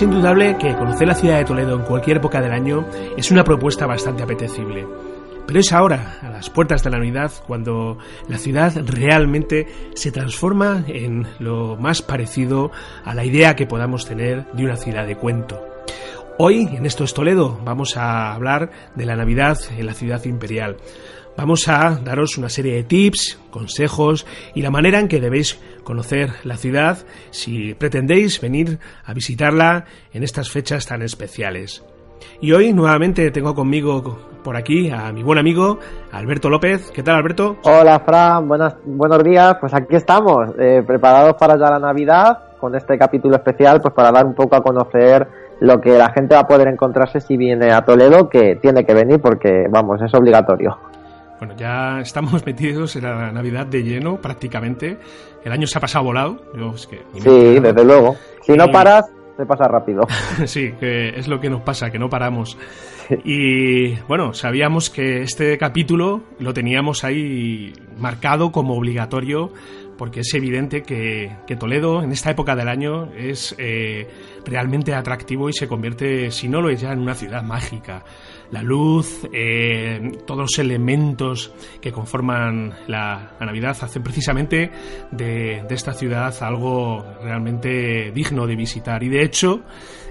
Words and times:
Es 0.00 0.04
indudable 0.04 0.56
que 0.56 0.74
conocer 0.76 1.06
la 1.06 1.14
ciudad 1.14 1.36
de 1.36 1.44
Toledo 1.44 1.76
en 1.76 1.84
cualquier 1.84 2.16
época 2.16 2.40
del 2.40 2.52
año 2.52 2.86
es 3.18 3.30
una 3.30 3.44
propuesta 3.44 3.84
bastante 3.84 4.22
apetecible. 4.22 4.86
Pero 5.46 5.60
es 5.60 5.74
ahora, 5.74 6.16
a 6.22 6.30
las 6.30 6.48
puertas 6.48 6.82
de 6.82 6.88
la 6.88 6.96
Navidad, 6.96 7.30
cuando 7.46 7.98
la 8.26 8.38
ciudad 8.38 8.72
realmente 8.86 9.66
se 9.92 10.10
transforma 10.10 10.84
en 10.88 11.26
lo 11.38 11.76
más 11.76 12.00
parecido 12.00 12.70
a 13.04 13.14
la 13.14 13.26
idea 13.26 13.56
que 13.56 13.66
podamos 13.66 14.06
tener 14.06 14.46
de 14.54 14.64
una 14.64 14.76
ciudad 14.76 15.06
de 15.06 15.16
cuento. 15.16 15.62
Hoy, 16.38 16.66
en 16.72 16.86
Esto 16.86 17.04
es 17.04 17.12
Toledo, 17.12 17.60
vamos 17.62 17.98
a 17.98 18.32
hablar 18.32 18.70
de 18.94 19.04
la 19.04 19.16
Navidad 19.16 19.58
en 19.76 19.84
la 19.84 19.92
ciudad 19.92 20.24
imperial. 20.24 20.78
Vamos 21.36 21.68
a 21.68 22.00
daros 22.02 22.38
una 22.38 22.48
serie 22.48 22.74
de 22.74 22.84
tips, 22.84 23.38
consejos 23.50 24.26
y 24.54 24.62
la 24.62 24.70
manera 24.70 24.98
en 24.98 25.08
que 25.08 25.20
debéis 25.20 25.58
conocer 25.90 26.30
la 26.44 26.56
ciudad 26.56 26.98
si 27.30 27.74
pretendéis 27.74 28.40
venir 28.40 28.78
a 29.04 29.12
visitarla 29.12 29.86
en 30.12 30.22
estas 30.22 30.48
fechas 30.48 30.86
tan 30.86 31.02
especiales. 31.02 31.84
Y 32.40 32.52
hoy 32.52 32.72
nuevamente 32.72 33.32
tengo 33.32 33.56
conmigo 33.56 34.18
por 34.44 34.56
aquí 34.56 34.88
a 34.88 35.10
mi 35.10 35.24
buen 35.24 35.40
amigo 35.40 35.80
Alberto 36.12 36.48
López. 36.48 36.92
¿Qué 36.94 37.02
tal, 37.02 37.16
Alberto? 37.16 37.56
Hola, 37.64 37.98
Fran. 38.06 38.46
Buenas, 38.46 38.76
buenos 38.84 39.24
días. 39.24 39.56
Pues 39.60 39.74
aquí 39.74 39.96
estamos, 39.96 40.50
eh, 40.60 40.84
preparados 40.86 41.34
para 41.34 41.54
ya 41.54 41.72
la 41.72 41.80
Navidad 41.80 42.38
con 42.60 42.76
este 42.76 42.96
capítulo 42.96 43.34
especial, 43.34 43.80
pues 43.80 43.92
para 43.92 44.12
dar 44.12 44.26
un 44.26 44.34
poco 44.34 44.54
a 44.54 44.62
conocer 44.62 45.26
lo 45.58 45.80
que 45.80 45.98
la 45.98 46.12
gente 46.12 46.36
va 46.36 46.42
a 46.42 46.46
poder 46.46 46.68
encontrarse 46.68 47.20
si 47.20 47.36
viene 47.36 47.72
a 47.72 47.82
Toledo, 47.82 48.28
que 48.28 48.60
tiene 48.62 48.84
que 48.84 48.94
venir 48.94 49.20
porque, 49.20 49.66
vamos, 49.68 50.00
es 50.02 50.14
obligatorio. 50.14 50.78
Bueno, 51.40 51.56
ya 51.56 52.00
estamos 52.00 52.44
metidos 52.46 52.94
en 52.96 53.04
la 53.04 53.32
Navidad 53.32 53.66
de 53.66 53.82
lleno 53.82 54.20
prácticamente. 54.20 54.98
El 55.42 55.52
año 55.52 55.66
se 55.66 55.78
ha 55.78 55.80
pasado 55.80 56.04
volado. 56.04 56.36
sí, 57.14 57.58
desde 57.60 57.84
luego. 57.84 58.14
Si 58.42 58.52
no 58.52 58.70
paras, 58.70 59.06
se 59.36 59.46
pasa 59.46 59.66
rápido. 59.66 60.06
sí, 60.44 60.72
que 60.78 61.08
es 61.18 61.26
lo 61.28 61.40
que 61.40 61.48
nos 61.48 61.62
pasa, 61.62 61.90
que 61.90 61.98
no 61.98 62.10
paramos. 62.10 62.58
Y 63.24 63.94
bueno, 64.02 64.34
sabíamos 64.34 64.90
que 64.90 65.22
este 65.22 65.56
capítulo 65.58 66.20
lo 66.38 66.52
teníamos 66.52 67.02
ahí 67.04 67.72
marcado 67.96 68.52
como 68.52 68.74
obligatorio 68.76 69.50
porque 69.96 70.20
es 70.20 70.32
evidente 70.32 70.82
que, 70.82 71.30
Toledo 71.58 72.02
en 72.02 72.12
esta 72.12 72.30
época 72.30 72.54
del 72.56 72.68
año 72.68 73.10
es 73.14 73.54
eh, 73.58 74.08
realmente 74.46 74.94
atractivo 74.94 75.48
y 75.48 75.52
se 75.52 75.68
convierte, 75.68 76.30
si 76.30 76.48
no 76.48 76.62
lo 76.62 76.70
es 76.70 76.80
ya, 76.80 76.92
en 76.92 77.00
una 77.00 77.14
ciudad 77.14 77.42
mágica 77.42 78.02
la 78.50 78.62
luz, 78.62 79.28
eh, 79.32 80.18
todos 80.26 80.40
los 80.40 80.58
elementos 80.58 81.52
que 81.80 81.92
conforman 81.92 82.74
la, 82.88 83.32
Navidad 83.40 83.76
hacen 83.80 84.02
precisamente 84.02 84.70
de, 85.10 85.64
esta 85.70 85.92
ciudad 85.92 86.34
algo 86.40 87.04
realmente 87.22 88.10
digno 88.12 88.46
de 88.46 88.56
visitar. 88.56 89.02
Y 89.02 89.08
de 89.08 89.22
hecho, 89.22 89.62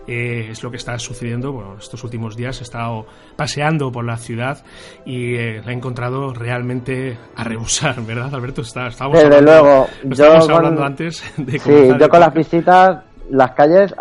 eh, 0.07 0.47
es 0.51 0.63
lo 0.63 0.71
que 0.71 0.77
está 0.77 0.97
sucediendo. 0.97 1.51
Bueno, 1.51 1.75
estos 1.77 2.03
últimos 2.03 2.35
días 2.35 2.59
he 2.61 2.63
estado 2.63 3.05
paseando 3.35 3.91
por 3.91 4.05
la 4.05 4.17
ciudad 4.17 4.63
y 5.05 5.35
eh, 5.35 5.61
la 5.63 5.71
he 5.71 5.75
encontrado 5.75 6.33
realmente 6.33 7.17
a 7.35 7.43
rebosar, 7.43 8.01
¿verdad, 8.05 8.33
Alberto? 8.33 8.61
Está, 8.61 8.87
estábamos 8.87 9.21
Desde 9.21 9.35
hablando, 9.35 9.51
luego, 9.51 9.87
yo 10.03 10.55
hablando 10.55 10.83
antes 10.83 11.23
de 11.37 11.59
Sí, 11.59 11.89
yo 11.99 12.09
con 12.09 12.19
las 12.19 12.33
visitas, 12.33 13.03
las 13.29 13.51
calles 13.51 13.93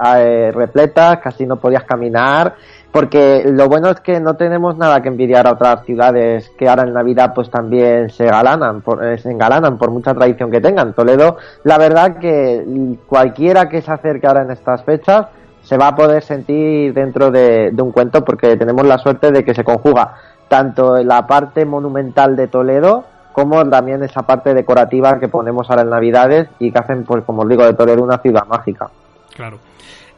repletas, 0.55 1.19
casi 1.23 1.45
no 1.45 1.57
podías 1.57 1.85
caminar 1.85 2.57
porque 2.93 3.45
lo 3.47 3.69
bueno 3.69 3.91
es 3.91 4.01
que 4.01 4.19
no 4.19 4.35
tenemos 4.35 4.77
nada 4.77 5.03
que 5.03 5.09
envidiar 5.09 5.47
a 5.47 5.53
otras 5.53 5.85
ciudades 5.85 6.51
que 6.59 6.69
ahora 6.69 6.85
en 6.85 6.95
Navidad 6.95 7.33
pues 7.35 7.51
también 7.51 8.09
se 8.11 8.25
galanan, 8.25 8.81
por, 8.81 9.05
eh, 9.05 9.19
se 9.19 9.31
engalanan 9.31 9.77
por 9.77 9.91
mucha 9.91 10.15
tradición 10.15 10.51
que 10.51 10.61
tengan. 10.61 10.95
Toledo, 10.95 11.37
la 11.65 11.77
verdad 11.77 12.17
que 12.19 12.65
cualquiera 13.07 13.69
que 13.69 13.83
se 13.83 13.93
acerque 13.93 14.27
ahora 14.27 14.43
en 14.43 14.51
estas 14.51 14.83
fechas 14.85 15.27
se 15.63 15.77
va 15.77 15.89
a 15.89 15.97
poder 15.97 16.23
sentir 16.23 16.95
dentro 16.95 17.31
de, 17.31 17.75
un 17.79 17.93
cuento 17.93 18.25
porque 18.25 18.57
tenemos 18.57 18.87
la 18.87 18.97
suerte 18.97 19.31
de 19.33 19.45
que 19.45 19.55
se 19.55 19.65
conjuga 19.65 20.15
tanto 20.49 20.97
la 21.03 21.27
parte 21.27 21.67
monumental 21.67 22.37
de 22.37 22.49
Toledo 22.49 23.05
como 23.35 23.69
también 23.69 24.03
esa 24.03 24.23
parte 24.23 24.55
decorativa 24.55 25.21
que 25.21 25.29
ponemos 25.29 25.69
ahora 25.69 25.83
en 25.83 25.91
Navidades 25.91 26.49
y 26.59 26.73
que 26.73 26.79
hacen, 26.79 27.05
pues 27.05 27.23
como 27.25 27.43
os 27.43 27.49
digo, 27.49 27.65
de 27.65 27.75
Toledo 27.75 28.03
una 28.03 28.19
ciudad 28.19 28.47
mágica. 28.47 28.89
Claro. 29.37 29.59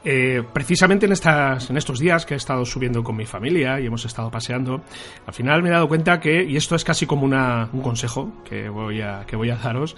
Eh, 0.03 0.43
precisamente 0.53 1.05
en, 1.05 1.13
estas, 1.13 1.69
en 1.69 1.77
estos 1.77 1.99
días 1.99 2.25
que 2.25 2.35
he 2.35 2.37
estado 2.37 2.65
subiendo 2.65 3.03
con 3.03 3.17
mi 3.17 3.27
familia 3.27 3.79
y 3.81 3.87
hemos 3.87 4.05
estado 4.07 4.31
paseando, 4.31 4.83
al 5.27 5.35
final 5.35 5.63
me 5.63 5.69
he 5.69 5.73
dado 5.73 5.89
cuenta 5.89 6.21
que, 6.21 6.43
y 6.43 6.57
esto 6.57 6.75
es 6.75 6.85
casi 6.85 7.05
como 7.05 7.25
una, 7.25 7.69
un 7.73 7.83
consejo 7.83 8.33
que 8.49 8.69
voy 8.69 9.03
a, 9.03 9.25
que 9.27 9.37
voy 9.37 9.51
a 9.51 9.57
daros, 9.57 9.97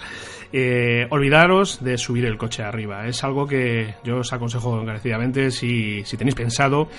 eh, 0.51 1.07
olvidaros 1.09 1.83
de 1.83 1.97
subir 1.97 2.25
el 2.25 2.37
coche 2.37 2.63
arriba. 2.63 3.07
Es 3.07 3.23
algo 3.23 3.47
que 3.47 3.95
yo 4.03 4.17
os 4.17 4.33
aconsejo 4.33 4.81
encarecidamente 4.81 5.51
si, 5.51 6.03
si 6.03 6.17
tenéis 6.17 6.35
pensado 6.35 6.89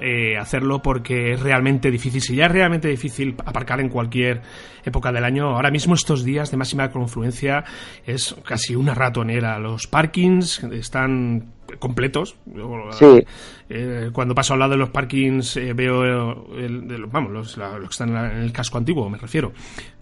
eh, 0.00 0.36
hacerlo 0.36 0.82
porque 0.82 1.32
es 1.32 1.40
realmente 1.40 1.90
difícil. 1.90 2.20
Si 2.20 2.36
ya 2.36 2.46
es 2.46 2.52
realmente 2.52 2.88
difícil 2.88 3.36
aparcar 3.44 3.80
en 3.80 3.88
cualquier 3.88 4.42
época 4.84 5.12
del 5.12 5.24
año, 5.24 5.48
ahora 5.56 5.70
mismo 5.70 5.94
estos 5.94 6.24
días 6.24 6.50
de 6.50 6.56
máxima 6.56 6.90
confluencia 6.90 7.64
es 8.06 8.36
casi 8.44 8.76
una 8.76 8.94
ratonera. 8.94 9.58
Los 9.58 9.86
parkings 9.86 10.62
están 10.64 11.52
completos. 11.78 12.36
Sí. 12.92 13.24
Eh, 13.72 14.10
cuando 14.12 14.34
paso 14.34 14.54
al 14.54 14.58
lado 14.58 14.72
de 14.72 14.78
los 14.78 14.90
parkings 14.90 15.56
eh, 15.56 15.72
veo, 15.74 16.44
vamos, 17.06 17.30
los, 17.30 17.54
que 17.54 17.86
están 17.88 18.08
en 18.16 18.42
el 18.42 18.52
casco 18.52 18.78
antiguo, 18.78 19.08
me 19.08 19.16
refiero. 19.16 19.52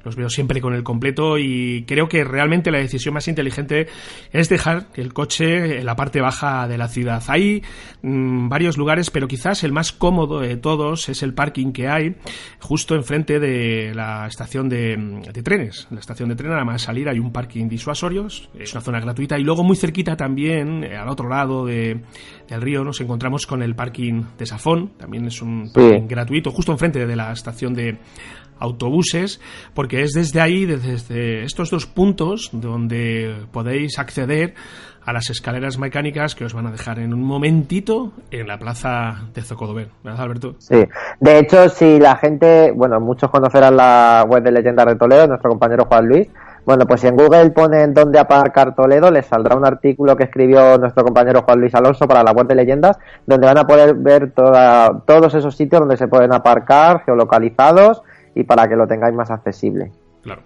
los 0.05 0.17
veo 0.17 0.31
siempre 0.31 0.62
con 0.62 0.73
el 0.73 0.82
completo 0.82 1.37
y 1.37 1.85
creo 1.87 2.09
que 2.09 2.25
realmente 2.25 2.70
la 2.70 2.79
decisión 2.79 3.12
más 3.12 3.29
inteligente 3.29 3.88
es 4.32 4.49
dejar 4.49 4.87
el 4.94 5.12
coche 5.12 5.81
en 5.81 5.85
la 5.85 5.97
parte 5.97 6.23
baja 6.23 6.67
de 6.67 6.79
la 6.79 6.88
ciudad. 6.88 7.23
Hay 7.29 7.62
mm, 8.00 8.49
varios 8.49 8.79
lugares, 8.79 9.11
pero 9.11 9.29
quizás 9.29 9.62
el 9.65 9.73
más 9.73 9.93
cómodo 9.93 10.41
de 10.41 10.56
todos 10.56 11.11
es 11.11 11.23
el 11.23 11.35
parking 11.35 11.73
que 11.73 11.88
hay 11.88 12.17
justo 12.61 12.94
enfrente 12.94 13.38
de 13.38 13.93
la 13.94 14.26
estación 14.29 14.71
de, 14.71 15.21
trenes. 15.44 15.87
la 15.91 16.00
estación 16.00 16.31
de 16.31 16.37
tren, 16.37 16.53
nada 16.53 16.64
más 16.64 16.81
salir, 16.81 17.06
hay 17.06 17.19
un 17.19 17.32
parking 17.32 17.69
disuasorio, 17.69 18.29
es 18.29 18.73
una 18.73 18.81
zona 18.81 19.00
gratuita 19.00 19.38
y 19.38 19.44
luego 19.44 19.62
muy 19.62 19.76
cerquita 19.76 20.17
también, 20.17 20.85
eh, 20.85 20.97
al 20.97 21.09
otro 21.09 21.29
lado 21.29 21.67
de, 21.67 22.00
del 22.49 22.62
río, 22.62 22.82
nos 22.82 22.99
encontramos 23.03 23.47
con 23.47 23.57
el 23.62 23.75
parking 23.75 24.25
de 24.38 24.46
Safón, 24.46 24.90
también 24.99 25.26
es 25.26 25.43
un 25.43 25.70
parking 25.72 26.06
gratuito, 26.08 26.50
justo 26.50 26.72
enfrente 26.72 27.06
de 27.06 27.16
la 27.16 27.32
estación 27.32 27.75
de 27.75 27.99
autobuses, 28.58 29.40
porque 29.75 30.02
es 30.02 30.12
desde 30.12 30.40
ahí, 30.40 30.66
desde 30.66 31.44
estos 31.44 31.70
dos 31.70 31.87
puntos, 31.87 32.50
donde 32.52 33.46
podéis 33.52 33.99
acceder 33.99 34.55
a 35.05 35.12
las 35.12 35.31
escaleras 35.31 35.78
mecánicas 35.78 36.34
que 36.34 36.44
os 36.44 36.52
van 36.52 36.66
a 36.66 36.70
dejar 36.70 36.99
en 36.99 37.14
un 37.14 37.22
momentito 37.22 38.12
en 38.31 38.46
la 38.46 38.58
plaza 38.58 39.28
de 39.32 39.40
Zocodover, 39.40 39.88
¿verdad, 40.04 40.22
Alberto? 40.22 40.56
Sí, 40.58 40.84
de 41.20 41.38
hecho, 41.38 41.69
si 41.70 41.99
la 41.99 42.16
gente, 42.16 42.72
bueno, 42.75 43.00
muchos 43.00 43.31
conocerán 43.31 43.76
la 43.76 44.25
web 44.28 44.43
de 44.43 44.52
Leyendas 44.52 44.87
de 44.87 44.96
Toledo, 44.96 45.26
nuestro 45.26 45.50
compañero 45.50 45.87
Juan 45.87 46.08
Luis, 46.08 46.28
bueno, 46.69 46.85
pues 46.85 47.00
si 47.00 47.06
en 47.06 47.17
Google 47.17 47.49
ponen 47.49 47.94
dónde 47.94 48.19
aparcar 48.19 48.75
Toledo, 48.75 49.11
les 49.11 49.25
saldrá 49.25 49.56
un 49.56 49.65
artículo 49.65 50.15
que 50.15 50.25
escribió 50.25 50.76
nuestro 50.76 51.03
compañero 51.03 51.41
Juan 51.41 51.61
Luis 51.61 51.75
Alonso 51.75 52.06
para 52.06 52.23
la 52.23 52.32
web 52.32 52.47
de 52.47 52.56
leyendas, 52.56 52.99
donde 53.25 53.47
van 53.47 53.56
a 53.56 53.65
poder 53.67 53.94
ver 53.94 54.32
toda, 54.32 55.03
todos 55.06 55.32
esos 55.32 55.56
sitios 55.56 55.81
donde 55.81 55.97
se 55.97 56.09
pueden 56.09 56.31
aparcar, 56.31 57.05
geolocalizados 57.06 58.03
y 58.35 58.44
para 58.44 58.69
que 58.69 58.76
lo 58.76 58.87
tengáis 58.87 59.15
más 59.15 59.31
accesible. 59.31 59.93
Claro. 60.20 60.43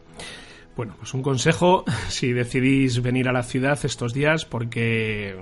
Bueno, 0.77 0.95
pues 0.97 1.13
un 1.13 1.23
consejo 1.23 1.83
si 2.09 2.33
decidís 2.33 3.03
venir 3.03 3.29
a 3.29 3.33
la 3.33 3.43
ciudad 3.43 3.77
estos 3.83 4.15
días 4.15 4.45
porque 4.45 5.35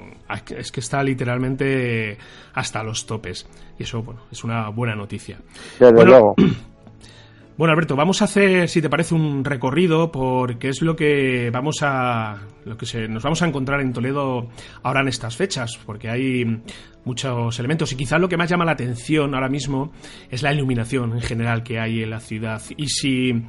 es 0.56 0.73
que 0.73 0.81
está 0.81 1.03
literalmente 1.03 2.17
hasta 2.55 2.83
los 2.83 3.05
topes 3.05 3.47
y 3.79 3.83
eso 3.83 4.03
bueno, 4.03 4.23
es 4.33 4.44
una 4.44 4.71
buena 4.71 4.94
noticia. 4.94 5.41
Desde 5.79 6.06
luego. 6.06 6.35
Bueno, 7.61 7.73
Alberto, 7.73 7.95
vamos 7.95 8.23
a 8.23 8.25
hacer, 8.25 8.71
si 8.71 8.81
te 8.81 8.89
parece, 8.89 9.15
un 9.15 9.45
recorrido 9.45 10.11
por 10.11 10.59
qué 10.59 10.71
es 10.71 10.81
lo 10.81 10.97
que 10.97 11.51
vamos 11.53 11.83
a, 11.83 12.39
lo 12.65 12.79
que 12.79 12.87
se, 12.87 13.07
nos 13.07 13.23
vamos 13.23 13.43
a 13.43 13.47
encontrar 13.47 13.83
en 13.83 13.93
Toledo 13.93 14.49
ahora 14.83 15.03
en 15.03 15.09
estas 15.09 15.37
fechas, 15.37 15.79
porque 15.85 16.09
hay 16.09 16.62
muchos 17.05 17.59
elementos 17.59 17.93
y 17.93 17.97
quizás 17.97 18.19
lo 18.19 18.31
que 18.31 18.39
más 18.39 18.49
llama 18.49 18.65
la 18.65 18.73
atención 18.73 19.35
ahora 19.35 19.51
mismo 19.51 19.93
es 20.31 20.43
la 20.43 20.55
iluminación 20.55 21.12
en 21.12 21.21
general 21.21 21.62
que 21.62 21.79
hay 21.79 22.03
en 22.03 22.09
la 22.09 22.21
ciudad. 22.21 22.62
Y 22.79 22.89
si 22.89 23.45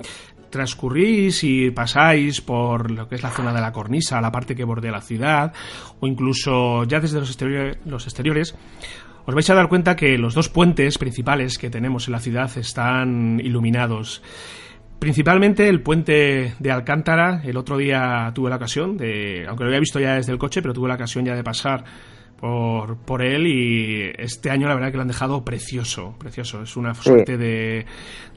transcurrís 0.49 1.45
y 1.45 1.71
pasáis 1.71 2.41
por 2.41 2.91
lo 2.91 3.07
que 3.07 3.15
es 3.15 3.23
la 3.23 3.31
zona 3.31 3.53
de 3.53 3.61
la 3.61 3.71
cornisa, 3.71 4.19
la 4.19 4.29
parte 4.29 4.55
que 4.55 4.65
bordea 4.65 4.91
la 4.91 4.99
ciudad, 4.99 5.53
o 6.01 6.05
incluso 6.05 6.83
ya 6.83 6.99
desde 6.99 7.21
los 7.21 7.29
exteriores, 7.29 7.77
los 7.85 8.03
exteriores 8.07 8.55
os 9.25 9.33
vais 9.35 9.49
a 9.49 9.55
dar 9.55 9.67
cuenta 9.69 9.95
que 9.95 10.17
los 10.17 10.33
dos 10.33 10.49
puentes 10.49 10.97
principales 10.97 11.57
que 11.57 11.69
tenemos 11.69 12.07
en 12.07 12.13
la 12.13 12.19
ciudad 12.19 12.49
están 12.57 13.39
iluminados. 13.39 14.21
Principalmente 14.99 15.67
el 15.67 15.81
puente 15.81 16.53
de 16.59 16.71
Alcántara. 16.71 17.41
El 17.43 17.57
otro 17.57 17.77
día 17.77 18.31
tuve 18.35 18.49
la 18.49 18.57
ocasión 18.57 18.97
de, 18.97 19.45
aunque 19.47 19.63
lo 19.63 19.69
había 19.69 19.79
visto 19.79 19.99
ya 19.99 20.15
desde 20.15 20.31
el 20.31 20.37
coche, 20.37 20.61
pero 20.61 20.73
tuve 20.73 20.89
la 20.89 20.95
ocasión 20.95 21.25
ya 21.25 21.35
de 21.35 21.43
pasar 21.43 21.83
por, 22.41 22.97
por 22.97 23.21
él 23.21 23.45
y 23.45 24.11
este 24.17 24.49
año 24.49 24.67
la 24.67 24.73
verdad 24.73 24.89
que 24.89 24.97
lo 24.97 25.03
han 25.03 25.07
dejado 25.07 25.45
precioso, 25.45 26.15
precioso. 26.17 26.63
Es 26.63 26.75
una 26.75 26.95
suerte 26.95 27.37
de, 27.37 27.85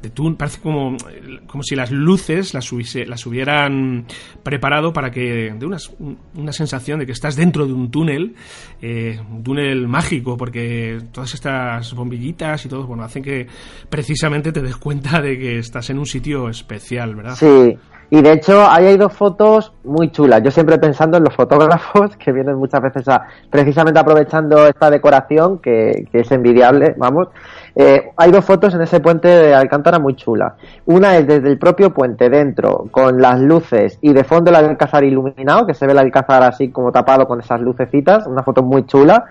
de 0.02 0.10
parece 0.36 0.60
como, 0.60 0.98
como 1.46 1.62
si 1.62 1.74
las 1.74 1.90
luces 1.90 2.52
las, 2.52 2.70
las 3.06 3.26
hubieran 3.26 4.04
preparado 4.42 4.92
para 4.92 5.10
que 5.10 5.54
de 5.58 5.66
unas, 5.66 5.90
una 6.34 6.52
sensación 6.52 6.98
de 6.98 7.06
que 7.06 7.12
estás 7.12 7.34
dentro 7.34 7.66
de 7.66 7.72
un 7.72 7.90
túnel, 7.90 8.34
eh, 8.82 9.18
un 9.30 9.42
túnel 9.42 9.88
mágico, 9.88 10.36
porque 10.36 10.98
todas 11.10 11.32
estas 11.32 11.94
bombillitas 11.94 12.66
y 12.66 12.68
todo, 12.68 12.86
bueno, 12.86 13.04
hacen 13.04 13.22
que 13.22 13.46
precisamente 13.88 14.52
te 14.52 14.60
des 14.60 14.76
cuenta 14.76 15.22
de 15.22 15.38
que 15.38 15.58
estás 15.58 15.88
en 15.88 15.98
un 15.98 16.06
sitio 16.06 16.50
especial, 16.50 17.14
¿verdad? 17.14 17.36
Sí, 17.36 17.78
y 18.14 18.22
de 18.22 18.30
hecho, 18.30 18.64
ahí 18.70 18.86
hay 18.86 18.96
dos 18.96 19.12
fotos 19.12 19.72
muy 19.82 20.12
chulas. 20.12 20.40
Yo 20.40 20.52
siempre 20.52 20.78
pensando 20.78 21.16
en 21.16 21.24
los 21.24 21.34
fotógrafos 21.34 22.16
que 22.24 22.30
vienen 22.30 22.54
muchas 22.54 22.80
veces 22.80 23.08
a, 23.08 23.26
precisamente 23.50 23.98
aprovechando 23.98 24.68
esta 24.68 24.88
decoración 24.88 25.58
que, 25.58 26.06
es 26.12 26.30
envidiable, 26.30 26.94
vamos. 26.96 27.26
Eh, 27.74 28.12
hay 28.16 28.30
dos 28.30 28.44
fotos 28.44 28.72
en 28.72 28.82
ese 28.82 29.00
puente 29.00 29.26
de 29.26 29.52
Alcántara 29.52 29.98
muy 29.98 30.14
chulas. 30.14 30.52
Una 30.86 31.16
es 31.16 31.26
desde 31.26 31.48
el 31.48 31.58
propio 31.58 31.92
puente 31.92 32.30
dentro, 32.30 32.86
con 32.92 33.20
las 33.20 33.40
luces 33.40 33.98
y 34.00 34.12
de 34.12 34.22
fondo 34.22 34.52
el 34.52 34.58
alcázar 34.58 35.02
iluminado, 35.02 35.66
que 35.66 35.74
se 35.74 35.84
ve 35.84 35.90
el 35.90 35.98
alcázar 35.98 36.44
así 36.44 36.70
como 36.70 36.92
tapado 36.92 37.26
con 37.26 37.40
esas 37.40 37.60
lucecitas, 37.60 38.28
una 38.28 38.44
foto 38.44 38.62
muy 38.62 38.86
chula. 38.86 39.24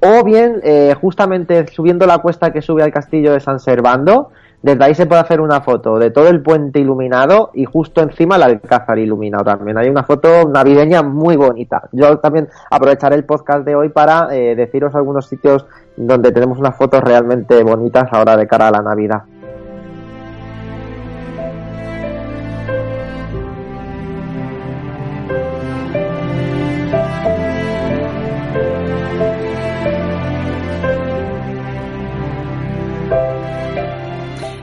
O 0.00 0.24
bien, 0.24 0.60
eh, 0.62 0.94
justamente 0.98 1.66
subiendo 1.66 2.06
la 2.06 2.16
cuesta 2.20 2.54
que 2.54 2.62
sube 2.62 2.82
al 2.82 2.90
castillo 2.90 3.34
de 3.34 3.40
San 3.40 3.60
Servando, 3.60 4.30
desde 4.62 4.84
ahí 4.84 4.94
se 4.94 5.06
puede 5.06 5.22
hacer 5.22 5.40
una 5.40 5.62
foto 5.62 5.98
de 5.98 6.10
todo 6.10 6.28
el 6.28 6.42
puente 6.42 6.80
iluminado 6.80 7.50
y 7.54 7.64
justo 7.64 8.02
encima 8.02 8.36
el 8.36 8.42
alcázar 8.42 8.98
iluminado 8.98 9.44
también. 9.44 9.78
Hay 9.78 9.88
una 9.88 10.02
foto 10.02 10.48
navideña 10.48 11.02
muy 11.02 11.36
bonita. 11.36 11.88
Yo 11.92 12.18
también 12.18 12.48
aprovecharé 12.70 13.16
el 13.16 13.24
podcast 13.24 13.64
de 13.64 13.74
hoy 13.74 13.88
para 13.88 14.34
eh, 14.34 14.54
deciros 14.54 14.94
algunos 14.94 15.26
sitios 15.26 15.66
donde 15.96 16.32
tenemos 16.32 16.58
unas 16.58 16.76
fotos 16.76 17.00
realmente 17.02 17.62
bonitas 17.62 18.08
ahora 18.12 18.36
de 18.36 18.46
cara 18.46 18.68
a 18.68 18.70
la 18.70 18.82
Navidad. 18.82 19.22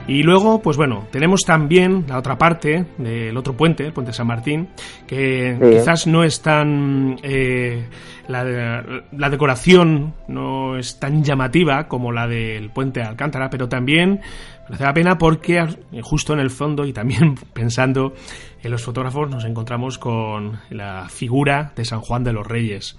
Y 0.08 0.22
luego, 0.22 0.62
pues 0.62 0.78
bueno, 0.78 1.06
tenemos 1.10 1.42
también 1.42 2.06
la 2.08 2.18
otra 2.18 2.38
parte 2.38 2.86
del 2.96 3.36
otro 3.36 3.54
puente, 3.54 3.84
el 3.84 3.92
puente 3.92 4.14
San 4.14 4.26
Martín, 4.26 4.70
que 5.06 5.56
quizás 5.60 6.06
no 6.06 6.24
es 6.24 6.40
tan... 6.40 7.18
Eh, 7.22 7.86
la, 8.26 9.28
decoración 9.28 10.14
no 10.26 10.78
es 10.78 10.98
tan 10.98 11.22
llamativa 11.22 11.88
como 11.88 12.10
la 12.10 12.26
del 12.26 12.70
puente 12.70 13.00
de 13.00 13.06
Alcántara, 13.06 13.50
pero 13.50 13.68
también 13.68 14.22
merece 14.64 14.84
la 14.84 14.94
pena 14.94 15.18
porque 15.18 15.62
justo 16.02 16.32
en 16.32 16.40
el 16.40 16.50
fondo 16.50 16.86
y 16.86 16.94
también 16.94 17.34
pensando 17.52 18.14
en 18.62 18.70
los 18.70 18.82
fotógrafos 18.82 19.28
nos 19.28 19.44
encontramos 19.44 19.98
con 19.98 20.58
la 20.70 21.06
figura 21.10 21.72
de 21.76 21.84
San 21.84 22.00
Juan 22.00 22.24
de 22.24 22.32
los 22.32 22.46
Reyes. 22.46 22.98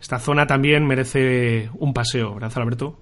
Esta 0.00 0.18
zona 0.18 0.48
también 0.48 0.86
merece 0.86 1.70
un 1.74 1.94
paseo, 1.94 2.34
¿verdad, 2.34 2.52
Alberto? 2.56 2.96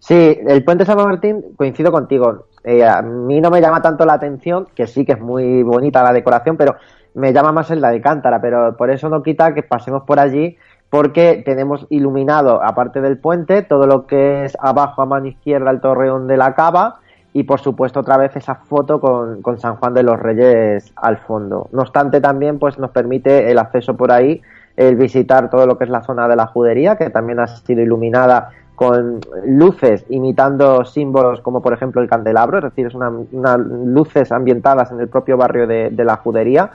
Sí, 0.00 0.38
el 0.46 0.64
puente 0.64 0.86
San 0.86 0.96
Martín, 0.96 1.44
coincido 1.56 1.92
contigo. 1.92 2.46
Eh, 2.64 2.84
a 2.84 3.02
mí 3.02 3.40
no 3.40 3.50
me 3.50 3.60
llama 3.60 3.80
tanto 3.82 4.04
la 4.04 4.14
atención, 4.14 4.66
que 4.74 4.86
sí 4.86 5.04
que 5.04 5.12
es 5.12 5.20
muy 5.20 5.62
bonita 5.62 6.02
la 6.02 6.12
decoración, 6.12 6.56
pero 6.56 6.76
me 7.14 7.32
llama 7.32 7.52
más 7.52 7.70
el 7.70 7.80
la 7.80 7.90
de 7.90 8.00
Cántara, 8.00 8.40
pero 8.40 8.76
por 8.76 8.90
eso 8.90 9.08
no 9.08 9.22
quita 9.22 9.54
que 9.54 9.62
pasemos 9.62 10.02
por 10.04 10.18
allí 10.18 10.56
porque 10.88 11.42
tenemos 11.44 11.86
iluminado, 11.90 12.62
aparte 12.62 13.00
del 13.00 13.18
puente, 13.18 13.62
todo 13.62 13.86
lo 13.86 14.06
que 14.06 14.44
es 14.44 14.56
abajo 14.60 15.02
a 15.02 15.06
mano 15.06 15.26
izquierda 15.26 15.70
el 15.70 15.80
torreón 15.80 16.26
de 16.26 16.36
la 16.36 16.54
cava 16.54 16.98
y 17.32 17.44
por 17.44 17.60
supuesto 17.60 18.00
otra 18.00 18.16
vez 18.16 18.34
esa 18.34 18.56
foto 18.56 19.00
con, 19.00 19.40
con 19.42 19.58
San 19.60 19.76
Juan 19.76 19.94
de 19.94 20.02
los 20.02 20.18
Reyes 20.18 20.92
al 20.96 21.18
fondo. 21.18 21.68
No 21.72 21.82
obstante 21.82 22.20
también 22.20 22.58
pues 22.58 22.78
nos 22.78 22.90
permite 22.90 23.50
el 23.50 23.58
acceso 23.58 23.96
por 23.96 24.10
ahí, 24.10 24.42
el 24.76 24.96
visitar 24.96 25.50
todo 25.50 25.66
lo 25.66 25.78
que 25.78 25.84
es 25.84 25.90
la 25.90 26.02
zona 26.02 26.26
de 26.26 26.36
la 26.36 26.46
judería, 26.46 26.96
que 26.96 27.10
también 27.10 27.38
ha 27.38 27.46
sido 27.46 27.82
iluminada 27.82 28.50
con 28.80 29.20
luces 29.44 30.06
imitando 30.08 30.86
símbolos 30.86 31.42
como 31.42 31.60
por 31.60 31.74
ejemplo 31.74 32.00
el 32.00 32.08
candelabro, 32.08 32.56
es 32.56 32.64
decir, 32.64 32.86
es 32.86 32.94
una, 32.94 33.58
luces 33.58 34.32
ambientadas 34.32 34.90
en 34.90 35.00
el 35.00 35.08
propio 35.08 35.36
barrio 35.36 35.66
de, 35.66 35.92
la 36.02 36.16
judería 36.16 36.70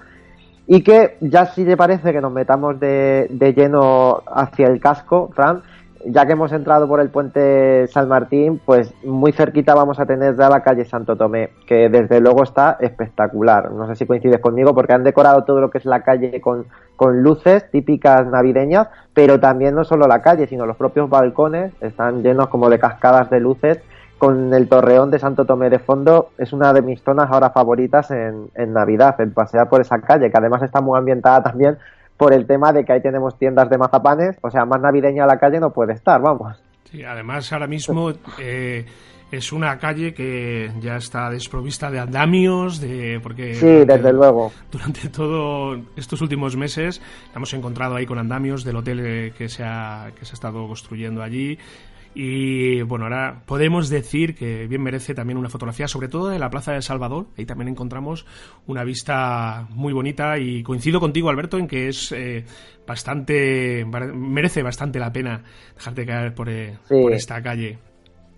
y 0.68 0.84
que 0.84 1.18
ya 1.20 1.48
si 1.48 1.66
te 1.66 1.76
parece 1.76 2.14
que 2.14 2.22
nos 2.22 2.32
metamos 2.32 2.80
de, 2.80 3.26
de 3.32 3.54
lleno 3.56 4.22
hacia 4.28 4.68
el 4.68 4.80
casco, 4.80 5.32
Fran, 5.34 5.64
ya 6.06 6.26
que 6.26 6.34
hemos 6.34 6.52
entrado 6.52 6.88
por 6.88 7.00
el 7.00 7.10
puente 7.10 7.88
San 7.88 8.08
Martín, 8.08 8.62
pues 8.64 8.94
muy 9.04 9.32
cerquita 9.32 9.74
vamos 9.74 10.00
a 10.00 10.06
tener 10.06 10.38
ya 10.38 10.50
la 10.50 10.62
calle 10.62 10.86
Santo 10.86 11.16
Tomé, 11.16 11.50
que 11.68 11.90
desde 11.90 12.20
luego 12.20 12.44
está 12.44 12.78
espectacular. 12.80 13.72
No 13.72 13.88
sé 13.88 13.96
si 13.96 14.06
coincides 14.06 14.40
conmigo, 14.40 14.74
porque 14.74 14.94
han 14.94 15.04
decorado 15.04 15.44
todo 15.44 15.62
lo 15.62 15.70
que 15.70 15.80
es 15.80 15.86
la 15.86 16.04
calle 16.04 16.40
con, 16.42 16.66
con 16.96 17.24
luces 17.24 17.70
típicas 17.72 18.28
navideñas, 18.28 18.88
pero 19.14 19.40
también 19.40 19.76
no 19.76 19.84
solo 19.84 20.08
la 20.08 20.22
calle, 20.22 20.48
sino 20.48 20.66
los 20.66 20.78
propios 20.78 21.10
balcones 21.10 21.74
están 21.82 22.22
llenos 22.22 22.50
como 22.50 22.70
de 22.70 22.80
cascadas 22.80 23.30
de 23.30 23.40
luces 23.40 23.80
con 24.18 24.54
el 24.54 24.70
torreón 24.70 25.12
de 25.12 25.20
Santo 25.20 25.46
Tomé 25.46 25.70
de 25.70 25.80
fondo 25.80 26.30
es 26.38 26.54
una 26.54 26.72
de 26.74 26.82
mis 26.82 27.02
zonas 27.04 27.30
ahora 27.30 27.50
favoritas 27.50 28.12
en, 28.12 28.50
Navidad, 28.74 29.20
en 29.20 29.34
pasear 29.34 29.68
por 29.68 29.82
esa 29.82 30.00
calle, 30.00 30.32
que 30.32 30.38
además 30.38 30.62
está 30.64 30.82
muy 30.82 30.98
ambientada 30.98 31.44
también 31.44 31.78
por 32.18 32.34
el 32.34 32.46
tema 32.48 32.72
de 32.72 32.86
que 32.86 32.94
ahí 32.94 33.02
tenemos 33.02 33.38
tiendas 33.38 33.70
de 33.70 33.78
mazapanes, 33.78 34.38
o 34.42 34.50
sea, 34.50 34.66
más 34.66 34.82
navideña 34.82 35.26
la 35.26 35.38
calle 35.38 35.60
no 35.60 35.72
puede 35.72 35.94
estar, 35.94 36.22
vamos. 36.22 36.62
Sí, 36.92 37.04
además 37.04 37.52
ahora 37.52 37.68
mismo 37.68 38.12
eh, 38.40 38.86
es 39.32 39.52
una 39.52 39.78
calle 39.80 40.14
que 40.14 40.72
ya 40.80 40.96
está 40.96 41.30
desprovista 41.30 41.92
de 41.92 42.00
andamios, 42.00 42.80
de 42.80 43.20
porque 43.22 43.56
sí, 43.56 43.86
desde 43.86 44.14
luego. 44.14 44.52
Durante 44.72 45.10
todos 45.10 45.80
estos 45.96 46.22
últimos 46.22 46.56
meses 46.56 47.02
hemos 47.36 47.54
encontrado 47.54 47.96
ahí 47.96 48.06
con 48.06 48.18
andamios 48.18 48.64
del 48.64 48.78
hotel 48.78 49.34
que 49.38 49.50
se 49.50 49.64
ha, 49.64 50.12
que 50.18 50.26
se 50.26 50.34
ha 50.34 50.36
estado 50.36 50.68
construyendo 50.68 51.22
allí. 51.22 51.58
Y 52.18 52.82
bueno, 52.84 53.06
ahora 53.06 53.42
podemos 53.46 53.90
decir 53.90 54.36
que 54.36 54.68
bien 54.68 54.82
merece 54.82 55.14
también 55.14 55.38
una 55.38 55.50
fotografía, 55.50 55.90
sobre 55.90 56.08
todo 56.08 56.30
de 56.30 56.40
la 56.40 56.50
Plaza 56.50 56.72
de 56.72 56.82
Salvador. 56.82 57.26
Ahí 57.38 57.46
también 57.46 57.68
encontramos 57.68 58.26
una 58.68 58.86
vista 58.86 59.68
muy 59.72 59.92
bonita 59.92 60.38
y 60.38 60.64
coincido 60.64 61.02
contigo, 61.02 61.30
Alberto, 61.30 61.58
en 61.58 61.68
que 61.68 61.90
es 61.90 62.14
eh, 62.14 62.46
bastante, 62.88 63.86
merece 64.16 64.64
bastante 64.64 64.98
la 64.98 65.12
pena 65.12 65.44
dejarte 65.76 66.06
caer 66.06 66.34
por, 66.34 66.48
eh, 66.48 66.78
por 66.88 67.12
esta 67.12 67.42
calle. 67.44 67.78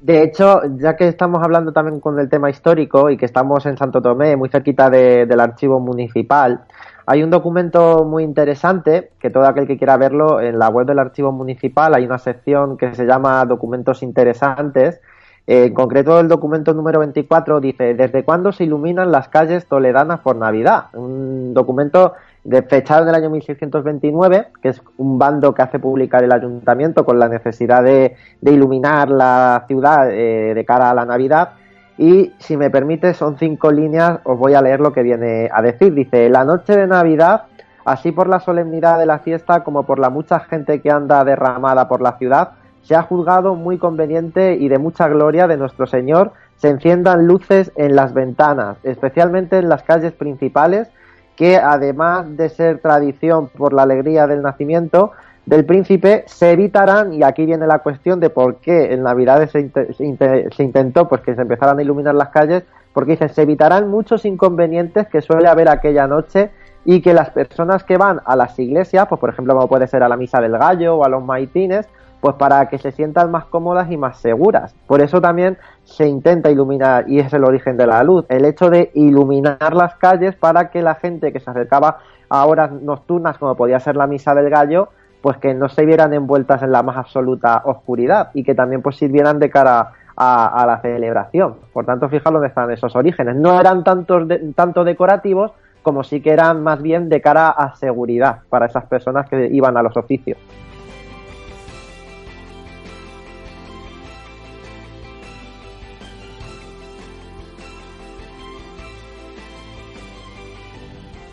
De 0.02 0.24
hecho, 0.24 0.62
ya 0.80 0.96
que 0.96 1.08
estamos 1.08 1.44
hablando 1.44 1.72
también 1.72 2.00
con 2.00 2.20
el 2.20 2.30
tema 2.30 2.50
histórico 2.50 3.12
y 3.12 3.18
que 3.18 3.26
estamos 3.26 3.64
en 3.68 3.78
Santo 3.78 4.02
Tomé, 4.02 4.36
muy 4.36 4.50
cerquita 4.50 4.90
del 4.90 5.40
archivo 5.40 5.80
municipal, 5.80 6.66
hay 7.10 7.24
un 7.24 7.30
documento 7.30 8.04
muy 8.04 8.24
interesante 8.24 9.12
que 9.20 9.30
todo 9.30 9.46
aquel 9.46 9.66
que 9.66 9.78
quiera 9.78 9.96
verlo 9.96 10.42
en 10.42 10.60
la 10.60 10.68
web 10.68 10.86
del 10.86 11.00
archivo 11.00 11.32
municipal 11.32 11.96
hay 11.96 12.06
una 12.06 12.18
sección 12.18 12.78
que 12.78 12.94
se 12.96 13.06
llama 13.06 13.46
documentos 13.46 14.04
interesantes. 14.04 15.00
en 15.48 15.74
concreto, 15.74 16.20
el 16.20 16.28
documento 16.28 16.74
número 16.74 17.00
24 17.00 17.62
dice 17.62 17.94
¿Desde 17.94 18.26
cuándo 18.26 18.52
se 18.52 18.66
iluminan 18.66 19.10
las 19.10 19.30
calles 19.30 19.66
toledanas 19.68 20.20
por 20.20 20.36
Navidad? 20.36 20.88
Un 20.96 21.54
documento 21.54 22.12
de 22.44 22.62
fechado 22.64 23.04
en 23.04 23.10
el 23.10 23.16
año 23.16 23.30
1629, 23.30 24.48
que 24.62 24.68
es 24.68 24.82
un 24.98 25.18
bando 25.18 25.54
que 25.54 25.62
hace 25.62 25.80
publicar 25.80 26.26
el 26.26 26.34
ayuntamiento 26.34 27.06
con 27.06 27.20
la 27.20 27.30
necesidad 27.30 27.84
de, 27.84 28.18
iluminar 28.42 29.10
la 29.10 29.64
ciudad 29.66 30.12
eh, 30.12 30.54
de 30.54 30.66
cara 30.66 30.90
a 30.90 30.94
la 30.94 31.06
Navidad 31.06 31.52
y 31.98 32.34
si 32.38 32.58
me 32.58 32.70
permite, 32.70 33.13
son 33.13 33.38
cinco 33.38 33.72
líneas, 33.72 34.20
os 34.24 34.38
voy 34.38 34.54
a 34.54 34.62
leer 34.62 34.80
lo 34.80 34.94
que 34.94 35.01
viene 35.01 35.50
a 35.51 35.62
decir. 35.62 35.94
Dice, 35.94 36.30
la 36.30 36.46
noche 36.46 36.77
de 36.77 36.86
Navidad, 36.86 37.44
así 37.86 38.12
por 38.12 38.27
la 38.27 38.39
solemnidad 38.39 39.00
de 39.00 39.08
la 39.08 39.20
fiesta 39.20 39.63
como 39.63 39.84
por 39.84 39.98
la 39.98 40.10
mucha 40.10 40.39
gente 40.42 40.82
que 40.82 40.92
anda 40.92 41.24
derramada 41.24 41.88
por 41.88 42.01
la 42.01 42.18
ciudad, 42.18 42.51
se 42.84 42.96
ha 42.96 43.01
juzgado 43.01 43.56
muy 43.56 43.77
conveniente 43.80 44.56
y 44.56 44.70
de 44.70 44.77
mucha 44.77 45.08
gloria 45.08 45.48
de 45.48 45.58
nuestro 45.58 45.88
Señor 45.88 46.32
se 46.56 46.70
enciendan 46.70 47.27
luces 47.27 47.72
en 47.75 47.96
las 47.96 48.13
ventanas, 48.13 48.77
especialmente 48.84 49.58
en 49.58 49.68
las 49.68 49.84
calles 49.84 50.13
principales, 50.13 50.89
que 51.36 51.58
además 51.58 52.38
de 52.38 52.50
ser 52.50 52.80
tradición 52.80 53.50
por 53.50 53.74
la 53.74 53.84
alegría 53.84 54.25
del 54.25 54.42
nacimiento, 54.42 55.12
del 55.48 55.66
príncipe 55.66 56.25
se 56.27 56.51
evitarán, 56.51 57.13
y 57.13 57.24
aquí 57.24 57.46
viene 57.46 57.66
la 57.68 57.80
cuestión 57.80 58.20
de 58.20 58.30
por 58.30 58.58
qué 58.58 58.94
en 58.94 59.04
Navidades 59.04 59.51
se, 59.51 60.63
intentó 60.63 61.08
pues 61.08 61.22
que 61.22 61.36
se 61.36 61.42
empezaran 61.42 61.80
a 61.80 61.82
iluminar 61.82 62.16
las 62.16 62.30
calles, 62.30 62.63
porque 62.92 63.12
dice, 63.12 63.30
se 63.30 63.44
evitarán 63.44 63.89
muchos 63.89 64.25
inconvenientes 64.25 65.08
que 65.08 65.22
suele 65.22 65.48
haber 65.48 65.70
aquella 65.70 66.06
noche 66.06 66.51
y 66.84 67.01
que 67.01 67.13
las 67.13 67.30
personas 67.30 67.86
que 67.86 67.98
van 67.98 68.20
a 68.25 68.36
las 68.36 68.60
iglesias, 68.60 69.08
pues 69.08 69.22
por 69.22 69.30
ejemplo 69.30 69.56
como 69.56 69.70
puede 69.70 69.88
ser 69.88 70.04
a 70.04 70.10
la 70.10 70.18
misa 70.18 70.42
del 70.42 70.58
gallo 70.58 70.98
o 70.98 71.06
a 71.06 71.10
los 71.10 71.24
maitines, 71.24 71.88
pues 72.20 72.36
para 72.36 72.68
que 72.68 72.77
se 72.77 72.92
sientan 72.92 73.32
más 73.32 73.46
cómodas 73.46 73.89
y 73.89 73.96
más 73.96 74.18
seguras. 74.18 74.75
Por 74.86 75.01
eso 75.01 75.22
también 75.22 75.58
se 75.86 76.10
intenta 76.10 76.51
iluminar, 76.51 77.06
y 77.08 77.20
es 77.20 77.32
el 77.32 77.46
origen 77.46 77.77
de 77.77 77.88
la 77.88 78.04
luz, 78.04 78.25
el 78.27 78.44
hecho 78.44 78.70
de 78.70 78.92
iluminar 78.96 79.74
las 79.74 79.96
calles 79.96 80.36
para 80.36 80.72
que 80.72 80.82
la 80.82 80.96
gente 80.96 81.32
que 81.32 81.39
se 81.39 81.50
acercaba 81.50 82.00
a 82.27 82.46
horas 82.46 82.74
nocturnas, 82.74 83.38
como 83.38 83.56
podía 83.56 83.80
ser 83.80 83.96
la 83.96 84.08
misa 84.08 84.36
del 84.36 84.50
gallo, 84.50 84.89
pues 85.28 85.40
que 85.40 85.54
no 85.54 85.68
se 85.68 85.86
vieran 85.86 86.14
envueltas 86.14 86.64
en 86.64 86.72
la 86.72 86.84
más 86.84 86.96
absoluta 86.96 87.64
oscuridad 87.66 88.30
y 88.34 88.46
que 88.46 88.56
también 88.56 88.82
pues 88.82 88.96
sirvieran 88.96 89.40
de 89.40 89.50
cara 89.50 89.92
a, 90.16 90.64
la 90.66 90.80
celebración. 90.80 91.58
Por 91.74 91.86
tanto, 91.86 92.08
fijaos 92.08 92.32
dónde 92.32 92.48
están 92.48 92.72
esos 92.72 92.96
orígenes. 92.96 93.36
No 93.36 93.60
eran 93.60 93.84
tantos 93.84 94.26
tanto 94.56 94.86
decorativos 94.86 95.52
como 95.84 96.06
sí 96.06 96.22
que 96.22 96.32
eran 96.32 96.64
más 96.64 96.82
bien 96.82 97.10
de 97.10 97.20
cara 97.20 97.50
a 97.50 97.76
seguridad 97.76 98.44
para 98.48 98.68
esas 98.68 98.86
personas 98.86 99.30
que 99.30 99.50
iban 99.52 99.76
a 99.76 99.84
los 99.84 99.98
oficios. 99.98 100.38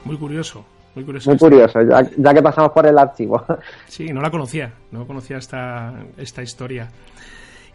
Muy 0.05 0.19
curioso. 0.19 0.65
Muy 0.95 1.05
curioso. 1.05 1.31
Muy 1.31 1.39
curioso, 1.39 1.81
ya, 1.83 2.35
que 2.35 2.43
pasamos 2.43 2.73
por 2.73 2.87
el 2.87 2.99
archivo. 2.99 3.45
Sí, 3.87 4.13
no 4.13 4.21
la 4.21 4.31
conocía, 4.31 4.73
no 4.93 5.07
conocía 5.07 5.39
esta, 5.39 5.93
esta 6.17 6.43
historia. 6.43 6.89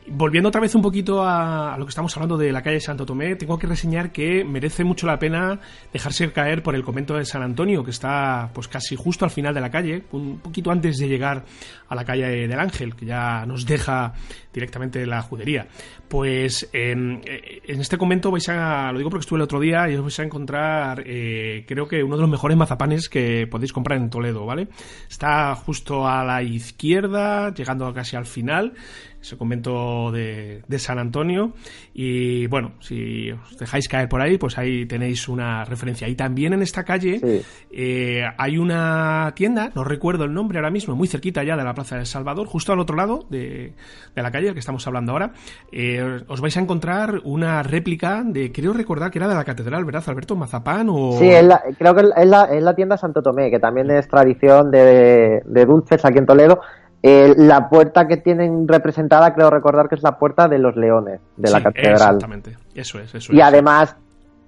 Volviendo 0.08 0.50
otra 0.50 0.62
vez 0.62 0.74
un 0.74 0.82
poquito 0.82 1.24
a, 1.24 1.76
lo 1.78 1.86
que 1.86 1.90
estamos 1.90 2.16
hablando 2.16 2.38
de 2.38 2.52
la 2.52 2.62
calle 2.62 2.80
Santo 2.80 3.06
Tomé, 3.06 3.36
tengo 3.36 3.60
que 3.60 3.68
reseñar 3.68 4.12
que 4.12 4.44
merece 4.44 4.84
mucho 4.84 5.06
la 5.06 5.20
pena 5.20 5.60
dejarse 5.94 6.32
caer 6.32 6.64
por 6.64 6.74
el 6.74 6.84
convento 6.84 7.16
de 7.16 7.26
San 7.26 7.44
Antonio, 7.44 7.84
que 7.84 7.92
está 7.92 8.50
pues 8.54 8.68
casi 8.68 8.96
justo 8.96 9.26
al 9.26 9.32
final 9.32 9.54
de 9.54 9.62
la 9.62 9.70
calle, 9.70 10.04
un 10.12 10.40
poquito 10.40 10.72
antes 10.72 10.98
de 10.98 11.08
llegar 11.08 11.46
a 11.88 11.96
la 11.96 12.06
calle 12.06 12.48
del 12.48 12.60
Ángel, 12.60 12.96
que 12.96 13.06
ya 13.06 13.46
nos 13.46 13.66
deja 13.66 14.14
directamente 14.52 15.06
la 15.06 15.22
judería. 15.22 15.68
Pues 16.08 16.70
en 16.74 17.22
este 17.68 17.98
convento 17.98 18.32
vais 18.32 18.50
a, 18.50 18.92
lo 18.92 18.98
digo 18.98 19.12
porque 19.12 19.24
estuve 19.24 19.38
el 19.38 19.44
otro 19.44 19.60
día 19.60 19.90
y 19.90 19.96
os 19.96 20.02
vais 20.02 20.20
a 20.20 20.24
encontrar, 20.24 21.04
eh, 21.06 21.66
creo 21.68 21.88
que 21.88 22.04
uno 22.04 22.16
de 22.16 22.22
los 22.22 22.32
mejores 22.32 22.58
mazapanes 22.58 23.10
que 23.10 23.48
podéis 23.48 23.74
comprar 23.74 24.00
en 24.00 24.10
Toledo, 24.10 24.46
¿vale? 24.46 24.70
Está 25.08 25.54
justo 25.56 26.08
a 26.08 26.24
la 26.24 26.42
izquierda, 26.42 27.54
llegando 27.54 27.94
casi 27.94 28.16
al 28.16 28.26
final 28.26 28.74
ese 29.22 29.38
convento 29.38 30.12
de, 30.12 30.64
San 30.78 31.00
Antonio. 31.00 31.52
Y 31.94 32.48
bueno, 32.48 32.74
si 32.80 33.32
os 33.32 33.58
dejáis 33.58 33.88
caer 33.90 34.08
por 34.08 34.22
ahí, 34.22 34.38
pues 34.38 34.58
ahí 34.58 34.86
tenéis 34.86 35.28
una 35.28 35.66
referencia. 35.66 36.08
Y 36.08 36.16
también 36.16 36.54
en 36.54 36.62
esta 36.62 36.84
calle 36.84 37.44
eh, 37.72 38.24
hay 38.38 38.58
una 38.58 39.34
tienda, 39.36 39.72
no 39.76 39.84
recuerdo 39.84 40.24
el 40.24 40.34
nombre 40.34 40.60
ahora 40.60 40.72
mismo, 40.72 40.96
muy 40.96 41.08
cerquita 41.08 41.44
ya 41.44 41.58
de 41.58 41.64
la 41.64 41.74
Plaza 41.74 41.98
del 41.98 42.06
Salvador, 42.06 42.48
justo 42.48 42.72
al 42.72 42.80
otro 42.80 42.96
lado 42.96 43.26
de, 43.30 43.74
la 44.16 44.32
calle, 44.32 44.54
que 44.54 44.60
estamos 44.60 44.86
hablando 44.88 45.12
ahora. 45.12 45.34
Eh, 45.72 46.22
os 46.28 46.40
vais 46.42 46.56
a 46.56 46.62
encontrar 46.62 47.22
una 47.24 47.62
réplica 47.64 48.24
de, 48.26 48.52
creo 48.52 48.74
recordar 48.74 49.12
que 49.12 49.20
era 49.20 49.28
de 49.28 49.36
la 49.36 49.44
catedral, 49.44 49.84
¿verdad, 49.86 50.04
Alberto? 50.08 50.36
Mazapán 50.36 50.88
o... 50.90 51.14
Sí, 51.20 51.30
creo 51.78 51.96
que 51.96 52.02
es 52.16 52.28
la, 52.28 52.76
tienda 52.76 52.98
Santo 52.98 53.22
Tomé, 53.22 53.52
que 53.52 53.60
también 53.60 53.90
es 53.92 54.08
tradición 54.08 54.72
de, 54.72 55.42
de 55.46 55.66
dulces 55.66 56.06
aquí 56.06 56.20
en 56.20 56.26
Toledo 56.26 56.62
eh, 57.02 57.34
la 57.38 57.70
puerta 57.70 58.08
que 58.08 58.18
tienen 58.18 58.68
representada, 58.68 59.34
creo 59.34 59.50
recordar 59.50 59.88
que 59.88 59.96
es 59.96 60.04
la 60.04 60.18
puerta 60.18 60.48
de 60.48 60.60
los 60.60 60.76
leones 60.76 61.22
de 61.38 61.52
la 61.52 61.64
catedral. 61.64 61.94
Exactamente, 61.94 62.58
eso 62.76 63.00
es. 63.00 63.16
Eso 63.16 63.34
y 63.34 63.42
además 63.42 63.96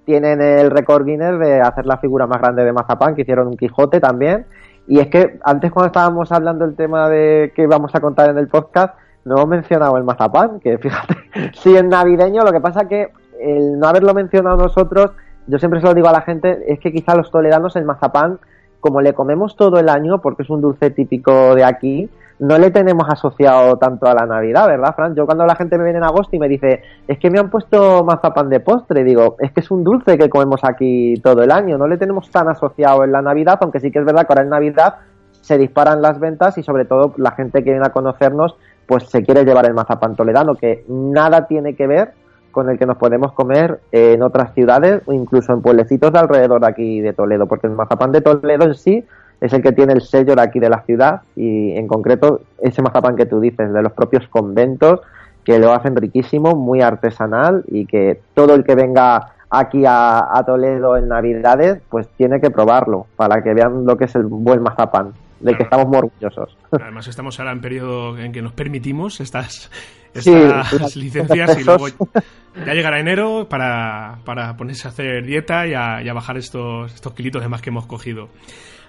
tienen 0.04 0.40
el 0.42 0.70
récord 0.70 1.06
Guinness 1.06 1.38
de 1.38 1.60
hacer 1.60 1.86
la 1.86 1.96
figura 1.98 2.26
más 2.26 2.40
grande 2.40 2.64
de 2.64 2.72
Mazapán, 2.72 3.14
que 3.14 3.22
hicieron 3.22 3.48
un 3.48 3.56
Quijote 3.56 4.00
también. 4.00 4.46
Y 4.86 4.98
es 4.98 5.06
que 5.08 5.38
antes 5.44 5.70
cuando 5.70 5.86
estábamos 5.86 6.32
hablando 6.32 6.66
del 6.66 6.74
tema 6.74 7.08
de 7.08 7.52
que 7.54 7.66
vamos 7.66 7.94
a 7.94 8.00
contar 8.00 8.30
en 8.30 8.38
el 8.38 8.48
podcast, 8.48 8.94
no 9.24 9.36
hemos 9.36 9.48
mencionado 9.48 9.96
el 9.96 10.04
mazapán, 10.04 10.60
que 10.60 10.78
fíjate, 10.78 11.14
si 11.54 11.74
es 11.74 11.84
navideño, 11.84 12.42
lo 12.42 12.52
que 12.52 12.60
pasa 12.60 12.88
que 12.88 13.12
el 13.40 13.78
no 13.78 13.86
haberlo 13.86 14.12
mencionado 14.14 14.56
nosotros, 14.56 15.12
yo 15.46 15.58
siempre 15.58 15.80
se 15.80 15.86
lo 15.86 15.94
digo 15.94 16.08
a 16.08 16.12
la 16.12 16.22
gente, 16.22 16.64
es 16.66 16.80
que 16.80 16.92
quizá 16.92 17.14
los 17.14 17.30
toledanos 17.30 17.76
el 17.76 17.84
mazapán, 17.84 18.38
como 18.80 19.00
le 19.00 19.14
comemos 19.14 19.56
todo 19.56 19.78
el 19.78 19.88
año, 19.88 20.20
porque 20.20 20.42
es 20.42 20.50
un 20.50 20.60
dulce 20.60 20.90
típico 20.90 21.54
de 21.54 21.64
aquí, 21.64 22.10
no 22.42 22.58
le 22.58 22.72
tenemos 22.72 23.08
asociado 23.08 23.76
tanto 23.76 24.06
a 24.06 24.14
la 24.14 24.26
Navidad, 24.26 24.66
¿verdad, 24.66 24.96
Fran? 24.96 25.14
Yo 25.14 25.26
cuando 25.26 25.46
la 25.46 25.54
gente 25.54 25.78
me 25.78 25.84
viene 25.84 25.98
en 25.98 26.04
agosto 26.04 26.34
y 26.34 26.40
me 26.40 26.48
dice, 26.48 26.82
es 27.06 27.16
que 27.20 27.30
me 27.30 27.38
han 27.38 27.50
puesto 27.50 28.02
mazapán 28.02 28.48
de 28.48 28.58
postre, 28.58 29.04
digo, 29.04 29.36
es 29.38 29.52
que 29.52 29.60
es 29.60 29.70
un 29.70 29.84
dulce 29.84 30.18
que 30.18 30.28
comemos 30.28 30.64
aquí 30.64 31.14
todo 31.22 31.44
el 31.44 31.52
año, 31.52 31.78
no 31.78 31.86
le 31.86 31.98
tenemos 31.98 32.28
tan 32.32 32.48
asociado 32.48 33.04
en 33.04 33.12
la 33.12 33.22
Navidad, 33.22 33.58
aunque 33.60 33.78
sí 33.78 33.92
que 33.92 34.00
es 34.00 34.04
verdad 34.04 34.26
que 34.26 34.32
ahora 34.32 34.42
en 34.42 34.48
Navidad 34.48 34.96
se 35.30 35.56
disparan 35.56 36.02
las 36.02 36.18
ventas 36.18 36.58
y 36.58 36.64
sobre 36.64 36.84
todo 36.84 37.14
la 37.16 37.30
gente 37.30 37.62
que 37.62 37.70
viene 37.70 37.86
a 37.86 37.92
conocernos 37.92 38.56
pues 38.86 39.04
se 39.04 39.22
quiere 39.22 39.44
llevar 39.44 39.66
el 39.66 39.74
mazapán 39.74 40.16
toledano, 40.16 40.56
que 40.56 40.84
nada 40.88 41.46
tiene 41.46 41.76
que 41.76 41.86
ver 41.86 42.12
con 42.50 42.68
el 42.68 42.76
que 42.76 42.86
nos 42.86 42.96
podemos 42.96 43.34
comer 43.34 43.78
en 43.92 44.20
otras 44.20 44.52
ciudades 44.52 45.00
o 45.06 45.12
incluso 45.12 45.52
en 45.52 45.62
pueblecitos 45.62 46.12
de 46.12 46.18
alrededor 46.18 46.64
aquí 46.64 47.00
de 47.00 47.12
Toledo, 47.12 47.46
porque 47.46 47.68
el 47.68 47.74
mazapán 47.74 48.10
de 48.10 48.20
Toledo 48.20 48.64
en 48.64 48.74
sí 48.74 49.04
es 49.42 49.52
el 49.52 49.60
que 49.60 49.72
tiene 49.72 49.92
el 49.92 50.02
sello 50.02 50.36
de 50.36 50.42
aquí 50.42 50.60
de 50.60 50.70
la 50.70 50.82
ciudad 50.82 51.22
y 51.34 51.72
en 51.72 51.88
concreto 51.88 52.42
ese 52.60 52.80
mazapán 52.80 53.16
que 53.16 53.26
tú 53.26 53.40
dices, 53.40 53.72
de 53.72 53.82
los 53.82 53.92
propios 53.92 54.28
conventos, 54.28 55.00
que 55.44 55.58
lo 55.58 55.72
hacen 55.72 55.96
riquísimo, 55.96 56.54
muy 56.54 56.80
artesanal 56.80 57.64
y 57.66 57.86
que 57.86 58.20
todo 58.34 58.54
el 58.54 58.62
que 58.62 58.76
venga 58.76 59.32
aquí 59.50 59.82
a, 59.84 60.40
Toledo 60.46 60.96
en 60.96 61.08
Navidades, 61.08 61.82
pues 61.90 62.06
tiene 62.16 62.40
que 62.40 62.50
probarlo 62.50 63.06
para 63.16 63.42
que 63.42 63.52
vean 63.52 63.84
lo 63.84 63.96
que 63.96 64.04
es 64.04 64.14
el 64.14 64.26
buen 64.26 64.62
mazapán, 64.62 65.12
del 65.40 65.56
que 65.56 65.64
estamos 65.64 65.88
muy 65.88 65.98
orgullosos. 65.98 66.56
Además 66.70 67.08
estamos 67.08 67.40
ahora 67.40 67.50
en 67.50 67.60
periodo 67.60 68.16
en 68.16 68.30
que 68.30 68.42
nos 68.42 68.52
permitimos 68.52 69.20
estas, 69.20 69.72
estas 70.14 70.94
licencias 70.94 71.58
y 71.58 71.64
luego 71.64 71.88
ya 71.88 72.74
llegará 72.74 73.00
enero 73.00 73.48
para, 73.48 74.20
para 74.24 74.56
ponerse 74.56 74.86
a 74.86 74.92
hacer 74.92 75.26
dieta 75.26 75.66
y 75.66 75.74
a, 75.74 76.00
y 76.00 76.08
a 76.08 76.12
bajar 76.12 76.36
estos, 76.36 76.94
estos 76.94 77.12
kilitos 77.12 77.42
de 77.42 77.48
más 77.48 77.60
que 77.60 77.70
hemos 77.70 77.86
cogido. 77.86 78.28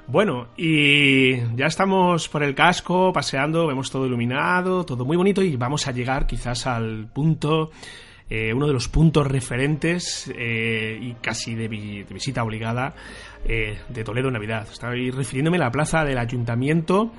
Bueno, 0.08 0.48
y 0.58 1.38
ya 1.56 1.68
estamos 1.68 2.28
por 2.28 2.44
el 2.44 2.54
casco, 2.54 3.14
paseando, 3.14 3.68
vemos 3.68 3.90
todo 3.90 4.06
iluminado, 4.06 4.84
todo 4.84 5.06
muy 5.06 5.16
bonito 5.16 5.42
y 5.42 5.56
vamos 5.56 5.88
a 5.88 5.92
llegar 5.92 6.28
quizás 6.28 6.68
al 6.68 7.08
punto 7.08 7.72
eh, 8.30 8.54
uno 8.54 8.68
de 8.68 8.74
los 8.74 8.90
puntos 8.90 9.26
referentes 9.26 10.30
eh, 10.38 11.00
y 11.02 11.14
casi 11.14 11.56
de, 11.56 11.70
visita 11.70 12.44
obligada 12.44 12.94
de 13.46 14.04
Toledo 14.04 14.28
en 14.28 14.34
Navidad. 14.34 14.68
Estoy 14.70 15.10
refiriéndome 15.10 15.58
a 15.58 15.62
la 15.62 15.72
plaza 15.72 16.04
del 16.04 16.18
ayuntamiento 16.18 17.14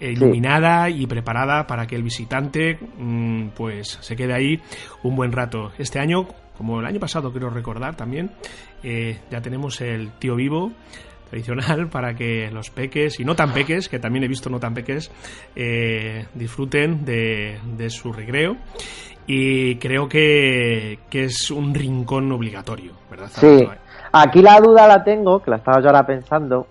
iluminada 0.00 0.90
y 0.90 1.06
preparada 1.06 1.66
para 1.66 1.86
que 1.86 1.94
el 1.94 2.02
visitante 2.02 2.78
mm, 2.98 3.48
pues 3.50 3.98
se 4.00 4.16
quede 4.16 4.34
ahí 4.34 4.60
un 5.04 5.14
buen 5.14 5.30
rato. 5.30 5.70
Este 5.78 6.00
año, 6.00 6.26
como 6.58 6.80
el 6.80 6.86
año 6.86 6.98
pasado 6.98 7.30
quiero 7.30 7.50
recordar 7.50 7.96
también, 7.96 8.32
ya 8.82 9.40
tenemos 9.40 9.80
el 9.80 10.10
tío 10.18 10.36
vivo 10.36 10.72
tradicional 11.28 11.88
para 11.92 12.14
que 12.14 12.50
los 12.50 12.70
peques 12.70 13.20
y 13.20 13.24
no 13.24 13.34
tan 13.34 13.52
peques, 13.52 13.88
que 13.88 13.98
también 13.98 14.24
he 14.24 14.28
visto 14.28 14.50
no 14.50 14.58
tan 14.58 14.74
peques, 14.74 15.10
eh, 15.54 16.26
disfruten 16.34 17.04
de, 17.04 17.90
su 17.90 18.12
recreo. 18.12 18.56
Y 19.28 19.76
creo 19.76 20.08
que, 20.08 20.98
es 21.10 21.50
un 21.50 21.74
rincón 21.74 22.30
obligatorio, 22.30 22.92
¿verdad? 23.10 23.28
Sí, 23.32 23.66
aquí 24.12 24.40
la 24.40 24.60
duda 24.60 24.86
la 24.86 25.02
tengo, 25.02 25.42
que 25.42 25.50
la 25.50 25.56
estaba 25.56 25.80
yo 25.80 25.88
ahora 25.88 26.06
pensando, 26.06 26.68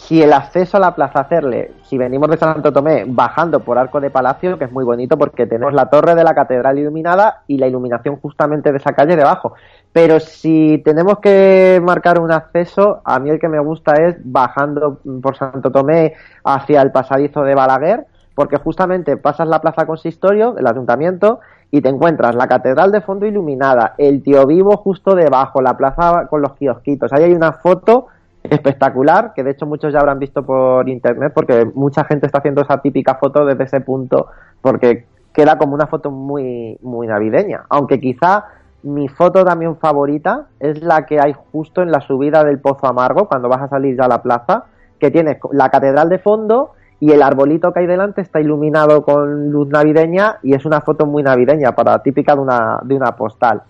si 0.00 0.22
el 0.22 0.32
acceso 0.32 0.78
a 0.78 0.80
la 0.80 0.94
plaza 0.94 1.20
hacerle, 1.20 1.72
si 1.84 1.98
venimos 1.98 2.30
de 2.30 2.38
Santo 2.38 2.72
Tomé 2.72 3.04
bajando 3.06 3.60
por 3.60 3.78
Arco 3.78 4.00
de 4.00 4.10
Palacio, 4.10 4.58
que 4.58 4.64
es 4.64 4.72
muy 4.72 4.84
bonito 4.84 5.18
porque 5.18 5.46
tenemos 5.46 5.74
la 5.74 5.90
torre 5.90 6.14
de 6.14 6.24
la 6.24 6.34
catedral 6.34 6.78
iluminada 6.78 7.42
y 7.46 7.58
la 7.58 7.68
iluminación 7.68 8.16
justamente 8.16 8.72
de 8.72 8.78
esa 8.78 8.92
calle 8.92 9.14
debajo. 9.14 9.54
Pero 9.92 10.20
si 10.20 10.80
tenemos 10.84 11.18
que 11.18 11.80
marcar 11.82 12.20
un 12.20 12.30
acceso, 12.30 13.00
a 13.04 13.18
mí 13.18 13.30
el 13.30 13.40
que 13.40 13.48
me 13.48 13.58
gusta 13.58 13.94
es 13.94 14.16
bajando 14.22 15.00
por 15.20 15.36
Santo 15.36 15.72
Tomé 15.72 16.14
hacia 16.44 16.80
el 16.82 16.92
pasadizo 16.92 17.42
de 17.42 17.56
Balaguer, 17.56 18.06
porque 18.34 18.56
justamente 18.56 19.16
pasas 19.16 19.48
la 19.48 19.60
plaza 19.60 19.86
consistorio, 19.86 20.56
el 20.56 20.66
ayuntamiento, 20.66 21.40
y 21.72 21.80
te 21.80 21.88
encuentras 21.88 22.34
la 22.34 22.46
catedral 22.46 22.92
de 22.92 23.00
fondo 23.00 23.26
iluminada, 23.26 23.94
el 23.98 24.22
tío 24.22 24.46
vivo 24.46 24.76
justo 24.76 25.14
debajo, 25.14 25.60
la 25.60 25.76
plaza 25.76 26.26
con 26.28 26.40
los 26.42 26.54
kiosquitos. 26.54 27.12
Ahí 27.12 27.24
hay 27.24 27.32
una 27.32 27.52
foto 27.52 28.06
espectacular, 28.42 29.32
que 29.34 29.42
de 29.42 29.50
hecho 29.50 29.66
muchos 29.66 29.92
ya 29.92 30.00
habrán 30.00 30.18
visto 30.18 30.44
por 30.44 30.88
internet, 30.88 31.32
porque 31.34 31.68
mucha 31.74 32.04
gente 32.04 32.26
está 32.26 32.38
haciendo 32.38 32.62
esa 32.62 32.78
típica 32.80 33.16
foto 33.16 33.44
desde 33.44 33.64
ese 33.64 33.80
punto, 33.80 34.28
porque 34.62 35.06
queda 35.32 35.58
como 35.58 35.74
una 35.74 35.86
foto 35.86 36.10
muy, 36.10 36.78
muy 36.82 37.06
navideña. 37.06 37.64
Aunque 37.68 38.00
quizá 38.00 38.46
mi 38.82 39.08
foto 39.08 39.44
también 39.44 39.76
favorita 39.76 40.46
es 40.58 40.82
la 40.82 41.06
que 41.06 41.18
hay 41.20 41.34
justo 41.52 41.82
en 41.82 41.90
la 41.90 42.00
subida 42.00 42.44
del 42.44 42.60
Pozo 42.60 42.86
Amargo, 42.86 43.28
cuando 43.28 43.48
vas 43.48 43.62
a 43.62 43.68
salir 43.68 43.96
ya 43.96 44.04
a 44.04 44.08
la 44.08 44.22
plaza, 44.22 44.64
que 44.98 45.10
tienes 45.10 45.38
la 45.52 45.68
catedral 45.70 46.08
de 46.08 46.18
fondo 46.18 46.72
y 46.98 47.12
el 47.12 47.22
arbolito 47.22 47.72
que 47.72 47.80
hay 47.80 47.86
delante 47.86 48.20
está 48.20 48.40
iluminado 48.40 49.02
con 49.02 49.50
luz 49.50 49.68
navideña 49.68 50.38
y 50.42 50.54
es 50.54 50.64
una 50.64 50.82
foto 50.82 51.06
muy 51.06 51.22
navideña, 51.22 51.72
para 51.72 52.02
típica 52.02 52.34
de 52.34 52.40
una, 52.40 52.78
de 52.82 52.94
una 52.94 53.16
postal. 53.16 53.62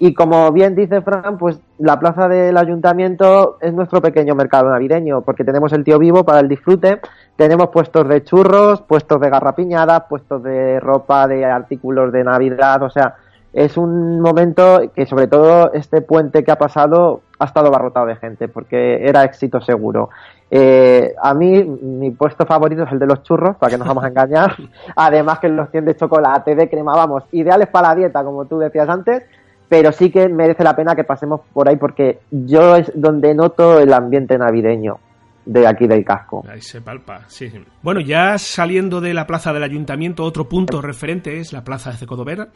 Y 0.00 0.12
como 0.12 0.50
bien 0.50 0.74
dice 0.74 1.02
Fran, 1.02 1.38
pues 1.38 1.60
la 1.78 2.00
plaza 2.00 2.28
del 2.28 2.56
ayuntamiento 2.56 3.58
es 3.60 3.72
nuestro 3.72 4.02
pequeño 4.02 4.34
mercado 4.34 4.70
navideño, 4.70 5.22
porque 5.22 5.44
tenemos 5.44 5.72
el 5.72 5.84
tío 5.84 6.00
vivo 6.00 6.24
para 6.24 6.40
el 6.40 6.48
disfrute, 6.48 7.00
tenemos 7.36 7.68
puestos 7.68 8.08
de 8.08 8.24
churros, 8.24 8.82
puestos 8.82 9.20
de 9.20 9.30
garrapiñadas, 9.30 10.04
puestos 10.08 10.42
de 10.42 10.80
ropa, 10.80 11.28
de 11.28 11.44
artículos 11.44 12.12
de 12.12 12.24
Navidad, 12.24 12.82
o 12.82 12.90
sea, 12.90 13.14
es 13.54 13.76
un 13.76 14.20
momento 14.20 14.90
que 14.94 15.06
sobre 15.06 15.28
todo 15.28 15.72
este 15.72 16.02
puente 16.02 16.42
que 16.42 16.50
ha 16.50 16.58
pasado 16.58 17.22
ha 17.38 17.44
estado 17.44 17.70
barrotado 17.70 18.06
de 18.06 18.16
gente 18.16 18.48
porque 18.48 19.06
era 19.06 19.22
éxito 19.22 19.60
seguro. 19.60 20.10
Eh, 20.50 21.14
a 21.22 21.34
mí 21.34 21.62
mi 21.62 22.10
puesto 22.10 22.46
favorito 22.46 22.82
es 22.82 22.92
el 22.92 22.98
de 22.98 23.06
los 23.06 23.22
churros, 23.22 23.56
para 23.56 23.70
que 23.70 23.78
nos 23.78 23.86
vamos 23.86 24.04
a 24.04 24.08
engañar. 24.08 24.56
Además 24.96 25.38
que 25.38 25.48
los 25.48 25.70
tienen 25.70 25.86
de 25.86 25.96
chocolate, 25.96 26.56
de 26.56 26.68
crema, 26.68 26.96
vamos, 26.96 27.24
ideales 27.30 27.68
para 27.68 27.88
la 27.88 27.94
dieta, 27.94 28.24
como 28.24 28.44
tú 28.44 28.58
decías 28.58 28.88
antes, 28.88 29.22
pero 29.68 29.92
sí 29.92 30.10
que 30.10 30.28
merece 30.28 30.64
la 30.64 30.74
pena 30.74 30.96
que 30.96 31.04
pasemos 31.04 31.40
por 31.52 31.68
ahí 31.68 31.76
porque 31.76 32.20
yo 32.30 32.74
es 32.74 32.90
donde 32.94 33.34
noto 33.34 33.78
el 33.78 33.92
ambiente 33.92 34.36
navideño 34.36 34.98
de 35.46 35.66
aquí 35.66 35.86
del 35.86 36.04
casco. 36.04 36.44
Ahí 36.48 36.60
se 36.60 36.80
palpa, 36.80 37.22
sí. 37.28 37.52
Bueno, 37.82 38.00
ya 38.00 38.38
saliendo 38.38 39.00
de 39.00 39.14
la 39.14 39.26
plaza 39.26 39.52
del 39.52 39.62
ayuntamiento, 39.62 40.24
otro 40.24 40.48
punto 40.48 40.80
referente 40.80 41.38
es 41.38 41.52
la 41.52 41.62
plaza 41.62 41.90
de 41.90 41.98
Cecodover 41.98 42.48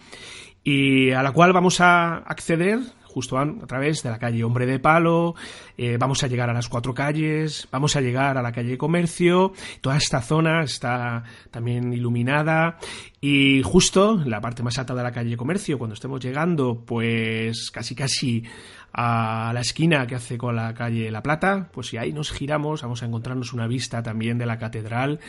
y 0.62 1.10
a 1.12 1.22
la 1.22 1.32
cual 1.32 1.52
vamos 1.52 1.80
a 1.80 2.16
acceder 2.18 2.80
justo 3.08 3.38
a, 3.38 3.66
través 3.66 4.02
de 4.02 4.10
la 4.10 4.18
calle 4.18 4.44
Hombre 4.44 4.66
de 4.66 4.78
Palo, 4.78 5.34
eh, 5.76 5.96
vamos 5.98 6.22
a 6.22 6.28
llegar 6.28 6.50
a 6.50 6.52
las 6.52 6.68
cuatro 6.68 6.94
calles, 6.94 7.66
vamos 7.72 7.96
a 7.96 8.00
llegar 8.00 8.38
a 8.38 8.42
la 8.42 8.52
calle 8.52 8.78
Comercio, 8.78 9.52
toda 9.80 9.96
esta 9.96 10.20
zona 10.20 10.62
está 10.62 11.24
también 11.50 11.92
iluminada 11.92 12.78
y 13.20 13.62
justo 13.64 14.20
en 14.22 14.30
la 14.30 14.40
parte 14.40 14.62
más 14.62 14.78
alta 14.78 14.94
de 14.94 15.02
la 15.02 15.10
calle 15.10 15.36
Comercio, 15.36 15.78
cuando 15.78 15.94
estemos 15.94 16.20
llegando, 16.20 16.84
pues 16.86 17.70
casi 17.72 17.94
casi 17.94 18.44
a 18.92 19.52
la 19.54 19.60
esquina 19.60 20.06
que 20.06 20.14
hace 20.14 20.38
con 20.38 20.56
la 20.56 20.74
calle 20.74 21.10
La 21.10 21.22
Plata, 21.22 21.68
pues 21.72 21.88
si 21.88 21.98
ahí 21.98 22.12
nos 22.12 22.32
giramos 22.32 22.82
vamos 22.82 23.02
a 23.02 23.06
encontrarnos 23.06 23.52
una 23.52 23.66
vista 23.66 24.02
también 24.02 24.38
de 24.38 24.46
la 24.46 24.58
catedral 24.58 25.20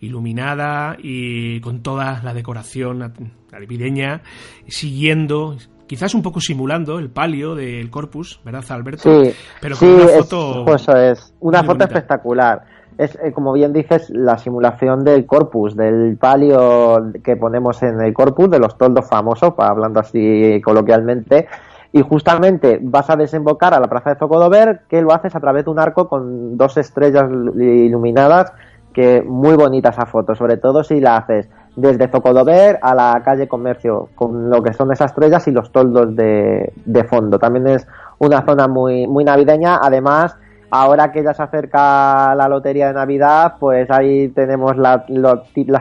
iluminada 0.00 0.96
y 0.98 1.60
con 1.60 1.82
toda 1.82 2.20
la 2.22 2.34
decoración 2.34 3.12
navideña, 3.50 4.22
siguiendo 4.66 5.56
quizás 5.88 6.14
un 6.14 6.22
poco 6.22 6.40
simulando 6.40 6.98
el 6.98 7.10
palio 7.10 7.54
del 7.54 7.90
corpus, 7.90 8.40
¿verdad, 8.44 8.64
Alberto? 8.68 9.02
Sí, 9.02 9.34
pero 9.60 9.76
con 9.76 9.88
una 9.88 10.06
foto. 10.06 10.66
Es, 10.68 10.82
eso 10.82 10.96
es, 10.96 11.34
una 11.40 11.64
foto 11.64 11.84
espectacular. 11.84 12.62
Es, 12.96 13.16
eh, 13.22 13.32
como 13.32 13.52
bien 13.52 13.72
dices, 13.72 14.10
la 14.10 14.38
simulación 14.38 15.04
del 15.04 15.24
corpus, 15.24 15.76
del 15.76 16.16
palio 16.18 17.12
que 17.24 17.36
ponemos 17.36 17.82
en 17.82 18.00
el 18.00 18.12
corpus, 18.12 18.50
de 18.50 18.58
los 18.58 18.76
toldos 18.76 19.08
famosos, 19.08 19.54
hablando 19.56 20.00
así 20.00 20.60
coloquialmente, 20.62 21.48
y 21.92 22.02
justamente 22.02 22.78
vas 22.82 23.08
a 23.10 23.16
desembocar 23.16 23.74
a 23.74 23.80
la 23.80 23.88
plaza 23.88 24.10
de 24.10 24.16
Zocodover, 24.18 24.82
que 24.88 25.00
lo 25.00 25.12
haces 25.12 25.34
a 25.34 25.40
través 25.40 25.64
de 25.64 25.70
un 25.70 25.78
arco 25.78 26.08
con 26.08 26.56
dos 26.56 26.76
estrellas 26.76 27.30
iluminadas, 27.30 28.52
que 28.92 29.22
muy 29.22 29.54
bonita 29.54 29.90
esa 29.90 30.06
foto, 30.06 30.34
sobre 30.34 30.56
todo 30.56 30.82
si 30.82 31.00
la 31.00 31.16
haces 31.16 31.48
desde 31.76 32.08
Zocodover 32.08 32.78
a 32.82 32.94
la 32.94 33.22
calle 33.24 33.48
Comercio, 33.48 34.08
con 34.14 34.50
lo 34.50 34.62
que 34.62 34.72
son 34.72 34.92
esas 34.92 35.12
estrellas 35.12 35.46
y 35.46 35.52
los 35.52 35.70
toldos 35.70 36.14
de, 36.16 36.72
de 36.84 37.04
fondo. 37.04 37.38
También 37.38 37.68
es 37.68 37.86
una 38.18 38.44
zona 38.44 38.66
muy, 38.66 39.06
muy 39.06 39.24
navideña, 39.24 39.78
además 39.80 40.36
ahora 40.70 41.12
que 41.12 41.22
ya 41.22 41.34
se 41.34 41.42
acerca 41.42 42.34
la 42.34 42.48
lotería 42.48 42.88
de 42.88 42.94
Navidad, 42.94 43.54
pues 43.58 43.90
ahí 43.90 44.28
tenemos 44.28 44.76
las 44.76 45.06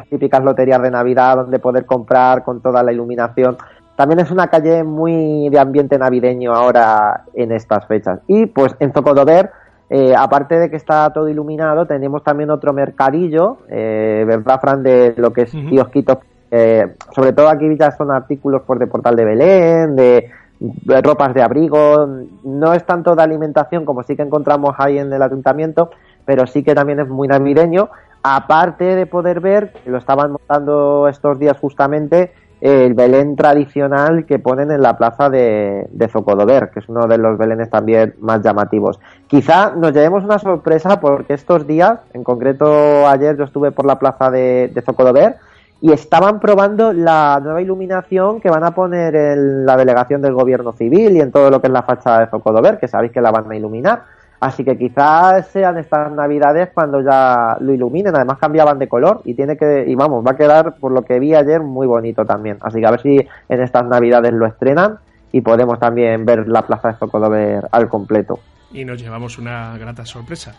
típicas 0.10 0.44
loterías 0.44 0.82
de 0.82 0.92
Navidad 0.92 1.38
donde 1.38 1.60
poder 1.60 1.86
comprar 1.86 2.44
con 2.44 2.62
toda 2.62 2.84
la 2.84 2.94
iluminación 2.94 3.58
también 3.98 4.20
es 4.20 4.30
una 4.30 4.48
calle 4.48 4.84
muy 4.84 5.50
de 5.50 5.58
ambiente 5.58 5.98
navideño 5.98 6.54
ahora 6.54 7.24
en 7.34 7.52
estas 7.52 7.88
fechas. 7.88 8.20
Y 8.28 8.46
pues 8.46 8.76
en 8.80 8.94
Zocodover, 8.94 9.50
eh, 9.90 10.14
aparte 10.16 10.60
de 10.60 10.70
que 10.70 10.76
está 10.76 11.12
todo 11.12 11.28
iluminado, 11.28 11.88
tenemos 11.88 12.24
también 12.24 12.52
otro 12.52 12.74
mercadillo, 12.74 13.58
eh, 13.68 14.24
¿verdad, 14.28 14.62
Fran? 14.62 14.84
De 14.84 15.16
lo 15.18 15.34
que 15.34 15.42
es 15.42 15.52
kiosquitos. 15.52 16.20
Eh, 16.52 16.94
sobre 17.16 17.34
todo 17.34 17.50
aquí 17.50 17.76
ya 17.76 17.90
son 17.90 18.12
artículos 18.12 18.62
por 18.62 18.78
de 18.78 18.86
Portal 18.86 19.16
de 19.16 19.26
Belén, 19.26 19.96
de, 19.96 20.30
de 20.60 21.02
ropas 21.02 21.34
de 21.34 21.42
abrigo. 21.42 22.08
No 22.44 22.74
es 22.74 22.86
tanto 22.86 23.16
de 23.16 23.24
alimentación 23.24 23.84
como 23.84 24.04
sí 24.04 24.16
que 24.16 24.22
encontramos 24.22 24.76
ahí 24.78 25.00
en 25.00 25.12
el 25.12 25.24
ayuntamiento, 25.24 25.90
pero 26.24 26.46
sí 26.46 26.62
que 26.62 26.76
también 26.76 27.00
es 27.00 27.08
muy 27.08 27.28
navideño. 27.28 27.90
Aparte 28.22 28.96
de 28.96 29.08
poder 29.08 29.40
ver, 29.40 29.74
lo 29.88 29.98
estaban 29.98 30.34
montando 30.34 31.08
estos 31.08 31.40
días 31.40 31.58
justamente, 31.58 32.32
el 32.60 32.94
Belén 32.94 33.36
tradicional 33.36 34.26
que 34.26 34.40
ponen 34.40 34.72
en 34.72 34.82
la 34.82 34.98
plaza 34.98 35.30
de, 35.30 35.88
Zocodover, 36.12 36.72
que 36.72 36.80
es 36.80 36.90
uno 36.90 37.08
de 37.08 37.18
los 37.18 37.38
Belenes 37.38 37.70
también 37.70 38.16
más 38.20 38.42
llamativos. 38.42 39.00
Quizá 39.28 39.74
nos 39.76 39.94
llevemos 39.94 40.24
una 40.24 40.40
sorpresa 40.40 41.00
porque 41.00 41.34
estos 41.34 41.68
días, 41.68 42.00
en 42.14 42.24
concreto 42.24 43.08
ayer 43.08 43.38
yo 43.38 43.44
estuve 43.44 43.72
por 43.72 43.86
la 43.86 44.00
plaza 44.00 44.32
de, 44.32 44.72
de 44.74 44.82
Zocodover 44.82 45.36
y 45.80 45.92
estaban 45.92 46.40
probando 46.40 46.92
la 46.92 47.40
nueva 47.44 47.62
iluminación 47.62 48.42
que 48.42 48.50
van 48.50 48.64
a 48.64 48.72
poner 48.72 49.16
en 49.16 49.66
la 49.66 49.78
delegación 49.78 50.22
del 50.22 50.34
gobierno 50.34 50.74
civil 50.74 51.16
y 51.16 51.22
en 51.22 51.32
todo 51.32 51.52
lo 51.52 51.62
que 51.62 51.68
es 51.68 51.74
la 51.74 51.84
fachada 51.84 52.22
de 52.22 52.28
Zocodover, 52.28 52.80
que 52.80 52.88
sabéis 52.88 53.12
que 53.12 53.22
la 53.22 53.32
van 53.32 53.52
a 53.52 53.56
iluminar. 53.56 54.17
Así 54.40 54.64
que 54.64 54.78
quizás 54.78 55.48
sean 55.48 55.78
estas 55.78 56.12
navidades 56.12 56.70
cuando 56.74 57.02
ya 57.02 57.58
lo 57.60 57.74
iluminen. 57.74 58.16
Además 58.16 58.38
cambiaban 58.38 58.78
de 58.78 58.88
color 58.88 59.22
y 59.26 59.34
tiene 59.34 59.58
que, 59.58 59.86
y 59.88 59.96
vamos, 59.96 60.26
va 60.26 60.32
a 60.32 60.38
quedar 60.38 60.76
por 60.78 60.92
lo 60.92 61.04
que 61.04 61.20
vi 61.20 61.34
ayer 61.34 61.62
muy 61.62 61.88
bonito 61.88 62.26
también. 62.26 62.58
Así 62.62 62.80
que 62.80 62.86
a 62.86 62.92
ver 62.92 63.02
si 63.02 63.18
en 63.50 63.62
estas 63.62 63.86
navidades 63.86 64.34
lo 64.34 64.46
estrenan 64.46 65.00
y 65.32 65.42
podemos 65.42 65.80
también 65.80 66.26
ver 66.26 66.48
la 66.48 66.62
plaza 66.62 66.90
de 66.90 66.96
Zocodover 66.96 67.68
al 67.72 67.90
completo. 67.90 68.40
Y 68.72 68.86
nos 68.86 69.02
llevamos 69.02 69.38
una 69.38 69.78
grata 69.78 70.06
sorpresa. 70.06 70.54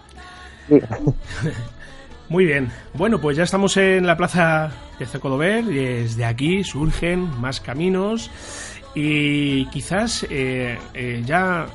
Muy 2.29 2.45
bien. 2.45 2.71
Bueno, 2.95 3.19
pues 3.21 3.37
ya 3.38 3.45
estamos 3.45 3.77
en 3.79 4.07
la 4.07 4.17
plaza 4.17 4.71
de 4.99 5.07
Zocodover 5.07 5.64
y 5.64 6.03
desde 6.03 6.25
aquí 6.27 6.62
surgen 6.62 7.41
más 7.41 7.61
caminos 7.61 8.31
y 8.95 9.64
quizás 9.67 10.27
eh, 10.29 10.79
eh, 10.93 11.23
ya 11.25 11.67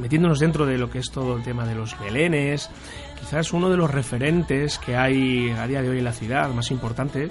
metiéndonos 0.00 0.38
dentro 0.38 0.66
de 0.66 0.78
lo 0.78 0.90
que 0.90 0.98
es 0.98 1.10
todo 1.10 1.36
el 1.36 1.42
tema 1.42 1.66
de 1.66 1.74
los 1.74 1.98
belenes, 1.98 2.70
quizás 3.18 3.52
uno 3.52 3.70
de 3.70 3.76
los 3.76 3.90
referentes 3.90 4.78
que 4.78 4.96
hay 4.96 5.50
a 5.50 5.66
día 5.66 5.82
de 5.82 5.90
hoy 5.90 5.98
en 5.98 6.04
la 6.04 6.12
ciudad, 6.12 6.50
más 6.52 6.70
importante, 6.70 7.28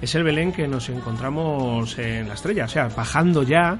es 0.00 0.14
el 0.14 0.24
Belén 0.24 0.52
que 0.52 0.66
nos 0.66 0.88
encontramos 0.88 1.98
en 1.98 2.28
la 2.28 2.34
estrella, 2.34 2.64
o 2.64 2.68
sea, 2.68 2.88
bajando 2.88 3.42
ya 3.42 3.78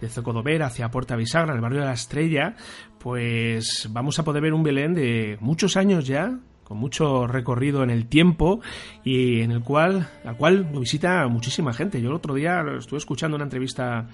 de 0.00 0.08
Zocodover 0.08 0.62
hacia 0.64 0.90
Puerta 0.90 1.16
Bisagra, 1.16 1.54
el 1.54 1.60
barrio 1.60 1.80
de 1.80 1.86
la 1.86 1.92
Estrella, 1.92 2.56
pues 2.98 3.88
vamos 3.90 4.18
a 4.18 4.24
poder 4.24 4.42
ver 4.42 4.52
un 4.52 4.64
Belén 4.64 4.94
de 4.94 5.38
muchos 5.40 5.76
años 5.76 6.06
ya, 6.06 6.38
con 6.64 6.78
mucho 6.78 7.26
recorrido 7.26 7.82
en 7.82 7.90
el 7.90 8.06
tiempo 8.06 8.60
y 9.04 9.42
en 9.42 9.52
el 9.52 9.62
cual, 9.62 10.08
al 10.24 10.36
cual 10.36 10.68
lo 10.72 10.80
visita 10.80 11.26
muchísima 11.28 11.72
gente. 11.72 12.00
Yo 12.00 12.08
el 12.08 12.16
otro 12.16 12.34
día 12.34 12.64
estuve 12.78 12.98
escuchando 12.98 13.36
una 13.36 13.44
entrevista 13.44 14.08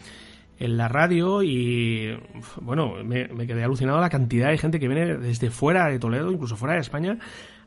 en 0.59 0.77
la 0.77 0.88
radio 0.88 1.42
y 1.42 2.18
bueno, 2.61 2.94
me, 3.05 3.29
quedé 3.47 3.64
alucinado 3.64 4.01
la 4.01 4.11
cantidad 4.11 4.49
de 4.49 4.59
gente 4.59 4.81
que 4.81 4.88
viene 4.88 5.16
desde 5.16 5.51
fuera 5.51 5.87
de 5.87 5.99
Toledo, 5.99 6.33
incluso 6.33 6.57
fuera 6.57 6.75
de 6.75 6.81
España, 6.81 7.18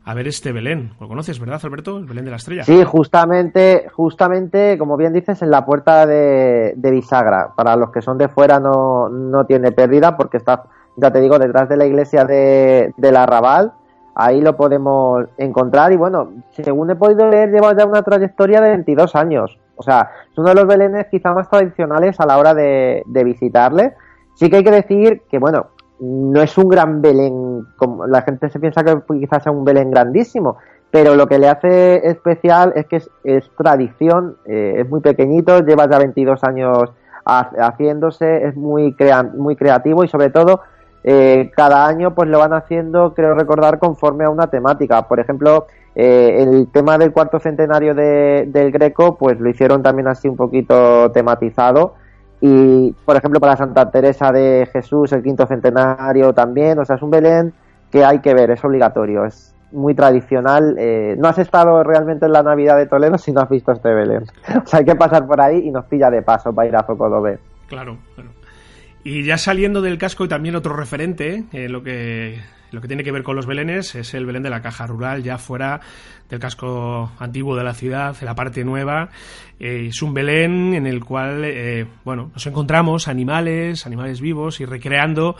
a 0.04 0.14
ver 0.14 0.28
este 0.28 0.52
Belén. 0.52 0.92
¿Lo 1.00 1.08
conoces, 1.08 1.38
verdad, 1.38 1.60
Alberto? 1.62 1.98
El 1.98 2.06
Belén 2.06 2.24
de 2.24 2.30
la 2.30 2.36
Estrella. 2.36 2.64
Sí, 2.64 2.82
justamente, 2.84 3.86
justamente, 3.92 4.76
como 4.78 4.96
bien 4.96 5.12
dices, 5.12 5.40
en 5.42 5.50
la 5.50 5.64
puerta 5.64 6.06
de, 6.06 6.74
Bisagra. 6.76 7.52
Para 7.56 7.76
los 7.76 7.90
que 7.90 8.02
son 8.02 8.18
de 8.18 8.28
fuera 8.28 8.60
no, 8.60 9.08
no 9.08 9.46
tiene 9.46 9.72
pérdida 9.72 10.16
porque 10.16 10.36
está, 10.36 10.64
ya 10.96 11.10
te 11.10 11.20
digo, 11.20 11.38
detrás 11.38 11.68
de 11.68 11.76
la 11.76 11.86
iglesia 11.86 12.24
de, 12.24 12.92
del 12.96 13.16
Arrabal. 13.16 13.72
Ahí 14.14 14.42
lo 14.42 14.56
podemos 14.56 15.24
encontrar 15.38 15.92
y 15.92 15.96
bueno, 15.96 16.32
según 16.50 16.90
he 16.90 16.96
podido 16.96 17.30
leer, 17.30 17.50
lleva 17.50 17.74
ya 17.74 17.86
una 17.86 18.02
trayectoria 18.02 18.60
de 18.60 18.68
22 18.68 19.16
años. 19.16 19.58
O 19.82 19.84
sea, 19.84 20.10
es 20.30 20.38
uno 20.38 20.50
de 20.50 20.54
los 20.54 20.66
belenes 20.66 21.06
quizá 21.10 21.34
más 21.34 21.50
tradicionales 21.50 22.20
a 22.20 22.26
la 22.26 22.38
hora 22.38 22.54
de, 22.54 23.02
visitarle. 23.24 23.94
Sí 24.34 24.48
que 24.48 24.58
hay 24.58 24.64
que 24.64 24.70
decir 24.70 25.22
que, 25.28 25.38
bueno, 25.38 25.66
no 25.98 26.40
es 26.40 26.56
un 26.56 26.68
gran 26.68 27.02
Belén, 27.02 27.66
como 27.76 28.06
la 28.06 28.22
gente 28.22 28.48
se 28.48 28.60
piensa 28.60 28.84
que 28.84 28.96
quizás 29.18 29.42
sea 29.42 29.50
un 29.50 29.64
Belén 29.64 29.90
grandísimo, 29.90 30.58
pero 30.92 31.16
lo 31.16 31.26
que 31.26 31.38
le 31.38 31.48
hace 31.48 32.06
especial 32.06 32.72
es 32.76 32.86
que 32.86 33.02
es, 33.24 33.50
tradición, 33.56 34.36
eh, 34.44 34.76
es 34.78 34.88
muy 34.88 35.00
pequeñito, 35.00 35.60
lleva 35.60 35.90
ya 35.90 35.98
22 35.98 36.44
años 36.44 36.92
haciéndose, 37.24 38.46
es 38.46 38.56
muy, 38.56 38.96
muy 39.36 39.56
creativo 39.56 40.04
y 40.04 40.08
sobre 40.08 40.30
todo 40.30 40.60
eh, 41.04 41.50
cada 41.56 41.86
año 41.86 42.14
pues 42.14 42.28
lo 42.28 42.38
van 42.38 42.52
haciendo, 42.52 43.14
creo 43.14 43.34
recordar, 43.34 43.78
conforme 43.78 44.24
a 44.24 44.30
una 44.30 44.46
temática. 44.48 45.08
Por 45.08 45.18
ejemplo, 45.18 45.66
eh, 45.94 46.42
el 46.42 46.68
tema 46.68 46.96
del 46.98 47.12
cuarto 47.12 47.38
centenario 47.38 47.94
del 47.94 48.70
Greco, 48.72 49.16
pues 49.16 49.38
lo 49.38 49.48
hicieron 49.50 49.82
también 49.82 50.08
así 50.08 50.28
un 50.28 50.36
poquito 50.36 51.10
tematizado 51.12 51.94
y, 52.44 52.92
por 53.04 53.16
ejemplo, 53.16 53.38
para 53.38 53.56
Santa 53.56 53.88
Teresa 53.92 54.32
de 54.32 54.68
Jesús, 54.72 55.12
el 55.12 55.22
quinto 55.22 55.46
centenario 55.46 56.32
también. 56.32 56.76
O 56.80 56.84
sea, 56.84 56.96
es 56.96 57.02
un 57.02 57.10
Belén 57.10 57.52
que 57.92 58.04
hay 58.04 58.18
que 58.18 58.34
ver, 58.34 58.50
es 58.50 58.64
obligatorio, 58.64 59.24
es 59.24 59.54
muy 59.70 59.94
tradicional. 59.94 60.74
Eh, 60.76 61.14
no 61.18 61.28
has 61.28 61.38
estado 61.38 61.84
realmente 61.84 62.26
en 62.26 62.32
la 62.32 62.42
Navidad 62.42 62.76
de 62.78 62.86
Toledo 62.86 63.16
si 63.16 63.30
no 63.30 63.42
has 63.42 63.48
visto 63.48 63.70
este 63.70 63.94
Belén. 63.94 64.24
O 64.64 64.66
sea, 64.66 64.80
hay 64.80 64.84
que 64.84 64.96
pasar 64.96 65.24
por 65.24 65.40
ahí 65.40 65.58
y 65.58 65.70
nos 65.70 65.84
pilla 65.84 66.10
de 66.10 66.22
paso 66.22 66.52
para 66.52 66.68
ir 66.68 66.74
a 66.74 66.82
Zocodobé. 66.82 67.38
Claro, 67.68 67.98
claro. 68.16 68.30
Y 69.04 69.22
ya 69.22 69.38
saliendo 69.38 69.80
del 69.80 69.98
casco 69.98 70.24
y 70.24 70.28
también 70.28 70.56
otro 70.56 70.74
referente, 70.74 71.44
eh, 71.52 71.68
lo 71.68 71.84
que 71.84 72.40
lo 72.72 72.80
que 72.80 72.88
tiene 72.88 73.04
que 73.04 73.12
ver 73.12 73.22
con 73.22 73.36
los 73.36 73.46
belenes 73.46 73.94
es 73.94 74.14
el 74.14 74.26
Belén 74.26 74.42
de 74.42 74.50
la 74.50 74.62
Caja 74.62 74.86
Rural, 74.86 75.22
ya 75.22 75.38
fuera 75.38 75.80
del 76.28 76.40
casco 76.40 77.12
antiguo 77.18 77.54
de 77.54 77.64
la 77.64 77.74
ciudad, 77.74 78.16
en 78.18 78.26
la 78.26 78.34
parte 78.34 78.64
nueva. 78.64 79.10
Eh, 79.60 79.86
es 79.88 80.02
un 80.02 80.14
Belén 80.14 80.74
en 80.74 80.86
el 80.86 81.04
cual, 81.04 81.44
eh, 81.44 81.86
bueno, 82.04 82.30
nos 82.32 82.46
encontramos 82.46 83.08
animales, 83.08 83.86
animales 83.86 84.20
vivos 84.20 84.60
y 84.60 84.64
recreando, 84.64 85.36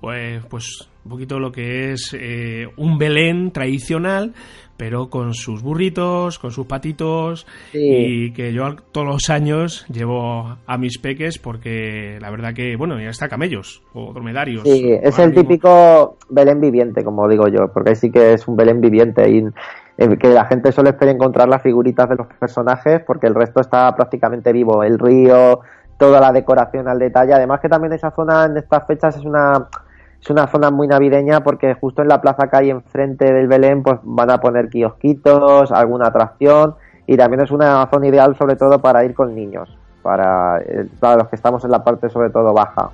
pues, 0.00 0.44
pues 0.46 0.88
un 1.04 1.10
poquito 1.10 1.38
lo 1.38 1.52
que 1.52 1.92
es 1.92 2.16
eh, 2.18 2.68
un 2.76 2.98
Belén 2.98 3.50
tradicional, 3.50 4.34
pero 4.76 5.08
con 5.08 5.34
sus 5.34 5.62
burritos, 5.62 6.38
con 6.38 6.50
sus 6.50 6.66
patitos 6.66 7.46
y 7.72 8.32
que 8.32 8.52
yo 8.52 8.76
todos 8.92 9.06
los 9.06 9.30
años 9.30 9.86
llevo 9.88 10.56
a 10.66 10.78
mis 10.78 10.98
peques 10.98 11.38
porque 11.38 12.18
la 12.20 12.30
verdad 12.30 12.54
que, 12.54 12.76
bueno, 12.76 13.00
ya 13.00 13.10
está 13.10 13.28
camellos 13.28 13.82
o 13.94 14.12
dromedarios. 14.12 14.62
Sí, 14.64 14.90
es 15.02 15.18
el 15.18 15.34
típico 15.34 16.18
Belén 16.28 16.60
viviente, 16.60 17.04
como 17.04 17.28
digo 17.28 17.48
yo, 17.48 17.68
porque 17.72 17.94
sí 17.94 18.10
que 18.10 18.34
es 18.34 18.46
un 18.48 18.56
Belén 18.56 18.80
viviente 18.80 19.28
y 19.30 19.44
que 20.18 20.28
la 20.28 20.44
gente 20.44 20.72
solo 20.72 20.90
espera 20.90 21.12
encontrar 21.12 21.48
las 21.48 21.62
figuritas 21.62 22.08
de 22.08 22.16
los 22.16 22.26
personajes 22.38 23.00
porque 23.06 23.26
el 23.26 23.34
resto 23.34 23.60
está 23.60 23.94
prácticamente 23.94 24.52
vivo, 24.52 24.82
el 24.82 24.98
río, 24.98 25.60
toda 25.98 26.20
la 26.20 26.32
decoración 26.32 26.88
al 26.88 26.98
detalle, 26.98 27.32
además 27.32 27.60
que 27.60 27.68
también 27.68 27.92
esa 27.94 28.10
zona 28.10 28.44
en 28.44 28.56
estas 28.58 28.86
fechas 28.86 29.16
es 29.16 29.24
una 29.24 29.68
es 30.20 30.30
una 30.30 30.46
zona 30.48 30.70
muy 30.70 30.88
navideña 30.88 31.42
porque 31.42 31.74
justo 31.74 32.02
en 32.02 32.08
la 32.08 32.20
plaza 32.20 32.48
que 32.48 32.56
hay 32.56 32.70
enfrente 32.70 33.32
del 33.32 33.48
Belén 33.48 33.82
pues 33.82 33.98
van 34.02 34.30
a 34.30 34.38
poner 34.38 34.68
kiosquitos, 34.68 35.72
alguna 35.72 36.08
atracción 36.08 36.74
y 37.06 37.16
también 37.16 37.42
es 37.42 37.50
una 37.50 37.86
zona 37.88 38.08
ideal 38.08 38.36
sobre 38.36 38.56
todo 38.56 38.80
para 38.80 39.04
ir 39.04 39.14
con 39.14 39.34
niños, 39.34 39.68
para, 40.02 40.60
eh, 40.60 40.86
para 40.98 41.16
los 41.16 41.28
que 41.28 41.36
estamos 41.36 41.64
en 41.64 41.70
la 41.70 41.84
parte 41.84 42.08
sobre 42.10 42.30
todo 42.30 42.52
baja. 42.52 42.90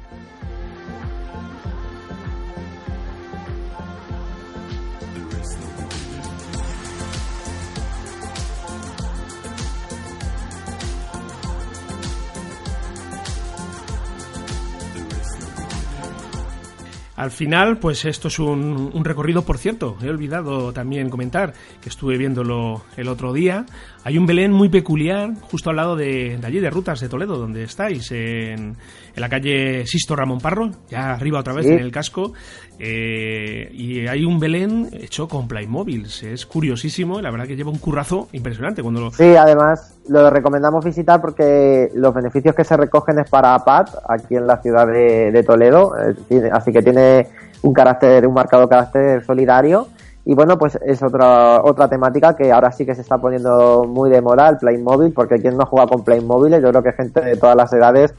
Al 17.22 17.30
final, 17.30 17.78
pues 17.78 18.04
esto 18.04 18.26
es 18.26 18.40
un, 18.40 19.04
recorrido, 19.04 19.44
por 19.44 19.56
cierto, 19.56 19.96
he 20.02 20.08
olvidado 20.08 20.72
también 20.72 21.08
comentar 21.08 21.54
que 21.80 21.88
estuve 21.88 22.18
viéndolo 22.18 22.82
el 22.96 23.06
otro 23.06 23.32
día. 23.32 23.64
Hay 24.02 24.18
un 24.18 24.26
Belén 24.26 24.50
muy 24.50 24.68
peculiar 24.68 25.32
justo 25.40 25.70
al 25.70 25.76
lado 25.76 25.94
de, 25.94 26.40
allí, 26.42 26.58
de 26.58 26.68
Rutas 26.68 26.98
de 26.98 27.08
Toledo, 27.08 27.38
donde 27.38 27.62
estáis, 27.62 28.10
en, 28.10 28.76
la 29.20 29.28
calle 29.28 29.86
Sisto 29.86 30.16
Ramón 30.16 30.40
Parro, 30.40 30.70
ya 30.88 31.12
arriba 31.12 31.40
otra 31.40 31.52
vez 31.52 31.66
en 31.66 31.78
el 31.78 31.92
casco. 31.92 32.32
Eh, 32.78 33.68
y 33.72 34.06
hay 34.08 34.24
un 34.24 34.40
Belén 34.40 34.88
hecho 34.92 35.28
con 35.28 35.46
Playmobil. 35.46 36.06
Es 36.06 36.46
curiosísimo, 36.46 37.20
la 37.20 37.30
verdad 37.30 37.46
que 37.46 37.56
lleva 37.56 37.70
un 37.70 37.78
currazo 37.78 38.28
impresionante. 38.32 38.82
cuando 38.82 39.10
Sí, 39.10 39.36
además 39.36 39.98
lo 40.08 40.30
recomendamos 40.30 40.84
visitar 40.84 41.20
porque 41.20 41.90
los 41.94 42.14
beneficios 42.14 42.54
que 42.54 42.64
se 42.64 42.76
recogen 42.76 43.18
es 43.18 43.30
para 43.30 43.58
PAT, 43.58 43.90
aquí 44.08 44.36
en 44.36 44.46
la 44.46 44.60
ciudad 44.60 44.86
de, 44.86 45.44
Toledo, 45.46 45.94
eh, 46.30 46.50
así 46.52 46.72
que 46.72 46.82
tiene 46.82 47.28
un 47.62 47.72
carácter, 47.72 48.26
un 48.26 48.34
marcado 48.34 48.68
carácter 48.68 49.24
solidario. 49.24 49.88
Y 50.24 50.34
bueno, 50.34 50.56
pues 50.56 50.78
es 50.86 51.02
otra, 51.02 51.62
otra 51.62 51.88
temática 51.88 52.36
que 52.36 52.52
ahora 52.52 52.70
sí 52.70 52.86
que 52.86 52.94
se 52.94 53.00
está 53.00 53.18
poniendo 53.18 53.84
muy 53.88 54.08
de 54.08 54.20
moda, 54.20 54.48
el 54.48 54.56
Playmobil, 54.56 55.12
porque 55.12 55.40
quien 55.40 55.56
no 55.56 55.66
juega 55.66 55.88
con 55.88 56.04
Playmobil, 56.04 56.60
yo 56.60 56.70
creo 56.70 56.82
que 56.82 56.92
gente 56.92 57.20
de 57.20 57.36
todas 57.36 57.56
las 57.56 57.72
edades 57.72 58.14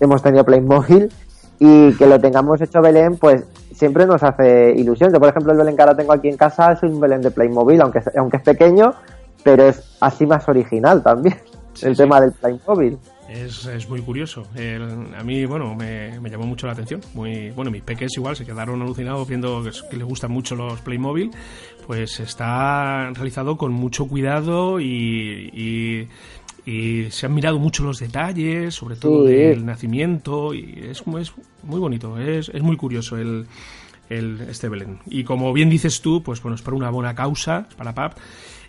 hemos 0.00 0.22
tenido 0.22 0.44
Playmobil 0.44 1.10
y 1.58 1.92
que 1.94 2.06
lo 2.06 2.20
tengamos 2.20 2.60
hecho 2.60 2.80
Belén, 2.80 3.16
pues 3.16 3.44
siempre 3.72 4.06
nos 4.06 4.22
hace 4.22 4.72
ilusión. 4.76 5.12
Yo, 5.12 5.20
por 5.20 5.28
ejemplo, 5.28 5.52
el 5.52 5.58
Belén 5.58 5.76
que 5.76 5.82
ahora 5.82 5.96
tengo 5.96 6.12
aquí 6.12 6.28
en 6.28 6.36
casa 6.36 6.72
es 6.72 6.82
un 6.82 7.00
Belén 7.00 7.22
de 7.22 7.30
Playmobil, 7.30 7.80
aunque, 7.80 8.02
aunque 8.16 8.38
es 8.38 8.42
pequeño, 8.42 8.92
pero 9.42 9.68
es 9.68 9.96
así 10.00 10.26
más 10.26 10.48
original 10.48 11.02
también, 11.02 11.36
el 11.82 11.96
tema 11.96 12.20
del 12.20 12.32
Playmobil. 12.32 12.98
Es, 13.28 13.64
es 13.66 13.88
muy 13.88 14.02
curioso. 14.02 14.42
a 15.18 15.24
mí, 15.24 15.46
bueno, 15.46 15.74
me, 15.74 16.20
llamó 16.30 16.44
mucho 16.44 16.66
la 16.66 16.74
atención. 16.74 17.00
Muy, 17.14 17.50
bueno, 17.52 17.70
mis 17.70 17.82
peques 17.82 18.12
igual 18.16 18.36
se 18.36 18.44
quedaron 18.44 18.82
alucinados 18.82 19.26
viendo 19.26 19.62
que, 19.62 19.70
que, 19.90 19.96
les 19.96 20.06
gustan 20.06 20.30
mucho 20.30 20.54
los 20.54 20.80
Playmobil. 20.82 21.30
Pues 21.86 22.20
está 22.20 23.10
realizado 23.12 23.56
con 23.56 23.72
mucho 23.72 24.06
cuidado 24.06 24.78
y 24.78 25.50
y 25.54 26.08
se 27.10 27.26
han 27.26 27.34
mirado 27.34 27.58
mucho 27.58 27.84
los 27.84 27.98
detalles, 27.98 28.74
sobre 28.74 28.96
todo 28.96 29.24
del 29.24 29.64
nacimiento, 29.66 30.54
y 30.54 30.88
es, 30.90 31.02
es 31.20 31.32
muy 31.62 31.80
bonito, 31.80 32.18
es, 32.18 32.48
es 32.48 32.62
muy 32.62 32.76
curioso 32.76 33.18
el, 33.18 33.46
el, 34.08 34.40
este 34.48 34.68
Belén. 34.68 35.00
Y 35.06 35.24
como 35.24 35.52
bien 35.52 35.70
dices 35.70 36.00
tú, 36.00 36.22
pues 36.22 36.42
bueno, 36.42 36.54
es 36.54 36.62
para 36.62 36.76
una 36.76 36.90
buena 36.90 37.14
causa, 37.14 37.66
para 37.76 37.94
PAP, 37.94 38.16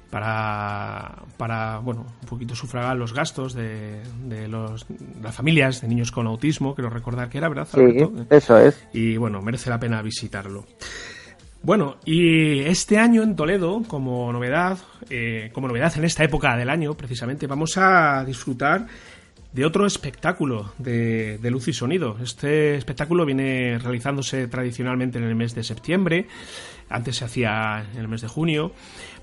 para, 0.09 1.23
para 1.37 1.79
bueno, 1.79 2.05
un 2.21 2.27
poquito 2.27 2.55
sufragar 2.55 2.95
los 2.95 3.13
gastos 3.13 3.53
de, 3.53 4.01
de 4.27 4.47
los, 4.47 4.85
las 5.21 5.35
familias 5.35 5.81
de 5.81 5.87
niños 5.87 6.11
con 6.11 6.27
autismo, 6.27 6.75
quiero 6.75 6.89
recordar 6.89 7.29
que 7.29 7.37
era, 7.37 7.49
¿verdad? 7.49 7.67
Sí, 7.73 7.81
eso 8.29 8.57
es. 8.57 8.87
Y 8.93 9.17
bueno, 9.17 9.41
merece 9.41 9.69
la 9.69 9.79
pena 9.79 10.01
visitarlo. 10.01 10.65
Bueno, 11.65 11.97
y 12.05 12.59
este 12.59 12.99
año 12.99 13.23
en 13.23 13.35
Toledo, 13.35 13.81
como 13.87 14.31
novedad, 14.31 14.77
eh, 15.09 15.49
como 15.51 15.67
novedad 15.67 15.97
en 15.97 16.05
esta 16.05 16.23
época 16.23 16.55
del 16.55 16.69
año, 16.69 16.93
precisamente, 16.93 17.47
vamos 17.47 17.75
a 17.79 18.23
disfrutar 18.23 18.85
de 19.51 19.65
otro 19.65 19.87
espectáculo 19.87 20.75
de, 20.77 21.39
luz 21.41 21.67
y 21.67 21.73
sonido. 21.73 22.17
Este 22.21 22.75
espectáculo 22.75 23.25
viene 23.25 23.79
realizándose 23.79 24.47
tradicionalmente 24.47 25.17
en 25.17 25.23
el 25.23 25.33
mes 25.33 25.55
de 25.55 25.63
septiembre, 25.63 26.27
antes 26.87 27.15
se 27.15 27.25
hacía 27.25 27.83
en 27.95 27.99
el 27.99 28.07
mes 28.09 28.21
de 28.21 28.27
junio, 28.27 28.71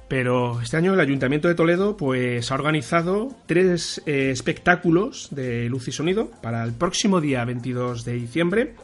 pero 0.08 0.60
este 0.60 0.76
año 0.76 0.94
el 0.94 1.00
Ayuntamiento 1.00 1.46
de 1.46 1.54
Toledo 1.54 1.96
pues 1.96 2.50
ha 2.50 2.56
organizado 2.56 3.28
tres 3.46 4.02
eh, 4.04 4.32
espectáculos 4.32 5.28
de 5.30 5.68
luz 5.68 5.86
y 5.86 5.92
sonido 5.92 6.28
para 6.42 6.64
el 6.64 6.72
próximo 6.72 7.20
día 7.20 7.44
22 7.44 8.04
de 8.04 8.14
diciembre 8.14 8.74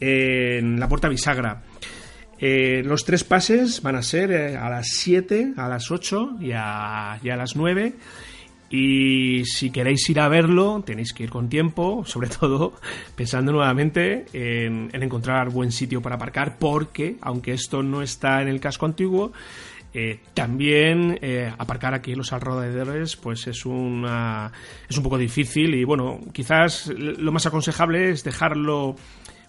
en 0.00 0.80
la 0.80 0.88
Puerta 0.88 1.08
Bisagra. 1.08 1.62
Eh, 2.42 2.82
los 2.86 3.04
tres 3.04 3.22
pases 3.22 3.82
van 3.82 3.96
a 3.96 4.02
ser 4.02 4.32
eh, 4.32 4.56
a 4.56 4.70
las 4.70 4.88
7, 4.88 5.52
a 5.58 5.68
las 5.68 5.90
8 5.90 6.38
y 6.40 6.52
a, 6.52 7.18
las 7.22 7.54
9. 7.54 7.92
Y 8.70 9.44
si 9.44 9.70
queréis 9.70 10.08
ir 10.08 10.20
a 10.20 10.28
verlo, 10.28 10.82
tenéis 10.86 11.12
que 11.12 11.24
ir 11.24 11.30
con 11.30 11.50
tiempo, 11.50 12.02
sobre 12.06 12.28
todo 12.30 12.72
pensando 13.14 13.52
nuevamente 13.52 14.24
en, 14.32 14.90
encontrar 14.94 15.50
buen 15.50 15.70
sitio 15.70 16.00
para 16.00 16.16
aparcar, 16.16 16.56
porque 16.58 17.16
aunque 17.20 17.52
esto 17.52 17.82
no 17.82 18.00
está 18.00 18.40
en 18.40 18.48
el 18.48 18.60
casco 18.60 18.86
antiguo, 18.86 19.32
eh, 19.92 20.20
también 20.32 21.18
aparcar 21.58 21.94
aquí 21.94 22.14
los 22.14 22.32
alrededores 22.32 23.16
pues 23.16 23.48
es 23.48 23.66
una 23.66 24.52
es 24.88 24.96
un 24.96 25.02
poco 25.02 25.18
difícil 25.18 25.74
y 25.74 25.82
bueno 25.82 26.20
quizás 26.32 26.86
lo 26.86 27.32
más 27.32 27.46
aconsejable 27.46 28.10
es 28.10 28.22
dejarlo 28.22 28.94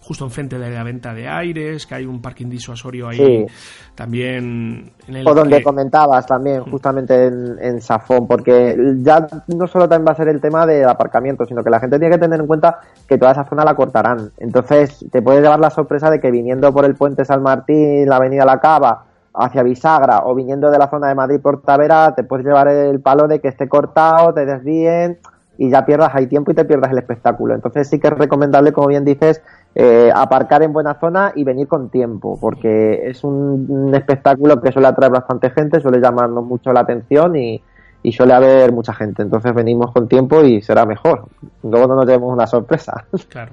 justo 0.02 0.24
enfrente 0.24 0.58
de 0.58 0.70
la 0.70 0.82
venta 0.82 1.14
de 1.14 1.28
aires, 1.28 1.86
que 1.86 1.94
hay 1.94 2.04
un 2.04 2.20
parking 2.20 2.48
disuasorio 2.48 3.08
ahí 3.08 3.46
también. 3.94 4.92
En 5.06 5.16
el 5.16 5.28
o 5.28 5.34
donde 5.34 5.62
comentabas 5.62 6.26
también, 6.26 6.60
mm. 6.60 6.70
justamente 6.70 7.26
en, 7.26 7.56
en, 7.60 7.80
Safón, 7.80 8.26
porque 8.26 8.76
ya 8.98 9.26
no 9.46 9.66
solo 9.66 9.88
también 9.88 10.08
va 10.08 10.12
a 10.12 10.16
ser 10.16 10.28
el 10.28 10.40
tema 10.40 10.66
del 10.66 10.88
aparcamiento, 10.88 11.44
sino 11.44 11.62
que 11.62 11.70
la 11.70 11.80
gente 11.80 11.98
tiene 11.98 12.14
que 12.14 12.20
tener 12.20 12.40
en 12.40 12.46
cuenta 12.46 12.80
que 13.08 13.16
toda 13.16 13.32
esa 13.32 13.44
zona 13.44 13.64
la 13.64 13.74
cortarán. 13.74 14.32
Entonces 14.38 15.04
te 15.10 15.22
puedes 15.22 15.40
llevar 15.40 15.60
la 15.60 15.70
sorpresa 15.70 16.10
de 16.10 16.20
que 16.20 16.30
viniendo 16.30 16.72
por 16.72 16.84
el 16.84 16.96
puente 16.96 17.24
San 17.24 17.42
Martín, 17.42 18.08
la 18.08 18.16
avenida 18.16 18.44
La 18.44 18.58
Cava, 18.58 19.04
hacia 19.34 19.62
Bisagra 19.62 20.22
o 20.24 20.34
viniendo 20.34 20.70
de 20.70 20.78
la 20.78 20.88
zona 20.88 21.08
de 21.08 21.14
Madrid 21.14 21.40
por 21.40 21.62
Tavera, 21.62 22.14
te 22.14 22.24
puedes 22.24 22.44
llevar 22.44 22.68
el 22.68 23.00
palo 23.00 23.28
de 23.28 23.40
que 23.40 23.48
esté 23.48 23.68
cortado, 23.68 24.34
te 24.34 24.44
desvíen 24.44 25.18
y 25.58 25.70
ya 25.70 25.84
pierdas 25.84 26.10
ahí 26.14 26.26
tiempo 26.26 26.50
y 26.50 26.54
te 26.54 26.64
pierdas 26.64 26.90
el 26.92 26.98
espectáculo. 26.98 27.54
Entonces 27.54 27.88
sí 27.88 27.98
que 27.98 28.08
es 28.08 28.14
recomendable, 28.14 28.72
como 28.72 28.88
bien 28.88 29.04
dices, 29.04 29.42
eh, 29.74 30.10
aparcar 30.14 30.62
en 30.62 30.72
buena 30.72 30.94
zona 31.00 31.32
y 31.34 31.44
venir 31.44 31.66
con 31.66 31.88
tiempo, 31.88 32.38
porque 32.40 33.08
es 33.08 33.24
un, 33.24 33.90
espectáculo 33.94 34.60
que 34.60 34.72
suele 34.72 34.88
atraer 34.88 35.12
bastante 35.12 35.50
gente, 35.50 35.80
suele 35.80 36.00
llamarnos 36.00 36.44
mucho 36.44 36.72
la 36.72 36.80
atención 36.80 37.36
y, 37.36 37.62
y, 38.02 38.12
suele 38.12 38.34
haber 38.34 38.72
mucha 38.72 38.92
gente. 38.92 39.22
Entonces 39.22 39.54
venimos 39.54 39.92
con 39.92 40.08
tiempo 40.08 40.42
y 40.42 40.60
será 40.60 40.84
mejor. 40.84 41.26
Luego 41.62 41.86
no 41.86 41.96
nos 41.96 42.06
llevemos 42.06 42.32
una 42.32 42.46
sorpresa. 42.46 43.04
Claro. 43.28 43.52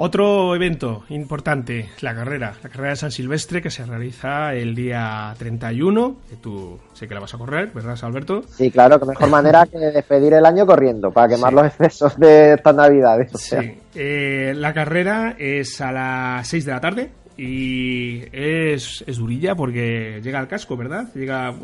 Otro 0.00 0.54
evento 0.54 1.02
importante, 1.08 1.88
la 2.02 2.14
carrera, 2.14 2.54
la 2.62 2.68
carrera 2.68 2.90
de 2.90 2.96
San 2.96 3.10
Silvestre 3.10 3.60
que 3.60 3.68
se 3.68 3.84
realiza 3.84 4.54
el 4.54 4.76
día 4.76 5.34
31, 5.36 6.18
que 6.30 6.36
tú 6.36 6.78
sé 6.92 7.08
que 7.08 7.14
la 7.14 7.20
vas 7.20 7.34
a 7.34 7.38
correr, 7.38 7.72
¿verdad, 7.74 7.98
Alberto? 8.02 8.42
Sí, 8.48 8.70
claro, 8.70 9.00
que 9.00 9.06
mejor 9.06 9.28
manera 9.28 9.66
que 9.66 9.76
despedir 9.76 10.34
el 10.34 10.46
año 10.46 10.66
corriendo, 10.66 11.10
para 11.10 11.34
quemar 11.34 11.52
los 11.52 11.66
excesos 11.66 12.16
de 12.16 12.52
estas 12.52 12.76
navidades. 12.76 13.32
Sí, 13.34 13.56
eh, 13.96 14.52
la 14.54 14.72
carrera 14.72 15.34
es 15.36 15.80
a 15.80 15.90
las 15.90 16.46
6 16.46 16.64
de 16.64 16.70
la 16.70 16.80
tarde, 16.80 17.10
y 17.38 18.24
es, 18.32 19.04
es, 19.06 19.16
durilla 19.16 19.54
porque 19.54 20.20
llega 20.20 20.40
al 20.40 20.48
casco, 20.48 20.76
¿verdad? 20.76 21.06
Llega... 21.14 21.54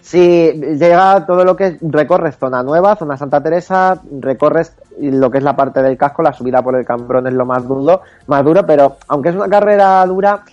Sí, 0.00 0.50
llega 0.52 1.26
todo 1.26 1.44
lo 1.44 1.54
que 1.54 1.76
recorres 1.82 2.38
zona 2.38 2.62
nueva, 2.62 2.96
zona 2.96 3.18
Santa 3.18 3.42
Teresa, 3.42 4.00
recorres 4.20 4.74
lo 4.98 5.30
que 5.30 5.36
es 5.38 5.44
la 5.44 5.54
parte 5.54 5.82
del 5.82 5.98
casco, 5.98 6.22
la 6.22 6.32
subida 6.32 6.62
por 6.62 6.76
el 6.76 6.86
Cambrón 6.86 7.26
es 7.26 7.34
lo 7.34 7.44
más 7.44 7.68
duro, 7.68 8.00
más 8.26 8.42
duro 8.42 8.64
pero 8.66 8.96
aunque 9.08 9.28
es 9.28 9.34
una 9.36 9.48
carrera 9.48 10.04
dura, 10.06 10.44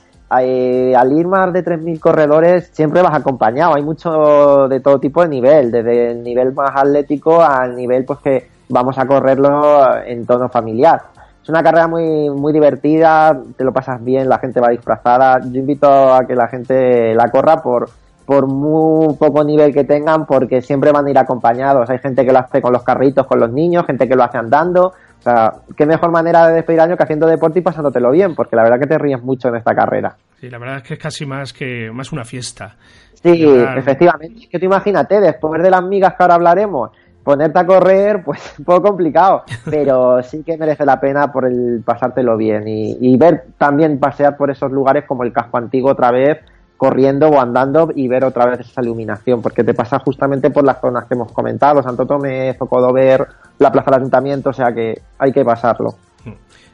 eh, 0.42 0.94
al 0.94 1.18
ir 1.18 1.26
más 1.26 1.54
de 1.54 1.64
3.000 1.64 1.98
corredores 1.98 2.70
siempre 2.74 3.02
vas 3.02 3.16
acompañado, 3.16 3.76
hay 3.76 3.82
mucho 3.82 4.68
de 4.68 4.82
todo 4.82 5.00
tipo 5.00 5.22
de 5.24 5.30
nivel, 5.30 5.72
desde 5.72 6.12
el 6.12 6.22
nivel 6.22 6.54
más 6.54 6.72
atlético 6.76 7.42
al 7.42 7.78
nivel 7.78 8.04
pues 8.04 8.20
que 8.20 8.50
vamos 8.68 8.98
a 8.98 9.08
correrlo 9.08 10.04
en 10.06 10.26
tono 10.26 10.50
familiar 10.50 11.02
es 11.50 11.52
una 11.52 11.64
carrera 11.64 11.88
muy, 11.88 12.30
muy 12.30 12.54
divertida, 12.54 13.36
te 13.58 13.64
lo 13.64 13.74
pasas 13.74 14.04
bien, 14.04 14.30
la 14.30 14.38
gente 14.38 14.62
va 14.62 14.70
disfrazada. 14.70 15.40
Yo 15.52 15.60
invito 15.60 16.14
a 16.14 16.24
que 16.28 16.36
la 16.36 16.48
gente 16.48 17.16
la 17.16 17.32
corra 17.32 17.58
por, 17.64 17.90
por 18.24 18.46
muy 18.46 19.16
poco 19.16 19.44
nivel 19.44 19.74
que 19.74 19.84
tengan, 19.84 20.28
porque 20.28 20.62
siempre 20.62 20.92
van 20.92 21.08
a 21.08 21.10
ir 21.10 21.18
acompañados. 21.18 21.90
Hay 21.90 21.98
gente 21.98 22.24
que 22.24 22.32
lo 22.32 22.38
hace 22.38 22.62
con 22.62 22.72
los 22.72 22.84
carritos, 22.84 23.26
con 23.26 23.40
los 23.40 23.52
niños, 23.52 23.88
gente 23.88 24.08
que 24.08 24.16
lo 24.16 24.24
hace 24.24 24.38
andando. 24.38 24.90
O 24.90 25.22
sea, 25.24 25.52
qué 25.76 25.88
mejor 25.88 26.12
manera 26.12 26.48
de 26.50 26.54
despedir 26.54 26.82
año 26.82 26.96
que 26.96 27.02
haciendo 27.02 27.26
deporte 27.26 27.58
y 27.58 27.64
pasándotelo 27.64 28.12
bien, 28.12 28.36
porque 28.36 28.56
la 28.56 28.62
verdad 28.62 28.80
que 28.80 28.86
te 28.86 29.00
ríes 29.00 29.24
mucho 29.24 29.48
en 29.48 29.56
esta 29.56 29.74
carrera. 29.74 30.18
Sí, 30.40 30.52
la 30.52 30.60
verdad 30.60 30.78
es 30.78 30.84
que 30.84 30.94
es 30.94 31.00
casi 31.00 31.26
más 31.26 31.52
que 31.52 31.90
más 31.92 32.12
una 32.12 32.26
fiesta. 32.26 32.76
Sí, 33.24 33.44
efectivamente. 33.76 34.44
Es 34.44 34.50
que 34.50 34.60
tú 34.60 34.66
imagínate, 34.66 35.20
después 35.20 35.64
de 35.64 35.72
las 35.72 35.84
migas 35.84 36.14
que 36.16 36.22
ahora 36.24 36.36
hablaremos, 36.36 36.92
ponerte 37.24 37.60
a 37.60 37.66
correr, 37.66 38.24
pues 38.24 38.40
un 38.60 38.66
poco 38.66 38.90
complicado, 38.90 39.44
pero 39.66 40.22
sí 40.24 40.44
que 40.44 40.58
merece 40.58 40.86
la 40.86 41.00
pena 41.00 41.32
por 41.32 41.46
el 41.46 41.82
pasártelo 41.86 42.38
bien 42.38 42.64
y, 42.68 43.18
ver 43.18 43.46
también 43.58 44.00
pasear 44.00 44.38
por 44.38 44.50
esos 44.50 44.72
lugares 44.72 45.06
como 45.06 45.24
el 45.24 45.34
casco 45.34 45.58
antiguo 45.58 45.92
otra 45.92 46.12
vez, 46.12 46.40
corriendo 46.78 47.28
o 47.28 47.42
andando 47.42 47.90
y 47.94 48.08
ver 48.08 48.24
otra 48.24 48.46
vez 48.46 48.62
esa 48.62 48.82
iluminación, 48.82 49.42
porque 49.42 49.64
te 49.64 49.74
pasa 49.74 50.00
justamente 50.00 50.50
por 50.50 50.64
las 50.64 50.80
zonas 50.80 51.06
que 51.06 51.16
hemos 51.16 51.32
comentado, 51.32 51.84
Santo 51.84 52.06
Tomé, 52.06 52.58
ver 52.94 53.28
la 53.58 53.72
Plaza 53.72 53.92
del 53.92 54.00
Ayuntamiento, 54.00 54.52
o 54.52 54.54
sea 54.54 54.74
que 54.74 55.02
hay 55.18 55.32
que 55.34 55.44
pasarlo. 55.44 55.96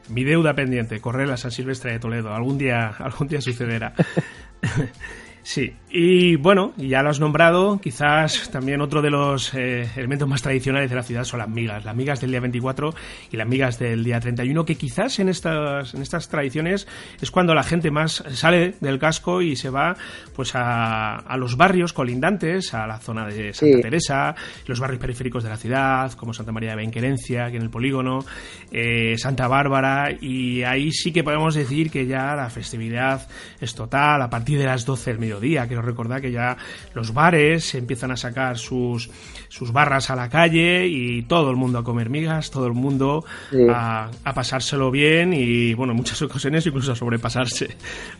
Mi 0.10 0.23
deuda 0.23 0.53
pendiente, 0.53 1.01
correr 1.01 1.31
a 1.31 1.38
San 1.38 1.49
Silvestre 1.49 1.93
de 1.93 1.99
Toledo, 1.99 2.31
algún 2.34 2.60
día, 2.60 2.89
algún 2.99 3.27
día 3.27 3.41
sucederá. 3.41 3.93
Sí, 5.45 5.75
y 5.91 6.38
bueno, 6.38 6.73
ya 6.75 7.03
lo 7.03 7.12
has 7.12 7.19
nombrado, 7.19 7.79
quizás 7.79 8.49
también 8.49 8.81
otro 8.81 9.03
de 9.03 9.12
los 9.12 9.53
eh, 9.53 9.88
elementos 9.95 10.27
más 10.27 10.41
tradicionales 10.41 10.89
de 10.89 10.95
la 10.95 11.03
ciudad 11.03 11.23
son 11.23 11.38
las 11.38 11.47
migas, 11.47 11.86
las 11.86 11.95
migas 11.95 12.19
del 12.19 12.31
día 12.31 12.39
24 12.39 12.95
y 13.31 13.38
las 13.38 13.47
migas 13.47 13.77
del 13.77 14.03
día 14.03 14.19
31, 14.19 14.65
que 14.65 14.73
quizás 14.73 15.19
en 15.19 15.29
estas, 15.29 15.93
en 15.93 16.01
estas 16.01 16.29
tradiciones 16.29 16.88
es 17.21 17.29
cuando 17.29 17.53
la 17.53 17.62
gente 17.62 17.91
más 17.91 18.23
sale 18.34 18.73
del 18.81 18.97
casco 18.97 19.43
y 19.43 19.55
se 19.55 19.69
va 19.69 19.95
pues 20.36 20.55
a, 20.55 21.17
a 21.17 21.38
los 21.38 21.58
barrios 21.58 21.93
colindantes, 21.93 22.73
a 22.73 22.88
la 22.88 22.97
zona 22.97 23.27
de 23.27 23.53
Santa 23.53 23.81
Teresa, 23.81 24.36
los 24.65 24.79
barrios 24.79 24.99
periféricos 24.99 25.43
de 25.43 25.49
la 25.51 25.58
ciudad, 25.58 26.12
como 26.13 26.34
Santa 26.34 26.53
María 26.53 26.71
de 26.71 26.77
Benquerencia, 26.77 27.45
aquí 27.45 27.58
en 27.58 27.62
el 27.62 27.69
polígono, 27.69 28.25
eh, 28.71 29.15
Santa 29.19 29.47
Bárbara, 29.47 30.10
y 30.19 30.63
ahí 30.63 30.91
sí 30.91 31.12
que 31.13 31.23
podemos 31.23 31.53
decir 31.53 31.91
que 31.91 32.08
ya 32.08 32.36
la 32.36 32.49
festividad 32.49 33.27
es 33.62 33.75
total, 33.75 34.23
a 34.23 34.29
partir 34.31 34.58
de 34.58 34.65
las 34.65 34.86
12 34.86 35.12
del 35.12 35.19
mediodía 35.19 35.35
día. 35.39 35.67
Quiero 35.67 35.82
recordar 35.82 36.21
que 36.21 36.32
ya 36.32 36.58
los 36.93 37.13
bares 37.13 37.76
empiezan 37.76 38.12
a 38.12 38.17
sacar 38.17 38.58
sus, 38.58 39.10
sus 39.50 39.71
barras 39.71 40.10
a 40.10 40.15
la 40.15 40.30
calle 40.30 40.88
y 40.88 41.24
todo 41.24 41.50
el 41.50 41.56
mundo 41.56 41.80
a 41.80 41.84
comer 41.84 42.10
migas, 42.10 42.52
todo 42.52 42.67
el 42.67 42.74
mundo 42.74 43.24
a, 43.69 44.10
pasárselo 44.34 44.91
bien 44.91 45.34
y, 45.34 45.74
bueno, 45.74 45.91
en 45.91 45.98
muchas 45.98 46.21
ocasiones 46.21 46.65
incluso 46.65 46.91
a 46.91 46.95
sobrepasarse, 46.95 47.69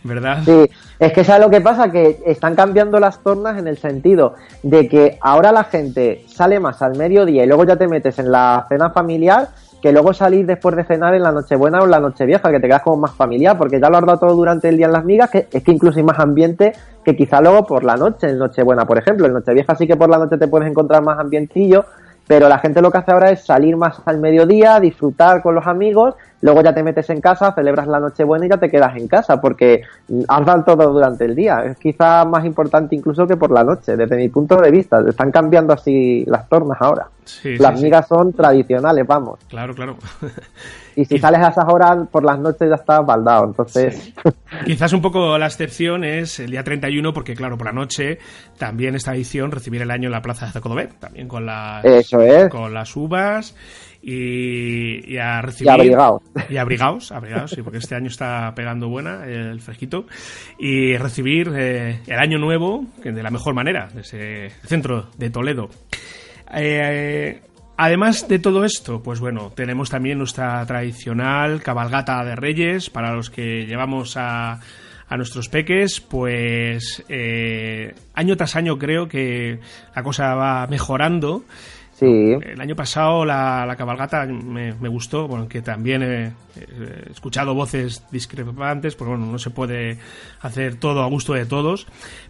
¿verdad? 0.04 0.43
Sí, 0.45 0.71
es 0.99 1.13
que 1.13 1.23
¿sabes 1.23 1.45
lo 1.45 1.51
que 1.51 1.62
pasa? 1.62 1.91
Que 1.91 2.19
están 2.25 2.56
cambiando 2.56 2.99
las 2.99 3.21
tornas 3.21 3.58
en 3.58 3.67
el 3.67 3.78
sentido 3.78 4.36
de 4.63 4.88
que 4.88 5.17
ahora 5.21 5.51
la 5.51 5.65
gente 5.65 6.23
sale 6.28 6.60
más 6.60 6.82
al 6.82 6.97
mediodía 6.97 7.43
y 7.43 7.47
luego 7.47 7.65
ya 7.65 7.75
te 7.75 7.88
metes 7.88 8.19
en 8.19 8.32
la 8.32 8.65
cena 8.69 8.89
familiar 8.91 9.49
que 9.86 9.91
luego 9.91 10.15
salir 10.15 10.48
después 10.48 10.76
de 10.76 10.84
cenar 10.84 11.13
en 11.13 11.21
la 11.21 11.32
Nochebuena 11.32 11.80
o 11.80 11.84
en 11.84 11.91
la 11.91 12.00
Nochevieja, 12.00 12.50
que 12.50 12.60
te 12.60 12.65
quedas 12.65 12.82
como 12.82 12.98
más 12.98 13.12
familiar, 13.13 13.56
porque 13.56 13.80
ya 13.80 13.88
lo 13.88 13.98
has 13.98 14.06
dado 14.08 14.17
todo 14.17 14.36
durante 14.36 14.67
el 14.67 14.78
día 14.78 14.88
en 14.88 14.93
las 14.93 15.06
migas, 15.06 15.30
que 15.30 15.48
es 15.52 15.62
que 15.62 15.71
incluso 15.71 16.00
hay 16.00 16.04
más 16.04 16.17
ambiente 16.17 16.74
que 17.04 17.15
quizá 17.15 17.39
luego 17.39 17.67
por 17.67 17.84
la 17.84 17.95
noche, 17.95 18.32
en 18.32 18.39
Nochebuena, 18.39 18.88
por 18.88 18.98
ejemplo. 18.98 19.28
En 19.28 19.34
Nochevieja 19.34 19.76
sí 19.76 19.86
que 19.86 19.95
por 19.95 20.10
la 20.10 20.17
noche 20.17 20.39
te 20.39 20.48
puedes 20.48 20.67
encontrar 20.67 21.04
más 21.04 21.19
ambientillo, 21.19 21.86
pero 22.26 22.50
la 22.50 22.58
gente 22.58 22.82
lo 22.82 22.89
que 22.89 22.98
hace 22.98 23.12
ahora 23.12 23.30
es 23.30 23.45
salir 23.45 23.78
más 23.78 24.02
al 24.06 24.17
mediodía, 24.17 24.80
disfrutar 24.80 25.43
con 25.43 25.54
los 25.54 25.67
amigos, 25.67 26.15
luego 26.45 26.62
ya 26.62 26.75
te 26.75 26.84
metes 26.84 27.10
en 27.10 27.21
casa, 27.21 27.53
celebras 27.53 27.88
la 27.88 27.99
Nochebuena 27.99 28.45
y 28.45 28.49
ya 28.49 28.58
te 28.58 28.69
quedas 28.69 28.95
en 28.97 29.08
casa, 29.08 29.41
porque 29.41 29.81
has 30.27 30.45
dado 30.45 30.63
todo 30.63 30.93
durante 30.93 31.25
el 31.25 31.34
día. 31.34 31.63
Es 31.65 31.77
quizá 31.77 32.23
más 32.23 32.45
importante 32.45 32.95
incluso 32.95 33.25
que 33.25 33.36
por 33.36 33.49
la 33.49 33.63
noche, 33.63 33.97
desde 33.97 34.15
mi 34.15 34.29
punto 34.29 34.55
de 34.58 34.69
vista. 34.69 34.99
Están 35.08 35.31
cambiando 35.31 35.73
así 35.73 36.23
las 36.27 36.47
tornas 36.47 36.77
ahora. 36.79 37.08
las 37.58 37.81
migas 37.81 38.08
son 38.08 38.31
tradicionales, 38.31 39.08
vamos. 39.08 39.39
Claro, 39.49 39.73
claro. 39.73 39.97
Y 40.95 41.03
si 41.03 41.17
sales 41.17 41.41
a 41.41 41.49
esas 41.49 41.65
horas 41.67 42.08
por 42.10 42.23
las 42.23 42.39
noches 42.39 42.69
ya 42.69 42.75
estás 42.75 43.05
baldado, 43.05 43.47
entonces... 43.47 44.13
Quizás 44.65 44.93
un 44.93 45.01
poco 45.01 45.38
la 45.38 45.47
excepción 45.47 46.05
es 46.05 46.39
el 46.39 46.51
día 46.51 46.63
31, 46.63 47.12
porque 47.12 47.34
claro, 47.34 47.58
por 47.58 47.67
la 47.67 47.73
noche 47.73 48.19
también 48.58 48.95
esta 48.95 49.13
edición 49.13 49.51
recibir 49.51 49.81
el 49.81 49.91
año 49.91 50.08
en 50.08 50.13
la 50.13 50.21
plaza 50.21 50.45
de 50.45 50.53
Zacodobé, 50.53 50.88
también 50.99 51.27
con 51.27 51.45
las, 51.45 51.84
Eso 51.84 52.21
es. 52.21 52.47
con 52.49 52.73
las 52.73 52.95
uvas 52.95 53.55
y, 54.07 55.13
y 55.13 55.17
a 55.17 55.41
recibir... 55.41 55.67
Y 55.67 55.73
abrigados. 55.73 56.21
Y 56.49 56.57
abrigados, 56.57 57.11
sí, 57.47 57.63
porque 57.63 57.79
este 57.79 57.95
año 57.95 58.07
está 58.07 58.53
pegando 58.55 58.87
buena 58.87 59.25
el 59.25 59.59
fresquito. 59.61 60.05
Y 60.59 60.95
recibir 60.97 61.51
eh, 61.55 62.01
el 62.05 62.19
año 62.19 62.37
nuevo 62.37 62.85
de 63.03 63.23
la 63.23 63.31
mejor 63.31 63.55
manera, 63.55 63.89
desde 63.93 64.45
el 64.45 64.67
centro 64.67 65.09
de 65.17 65.29
Toledo. 65.31 65.69
Eh, 66.53 67.41
Además 67.77 68.29
de 68.29 68.39
todo 68.39 68.63
esto, 68.63 69.03
pues 69.03 69.19
bueno, 69.19 69.51
tenemos 69.53 69.89
también 69.89 70.17
nuestra 70.17 70.65
tradicional 70.65 71.61
cabalgata 71.61 72.23
de 72.23 72.33
Reyes 72.33 72.89
para 72.89 73.13
los 73.13 73.29
que 73.29 73.65
llevamos 73.65 74.15
a, 74.15 74.61
a 75.09 75.17
nuestros 75.17 75.49
peques, 75.49 75.99
pues 75.99 77.03
eh, 77.09 77.93
año 78.13 78.37
tras 78.37 78.55
año 78.55 78.77
creo 78.77 79.09
que 79.09 79.59
la 79.93 80.03
cosa 80.03 80.35
va 80.35 80.67
mejorando. 80.67 81.43
Sí. 81.95 82.05
El 82.05 82.60
año 82.60 82.75
pasado 82.75 83.23
la, 83.23 83.73
cabalgata 83.77 84.25
me, 84.25 84.89
gustó, 84.89 85.29
bueno, 85.29 85.47
que 85.47 85.62
también 85.62 86.03
he, 86.03 86.34
escuchado 87.10 87.53
voces 87.53 88.03
discrepantes, 88.12 88.95
pues 88.95 89.10
bueno, 89.10 89.25
no 89.25 89.39
se 89.39 89.49
puede 89.49 89.97
hacer 90.41 90.75
todo 90.75 91.03
a 91.03 91.08
gusto 91.08 91.34
de 91.34 91.45
todos, 91.45 91.88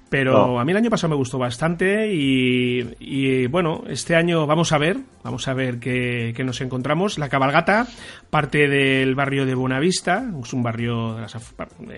pero 0.08 0.60
a 0.60 0.66
mí 0.66 0.72
el 0.72 0.78
año 0.78 0.92
pasado 0.92 1.10
me 1.10 1.16
gustó 1.16 1.40
bastante 1.40 2.14
y, 2.14 3.48
bueno, 3.48 3.84
este 3.88 4.16
año 4.16 4.46
vamos 4.46 4.72
a 4.72 4.78
ver, 4.78 4.98
vamos 5.24 5.48
a 5.48 5.56
ver 5.56 5.80
qué, 5.80 6.36
nos 6.46 6.62
encontramos. 6.62 7.18
La 7.18 7.30
cabalgata 7.30 7.88
parte 8.30 8.68
del 8.68 9.16
barrio 9.16 9.48
de 9.48 9.56
Buenavista, 9.56 10.30
es 10.44 10.54
un 10.54 10.62
barrio, 10.62 11.18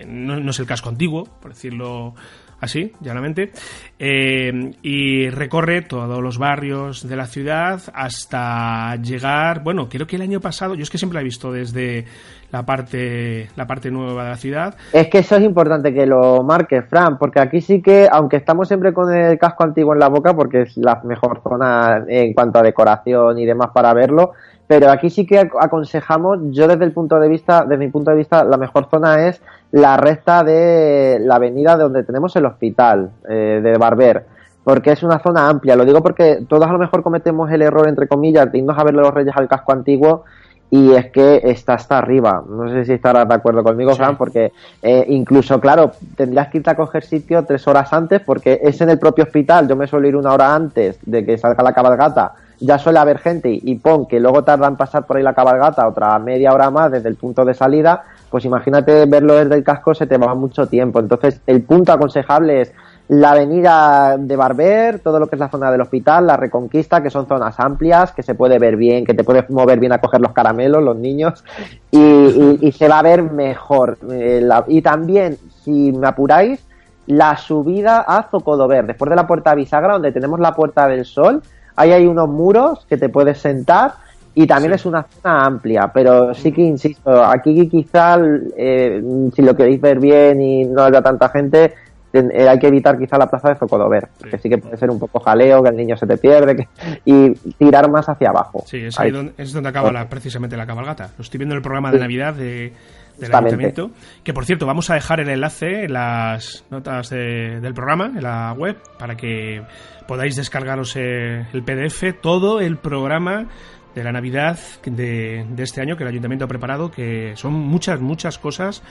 no, 0.05 0.39
no 0.39 0.51
es 0.51 0.59
el 0.59 0.65
casco 0.65 0.87
antiguo, 0.87 1.25
por 1.41 1.53
decirlo 1.53 2.15
así, 2.59 2.91
llanamente, 3.01 3.51
eh, 3.99 4.73
y 4.81 5.29
recorre 5.29 5.81
todos 5.81 6.21
los 6.21 6.37
barrios 6.37 7.07
de 7.07 7.15
la 7.15 7.27
ciudad 7.27 7.81
hasta 7.93 8.95
llegar, 8.97 9.63
bueno, 9.63 9.89
creo 9.89 10.07
que 10.07 10.15
el 10.15 10.21
año 10.21 10.41
pasado, 10.41 10.75
yo 10.75 10.83
es 10.83 10.89
que 10.89 10.97
siempre 10.97 11.19
he 11.19 11.23
visto 11.23 11.51
desde 11.51 12.05
la 12.51 12.63
parte, 12.63 13.49
la 13.55 13.67
parte 13.67 13.91
nueva 13.91 14.23
de 14.23 14.29
la 14.29 14.37
ciudad. 14.37 14.75
Es 14.93 15.07
que 15.09 15.19
eso 15.19 15.35
es 15.35 15.43
importante 15.43 15.93
que 15.93 16.05
lo 16.05 16.43
marques, 16.43 16.85
Fran, 16.85 17.17
porque 17.17 17.39
aquí 17.39 17.61
sí 17.61 17.81
que, 17.81 18.07
aunque 18.11 18.37
estamos 18.37 18.67
siempre 18.67 18.93
con 18.93 19.13
el 19.13 19.37
casco 19.37 19.63
antiguo 19.63 19.93
en 19.93 19.99
la 19.99 20.07
boca, 20.07 20.33
porque 20.33 20.61
es 20.61 20.77
la 20.77 21.01
mejor 21.03 21.41
zona 21.43 22.05
en 22.07 22.33
cuanto 22.33 22.59
a 22.59 22.63
decoración 22.63 23.37
y 23.39 23.45
demás 23.45 23.71
para 23.73 23.93
verlo, 23.93 24.31
pero 24.67 24.89
aquí 24.89 25.09
sí 25.09 25.25
que 25.25 25.49
aconsejamos, 25.59 26.39
yo 26.51 26.67
desde 26.67 26.85
el 26.85 26.91
punto 26.91 27.19
de 27.19 27.29
vista, 27.29 27.63
desde 27.63 27.85
mi 27.85 27.89
punto 27.89 28.11
de 28.11 28.17
vista, 28.17 28.43
la 28.43 28.57
mejor 28.57 28.89
zona 28.89 29.27
es 29.27 29.41
la 29.71 29.97
recta 29.97 30.43
de 30.43 31.19
la 31.21 31.35
avenida 31.35 31.77
donde 31.77 32.03
tenemos 32.03 32.35
el 32.35 32.45
hospital 32.45 33.11
eh, 33.29 33.61
de 33.63 33.77
Barber, 33.77 34.25
porque 34.63 34.91
es 34.91 35.03
una 35.03 35.19
zona 35.19 35.47
amplia. 35.47 35.77
Lo 35.77 35.85
digo 35.85 36.01
porque 36.01 36.43
todos 36.47 36.67
a 36.67 36.71
lo 36.73 36.79
mejor 36.79 37.01
cometemos 37.01 37.49
el 37.51 37.61
error, 37.61 37.87
entre 37.87 38.07
comillas, 38.07 38.51
de 38.51 38.57
irnos 38.57 38.77
a 38.77 38.83
ver 38.83 38.93
los 38.93 39.13
Reyes 39.13 39.35
al 39.35 39.47
casco 39.47 39.71
antiguo 39.71 40.25
y 40.69 40.93
es 40.93 41.11
que 41.11 41.41
está 41.43 41.75
hasta 41.75 41.97
arriba. 41.97 42.43
No 42.47 42.69
sé 42.69 42.85
si 42.85 42.93
estarás 42.93 43.27
de 43.27 43.35
acuerdo 43.35 43.63
conmigo, 43.63 43.95
Fran, 43.95 44.17
porque 44.17 44.51
eh, 44.81 45.05
incluso, 45.07 45.59
claro, 45.59 45.91
tendrías 46.15 46.49
que 46.49 46.57
irte 46.57 46.71
a 46.71 46.75
coger 46.75 47.03
sitio 47.03 47.45
tres 47.45 47.67
horas 47.67 47.91
antes 47.93 48.21
porque 48.21 48.59
es 48.61 48.79
en 48.81 48.89
el 48.89 48.99
propio 48.99 49.23
hospital. 49.23 49.67
Yo 49.67 49.75
me 49.75 49.87
suelo 49.87 50.07
ir 50.07 50.15
una 50.15 50.33
hora 50.33 50.53
antes 50.53 50.99
de 51.05 51.25
que 51.25 51.37
salga 51.37 51.63
la 51.63 51.73
cabalgata 51.73 52.33
ya 52.59 52.79
suele 52.79 52.99
haber 52.99 53.19
gente 53.19 53.49
y, 53.51 53.75
pon 53.75 54.07
que 54.07 54.19
luego 54.19 54.43
tardan 54.43 54.71
en 54.71 54.77
pasar 54.77 55.05
por 55.05 55.17
ahí 55.17 55.23
la 55.23 55.33
cabalgata 55.33 55.87
otra 55.87 56.17
media 56.19 56.51
hora 56.53 56.71
más 56.71 56.91
desde 56.91 57.09
el 57.09 57.15
punto 57.15 57.45
de 57.45 57.53
salida, 57.53 58.03
pues 58.29 58.45
imagínate 58.45 59.05
verlo 59.05 59.35
desde 59.35 59.55
el 59.55 59.63
casco 59.63 59.93
se 59.93 60.07
te 60.07 60.17
va 60.17 60.33
mucho 60.33 60.67
tiempo. 60.67 60.99
Entonces, 60.99 61.39
el 61.45 61.61
punto 61.61 61.93
aconsejable 61.93 62.61
es 62.61 62.73
la 63.09 63.31
avenida 63.31 64.17
de 64.17 64.35
Barber, 64.35 64.99
todo 64.99 65.19
lo 65.19 65.27
que 65.27 65.35
es 65.35 65.39
la 65.39 65.49
zona 65.49 65.71
del 65.71 65.81
hospital, 65.81 66.27
la 66.27 66.37
Reconquista, 66.37 67.01
que 67.01 67.09
son 67.09 67.27
zonas 67.27 67.59
amplias, 67.59 68.11
que 68.11 68.23
se 68.23 68.35
puede 68.35 68.59
ver 68.59 68.75
bien, 68.75 69.05
que 69.05 69.13
te 69.13 69.23
puedes 69.23 69.49
mover 69.49 69.79
bien 69.79 69.93
a 69.93 69.99
coger 69.99 70.19
los 70.19 70.33
caramelos, 70.33 70.83
los 70.83 70.97
niños, 70.97 71.43
y, 71.91 72.71
se 72.71 72.87
va 72.87 72.99
a 72.99 73.03
ver 73.03 73.23
mejor. 73.23 73.97
Eh, 74.11 74.47
y 74.67 74.81
también, 74.81 75.37
si 75.63 75.91
me 75.91 76.07
apuráis, 76.07 76.65
la 77.05 77.37
subida 77.37 77.99
a 77.99 78.23
Zocodover, 78.29 78.85
después 78.85 79.09
de 79.09 79.15
la 79.15 79.25
puerta 79.25 79.55
bisagra, 79.55 79.93
donde 79.93 80.11
tenemos 80.11 80.39
la 80.39 80.53
puerta 80.53 80.87
del 80.87 81.05
sol, 81.05 81.41
Ahí 81.77 81.91
hay 81.91 82.07
unos 82.07 82.27
muros 82.27 82.85
que 82.89 82.97
te 82.97 83.07
puedes 83.07 83.37
sentar 83.37 83.93
y 84.33 84.47
también 84.47 84.73
es 84.73 84.85
una 84.85 85.03
zona 85.03 85.45
amplia, 85.45 85.91
pero 85.93 86.33
sí 86.33 86.51
que 86.51 86.63
insisto, 86.63 87.23
aquí 87.23 87.69
quizá 87.69 88.17
eh, 88.57 89.01
si 89.33 89.41
lo 89.43 89.55
queréis 89.55 89.79
ver 89.79 89.99
bien 89.99 90.41
y 90.41 90.65
no 90.65 90.83
haya 90.83 91.03
tanta 91.03 91.29
gente, 91.29 91.75
hay 92.13 92.59
que 92.59 92.67
evitar 92.67 92.97
quizá 92.97 93.17
la 93.17 93.27
plaza 93.27 93.49
de 93.49 93.55
Focodover, 93.55 94.07
porque 94.19 94.37
sí 94.37 94.49
que 94.49 94.57
puede 94.57 94.77
ser 94.77 94.89
un 94.89 94.99
poco 94.99 95.19
jaleo, 95.19 95.61
que 95.63 95.69
el 95.69 95.75
niño 95.75 95.97
se 95.97 96.07
te 96.07 96.17
pierde 96.17 96.67
y 97.05 97.33
tirar 97.57 97.89
más 97.89 98.07
hacia 98.07 98.29
abajo. 98.29 98.63
Sí, 98.65 98.85
es, 98.85 98.99
ahí 98.99 99.11
donde, 99.11 99.33
es 99.37 99.53
donde 99.53 99.69
acaba 99.69 99.91
precisamente 100.09 100.55
la 100.57 100.65
cabalgata. 100.65 101.11
Lo 101.17 101.21
estoy 101.21 101.37
viendo 101.37 101.53
en 101.53 101.57
el 101.57 101.63
programa 101.63 101.91
de 101.91 101.99
Navidad 101.99 102.33
de, 102.33 102.73
del 103.17 103.35
Ayuntamiento, 103.35 103.91
que 104.23 104.33
por 104.33 104.45
cierto 104.45 104.65
vamos 104.65 104.89
a 104.89 104.95
dejar 104.95 105.19
el 105.19 105.29
enlace 105.29 105.85
en 105.85 105.93
las 105.93 106.65
notas 106.69 107.09
del 107.09 107.73
programa, 107.73 108.05
en 108.15 108.23
la 108.23 108.53
web, 108.53 108.77
para 108.97 109.15
que 109.15 109.61
podáis 110.07 110.35
descargaros 110.35 110.95
eh, 110.95 111.45
el 111.51 111.63
PDF, 111.63 112.19
todo 112.21 112.59
el 112.59 112.77
programa 112.77 113.47
de 113.97 114.03
la 114.03 114.11
Navidad 114.11 114.59
de, 114.85 115.45
este 115.57 115.81
año 115.81 115.97
que 115.97 116.03
el 116.03 116.09
ayuntamiento 116.09 116.45
ha 116.45 116.47
preparado, 116.47 116.91
que 116.91 117.33
son 117.35 117.53
muchas, 117.53 117.99
muchas 117.99 118.37
cosas 118.37 118.83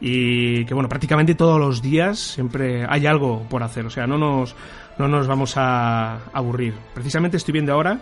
y 0.00 0.64
que, 0.64 0.72
bueno, 0.72 0.88
prácticamente 0.88 1.34
todos 1.34 1.60
los 1.60 1.82
días 1.82 2.18
siempre 2.18 2.86
hay 2.88 3.06
algo 3.06 3.42
por 3.48 3.62
hacer, 3.62 3.84
o 3.84 3.90
sea, 3.90 4.06
no 4.06 4.16
nos, 4.16 4.56
no 4.98 5.06
nos 5.06 5.26
vamos 5.26 5.54
a 5.56 6.30
aburrir. 6.32 6.74
Precisamente 6.94 7.36
estoy 7.36 7.52
viendo 7.52 7.74
ahora 7.74 8.00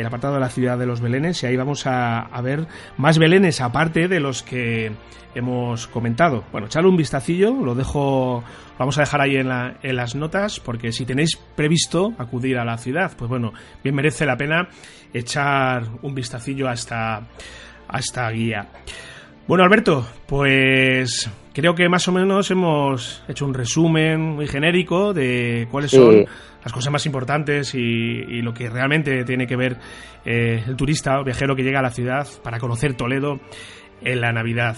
el 0.00 0.06
apartado 0.06 0.34
de 0.34 0.40
la 0.40 0.48
ciudad 0.48 0.78
de 0.78 0.86
los 0.86 1.00
Belenes 1.00 1.42
y 1.42 1.46
ahí 1.46 1.56
vamos 1.56 1.86
a, 1.86 2.28
ver 2.42 2.66
más 2.96 3.18
Belenes 3.18 3.60
aparte 3.60 4.08
de 4.08 4.20
los 4.20 4.42
que 4.42 4.92
hemos 5.34 5.86
comentado. 5.86 6.44
Bueno, 6.50 6.66
echadle 6.66 6.88
un 6.88 6.96
vistacillo, 6.96 7.52
lo 7.52 7.74
dejo, 7.74 8.42
vamos 8.78 8.98
a 8.98 9.02
dejar 9.02 9.20
ahí 9.20 9.36
en, 9.36 9.50
en 9.82 9.96
las 9.96 10.14
notas 10.14 10.58
porque 10.60 10.92
si 10.92 11.04
tenéis 11.04 11.36
previsto 11.54 12.12
acudir 12.18 12.58
a 12.58 12.64
la 12.64 12.78
ciudad, 12.78 13.12
pues 13.16 13.28
bueno, 13.28 13.52
bien 13.82 13.94
merece 13.94 14.26
la 14.26 14.36
pena 14.36 14.68
echar 15.12 15.84
un 16.02 16.14
vistacillo 16.14 16.68
a 16.68 16.72
a 17.92 17.98
esta 17.98 18.30
guía. 18.30 18.68
Bueno, 19.46 19.64
Alberto, 19.64 20.06
pues 20.26 21.28
creo 21.52 21.74
que 21.74 21.88
más 21.88 22.06
o 22.08 22.12
menos 22.12 22.50
hemos 22.50 23.22
hecho 23.28 23.44
un 23.44 23.54
resumen 23.54 24.20
muy 24.20 24.46
genérico 24.46 25.12
de 25.12 25.66
cuáles 25.70 25.90
son 25.90 26.24
las 26.62 26.72
cosas 26.72 26.92
más 26.92 27.06
importantes 27.06 27.74
y, 27.74 28.42
lo 28.42 28.54
que 28.54 28.68
realmente 28.68 29.24
tiene 29.24 29.46
que 29.46 29.56
ver 29.56 29.76
eh, 30.24 30.62
el 30.66 30.76
turista 30.76 31.20
o 31.20 31.24
viajero 31.24 31.56
que 31.56 31.62
llega 31.62 31.80
a 31.80 31.82
la 31.82 31.90
ciudad 31.90 32.26
para 32.42 32.58
conocer 32.58 32.94
Toledo 32.94 33.40
en 34.02 34.20
la 34.20 34.32
Navidad. 34.32 34.76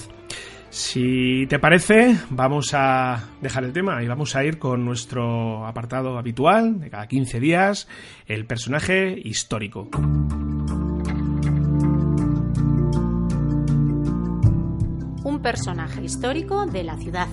Si 0.71 1.47
te 1.49 1.59
parece, 1.59 2.17
vamos 2.31 2.71
a 2.73 3.29
dejar 3.43 3.65
el 3.65 3.75
tema 3.75 4.03
y 4.03 4.09
vamos 4.09 4.35
a 4.37 4.43
ir 4.43 4.59
con 4.59 4.87
nuestro 4.87 5.67
apartado 5.67 6.17
habitual 6.17 6.81
de 6.81 6.89
cada 6.89 7.07
15 7.07 7.41
días, 7.41 7.89
el 8.27 8.47
personaje 8.47 9.21
histórico. 9.23 9.91
Personaje 15.43 16.03
histórico 16.03 16.67
de 16.67 16.85
la 16.85 16.97
ciudad. 16.97 17.27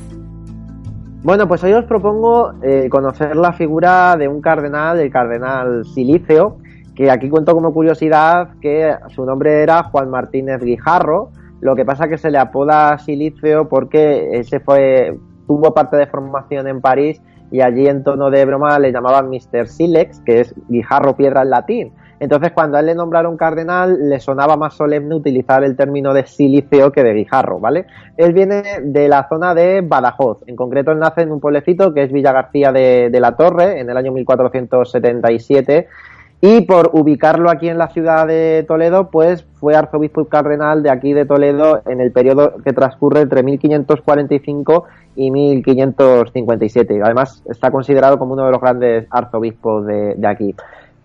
Bueno, 1.22 1.48
pues 1.48 1.64
hoy 1.64 1.74
os 1.74 1.86
propongo 1.86 2.54
eh, 2.64 2.90
conocer 2.90 3.36
la 3.36 3.54
figura 3.54 4.16
de 4.18 4.28
un 4.28 4.42
cardenal, 4.42 5.00
el 5.00 5.12
cardenal 5.12 5.86
Silicio, 5.86 6.58
que 6.96 7.12
aquí 7.12 7.30
cuento 7.30 7.54
como 7.54 7.72
curiosidad 7.72 8.50
que 8.62 8.96
su 9.10 9.26
nombre 9.26 9.62
era 9.62 9.84
Juan 9.84 10.10
Martínez 10.10 10.60
Guijarro, 10.62 11.30
lo 11.62 11.76
que 11.76 11.86
pasa 11.86 12.08
que 12.08 12.18
se 12.18 12.32
le 12.32 12.40
apoda 12.40 12.98
Silicio 12.98 13.70
porque 13.70 14.40
ese 14.40 14.60
fue, 14.60 15.16
tuvo 15.46 15.74
parte 15.74 15.98
de 15.98 16.08
formación 16.08 16.68
en 16.68 16.82
París 16.82 17.22
y 17.52 17.62
allí 17.62 17.88
en 17.88 18.04
tono 18.04 18.32
de 18.32 18.44
broma 18.46 18.80
le 18.80 18.92
llamaban 18.92 19.30
Mr. 19.30 19.68
Silex, 19.68 20.20
que 20.22 20.40
es 20.42 20.56
guijarro 20.68 21.16
piedra 21.16 21.44
en 21.44 21.50
latín. 21.52 21.94
Entonces, 22.20 22.52
cuando 22.52 22.78
a 22.78 22.82
él 22.82 22.88
le 22.88 22.96
nombraron 22.96 23.38
cardenal, 23.38 24.10
le 24.10 24.20
sonaba 24.20 24.58
más 24.58 24.74
solemne 24.74 25.16
utilizar 25.16 25.64
el 25.64 25.78
término 25.78 26.14
de 26.14 26.26
siliceo 26.26 26.92
que 26.92 27.04
de 27.04 27.14
guijarro, 27.14 27.60
¿vale? 27.60 27.86
Él 28.18 28.34
viene 28.34 28.64
de 28.84 29.08
la 29.08 29.28
zona 29.30 29.56
de 29.56 29.82
Badajoz. 29.82 30.40
En 30.48 30.56
concreto, 30.56 30.92
él 30.92 31.00
nace 31.00 31.22
en 31.22 31.32
un 31.32 31.40
pueblecito 31.40 31.94
que 31.94 32.04
es 32.04 32.12
Villa 32.12 32.34
García 32.34 32.72
de, 32.72 33.18
la 33.20 33.36
Torre, 33.38 33.80
en 33.80 33.90
el 33.90 33.98
año 33.98 34.12
1477. 34.12 35.88
Y 36.42 36.62
por 36.62 36.92
ubicarlo 36.94 37.50
aquí 37.50 37.68
en 37.68 37.78
la 37.78 37.90
ciudad 37.90 38.26
de 38.26 38.64
Toledo, 38.66 39.10
pues 39.10 39.46
fue 39.60 39.76
arzobispo 39.76 40.22
y 40.22 40.26
cardenal 40.28 40.84
de 40.84 40.90
aquí 40.90 41.12
de 41.12 41.26
Toledo 41.26 41.82
en 41.86 42.00
el 42.00 42.14
periodo 42.14 42.56
que 42.64 42.72
transcurre 42.72 43.22
entre 43.22 43.44
1545 43.44 44.86
y 45.18 45.32
1557. 45.32 47.02
Además, 47.04 47.44
está 47.50 47.72
considerado 47.72 48.18
como 48.18 48.34
uno 48.34 48.46
de 48.46 48.52
los 48.52 48.62
grandes 48.62 49.06
arzobispos 49.10 49.86
de, 49.86 50.16
de 50.16 50.28
aquí. 50.28 50.56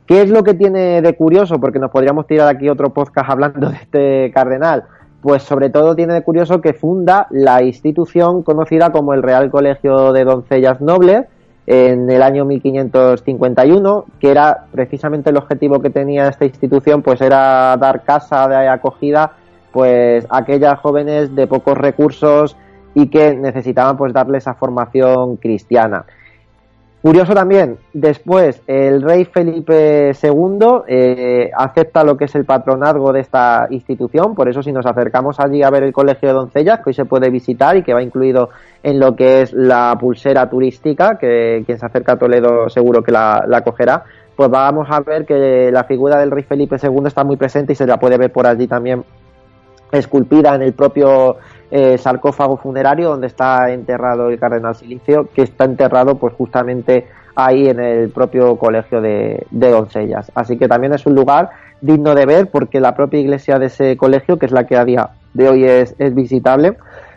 ¿Qué 0.07 0.21
es 0.21 0.31
lo 0.31 0.45
que 0.45 0.53
tiene 0.53 1.01
de 1.01 1.17
curioso? 1.17 1.59
Porque 1.59 1.79
nos 1.79 1.91
podríamos 1.91 2.27
tirar 2.27 2.49
aquí 2.49 2.69
otro 2.69 2.91
podcast 2.91 3.31
hablando 3.31 3.71
de 3.71 3.77
este 3.77 4.31
cardenal. 4.35 4.85
Pues 5.23 5.43
sobre 5.43 5.71
todo 5.71 5.97
tiene 5.97 6.13
de 6.13 6.23
curioso 6.23 6.61
que 6.61 6.75
funda 6.75 7.27
la 7.31 7.63
institución 7.63 8.43
conocida 8.43 8.93
como 8.93 9.15
el 9.15 9.23
Real 9.23 9.51
Colegio 9.51 10.13
de 10.13 10.25
Doncellas 10.25 10.83
Nobles 10.83 11.25
en 11.67 12.11
el 12.11 12.23
año 12.23 12.45
1551, 12.45 14.05
que 14.21 14.31
era 14.31 14.67
precisamente 14.71 15.31
el 15.31 15.39
objetivo 15.39 15.81
que 15.81 15.89
tenía 15.89 16.29
esta 16.29 16.45
institución, 16.45 17.01
pues 17.01 17.23
era 17.23 17.75
dar 17.79 18.05
casa 18.05 18.47
de 18.49 18.69
acogida 18.69 19.33
pues 19.73 20.27
a 20.29 20.39
aquellas 20.39 20.79
jóvenes 20.81 21.35
de 21.35 21.47
pocos 21.47 21.79
recursos 21.79 22.57
y 22.95 23.09
que 23.09 23.35
necesitaban 23.35 23.97
pues 23.97 24.13
darle 24.13 24.37
esa 24.37 24.53
formación 24.53 25.37
cristiana. 25.37 26.05
Curioso 27.05 27.35
también, 27.35 27.77
después 27.93 28.63
el 28.67 29.03
rey 29.03 29.27
Felipe 29.27 30.13
II 30.23 30.59
eh, 30.89 31.51
acepta 31.55 32.03
lo 32.03 32.17
que 32.17 32.25
es 32.25 32.35
el 32.35 32.47
patronazgo 32.47 33.13
de 33.13 33.21
esta 33.21 33.67
institución, 33.69 34.35
por 34.35 34.49
eso 34.49 34.63
si 34.63 34.73
nos 34.73 34.87
acercamos 34.87 35.39
allí 35.39 35.63
a 35.63 35.69
ver 35.69 35.83
el 35.83 35.93
Colegio 35.93 36.31
de 36.31 36.35
Doncellas, 36.35 36.79
que 36.79 36.89
hoy 36.89 36.95
se 36.95 37.05
puede 37.05 37.29
visitar 37.29 37.77
y 37.77 37.83
que 37.83 37.93
va 37.93 38.03
incluido 38.03 38.49
en 38.83 38.99
lo 38.99 39.15
que 39.15 39.43
es 39.43 39.53
la 39.53 39.95
pulsera 40.01 40.49
turística, 40.49 41.19
que 41.19 41.63
quien 41.67 41.79
se 41.79 41.85
acerca 41.85 42.13
a 42.13 42.19
Toledo 42.19 42.71
seguro 42.71 43.03
que 43.03 43.13
la, 43.13 43.61
cogerá, 43.63 44.05
pues 44.35 44.49
vamos 44.49 44.89
a 44.89 45.01
ver 45.01 45.27
que 45.27 45.71
la 45.71 45.85
figura 45.85 46.19
del 46.19 46.31
rey 46.31 46.45
Felipe 46.45 46.77
II 46.83 47.03
está 47.05 47.23
muy 47.23 47.37
presente 47.37 47.75
y 47.75 47.77
se 47.77 47.87
la 47.87 47.99
puede 47.99 48.17
ver 48.17 48.33
por 48.33 48.47
allí 48.47 48.67
también 48.67 49.05
esculpida 49.93 50.55
en 50.55 50.63
el 50.63 50.73
propio 50.73 51.37
eh, 51.71 51.99
sarcófago 51.99 52.57
funerario 52.57 53.09
donde 53.09 53.27
está 53.27 53.71
enterrado 53.71 54.29
el 54.29 54.39
cardenal 54.39 54.75
Silicio, 54.75 55.29
que 55.35 55.43
está 55.43 55.65
enterrado 55.65 56.17
pues 56.17 56.35
justamente 56.35 57.07
ahí 57.35 57.69
en 57.69 57.81
el 57.81 58.11
propio 58.11 58.57
colegio 58.57 59.01
de, 59.01 59.47
doncellas. 59.51 60.31
Así 60.35 60.57
que 60.57 60.69
también 60.69 60.93
es 60.93 61.07
un 61.07 61.15
lugar 61.15 61.51
digno 61.81 62.15
de 62.15 62.27
ver 62.27 62.51
porque 62.51 62.81
la 62.81 62.95
propia 62.95 63.21
iglesia 63.21 63.59
de 63.59 63.67
ese 63.67 63.97
colegio, 63.97 64.39
que 64.39 64.47
es 64.47 64.53
la 64.53 64.67
que 64.67 64.77
a 64.77 64.85
día 64.85 65.11
de 65.33 65.49
hoy 65.49 65.65
es, 65.65 65.97
visitable, 66.15 66.77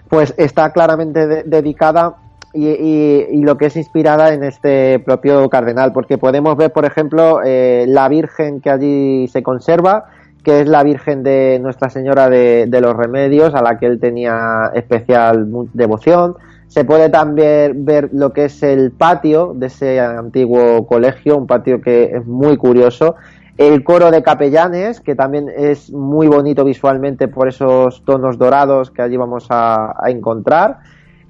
pues 0.10 0.34
está 0.38 0.72
claramente 0.72 1.44
dedicada 1.44 2.16
y, 2.54 3.42
lo 3.44 3.58
que 3.58 3.68
es 3.68 3.76
inspirada 3.76 4.34
en 4.34 4.44
este 4.44 5.00
propio 5.00 5.48
cardenal, 5.50 5.94
porque 5.94 6.18
podemos 6.18 6.58
ver, 6.58 6.72
por 6.72 6.86
ejemplo, 6.86 7.42
eh, 7.46 7.86
la 7.88 8.10
Virgen 8.10 8.62
que 8.62 8.72
allí 8.72 9.28
se 9.28 9.44
conserva, 9.44 10.06
que 10.48 10.62
es 10.62 10.68
la 10.70 10.82
Virgen 10.82 11.24
de 11.24 11.60
Nuestra 11.62 11.90
Señora 11.90 12.30
de, 12.30 12.80
los 12.82 12.96
Remedios, 12.96 13.54
a 13.54 13.62
la 13.62 13.78
que 13.78 13.86
él 13.86 14.00
tenía 14.00 14.72
especial 14.74 15.46
devoción. 15.74 16.38
Se 16.68 16.86
puede 16.86 17.10
también 17.10 17.84
ver 17.84 18.12
lo 18.14 18.32
que 18.32 18.46
es 18.46 18.64
el 18.64 18.92
patio 18.92 19.52
de 19.54 19.66
ese 19.66 20.00
antiguo 20.00 20.88
colegio, 20.88 21.36
un 21.36 21.48
patio 21.48 21.82
que 21.82 22.16
es 22.16 22.26
muy 22.26 22.56
curioso. 22.56 23.18
El 23.58 23.84
coro 23.84 24.10
de 24.10 24.24
capellanes, 24.24 25.02
que 25.02 25.16
también 25.16 25.52
es 25.54 25.92
muy 25.92 26.28
bonito 26.28 26.64
visualmente 26.64 27.28
por 27.28 27.50
esos 27.50 28.06
tonos 28.06 28.38
dorados 28.38 28.90
que 28.90 29.02
allí 29.02 29.18
vamos 29.18 29.48
a, 29.50 29.96
encontrar. 30.06 30.78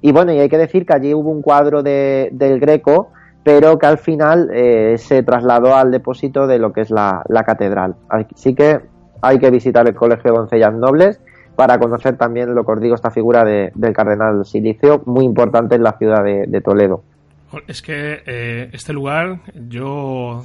Y 0.00 0.12
bueno, 0.12 0.32
y 0.32 0.38
hay 0.38 0.48
que 0.48 0.58
decir 0.58 0.86
que 0.86 0.92
allí 0.92 1.12
hubo 1.12 1.32
un 1.32 1.42
cuadro 1.42 1.82
de, 1.82 2.28
del 2.30 2.60
Greco, 2.60 3.10
pero 3.42 3.80
que 3.80 3.86
al 3.86 3.98
final 3.98 4.48
eh, 4.52 4.94
se 4.96 5.24
trasladó 5.24 5.74
al 5.74 5.90
depósito 5.90 6.46
de 6.46 6.60
lo 6.60 6.72
que 6.72 6.82
es 6.82 6.90
la, 6.92 7.24
la 7.28 7.42
catedral. 7.42 7.96
Así 8.08 8.54
que 8.54 8.80
hay 9.22 9.38
que 9.38 9.50
visitar 9.50 9.86
el 9.88 9.94
Colegio 9.94 10.32
de 10.32 10.38
Doncellas 10.38 10.74
Nobles 10.74 11.20
para 11.56 11.78
conocer 11.78 12.16
también 12.16 12.54
lo 12.54 12.64
que 12.64 12.72
os 12.72 12.80
digo, 12.80 12.94
esta 12.94 13.10
figura 13.10 13.44
de, 13.44 13.72
del 13.74 13.92
cardenal 13.92 14.44
Silicio, 14.44 15.02
muy 15.06 15.24
importante 15.24 15.74
en 15.74 15.82
la 15.82 15.92
ciudad 15.98 16.22
de, 16.22 16.60
Toledo. 16.60 17.02
Es 17.66 17.82
que 17.82 18.22
eh, 18.26 18.70
este 18.72 18.92
lugar 18.92 19.40
yo 19.68 20.44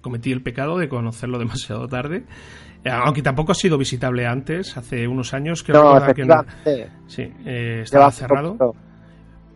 cometí 0.00 0.32
el 0.32 0.42
pecado 0.42 0.78
de 0.78 0.88
conocerlo 0.88 1.38
demasiado 1.40 1.86
tarde, 1.86 2.24
eh, 2.84 2.90
aunque 2.90 3.22
tampoco 3.22 3.52
ha 3.52 3.54
sido 3.54 3.76
visitable 3.76 4.26
antes, 4.26 4.76
hace 4.76 5.06
unos 5.06 5.34
años 5.34 5.62
creo 5.62 6.00
que 6.14 6.24
no, 6.24 6.44
sí, 7.06 7.30
eh, 7.44 7.80
estaba 7.82 8.10
cerrado 8.10 8.74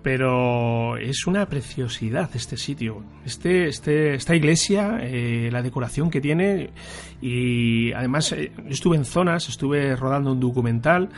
pero 0.03 0.97
es 0.97 1.27
una 1.27 1.47
preciosidad 1.47 2.31
este 2.35 2.57
sitio. 2.57 3.03
Este, 3.25 3.69
este, 3.69 4.15
esta 4.15 4.35
iglesia, 4.35 4.99
eh, 5.03 5.49
la 5.51 5.63
decoración 5.63 6.11
que 6.11 6.21
tiene 6.21 6.71
y 7.21 7.93
además 7.93 8.33
eh, 8.33 8.53
estuve 8.69 8.97
en 8.97 9.05
zonas, 9.05 9.49
estuve 9.49 9.97
rodando 9.97 10.33
un 10.33 10.41
documental 10.41 11.09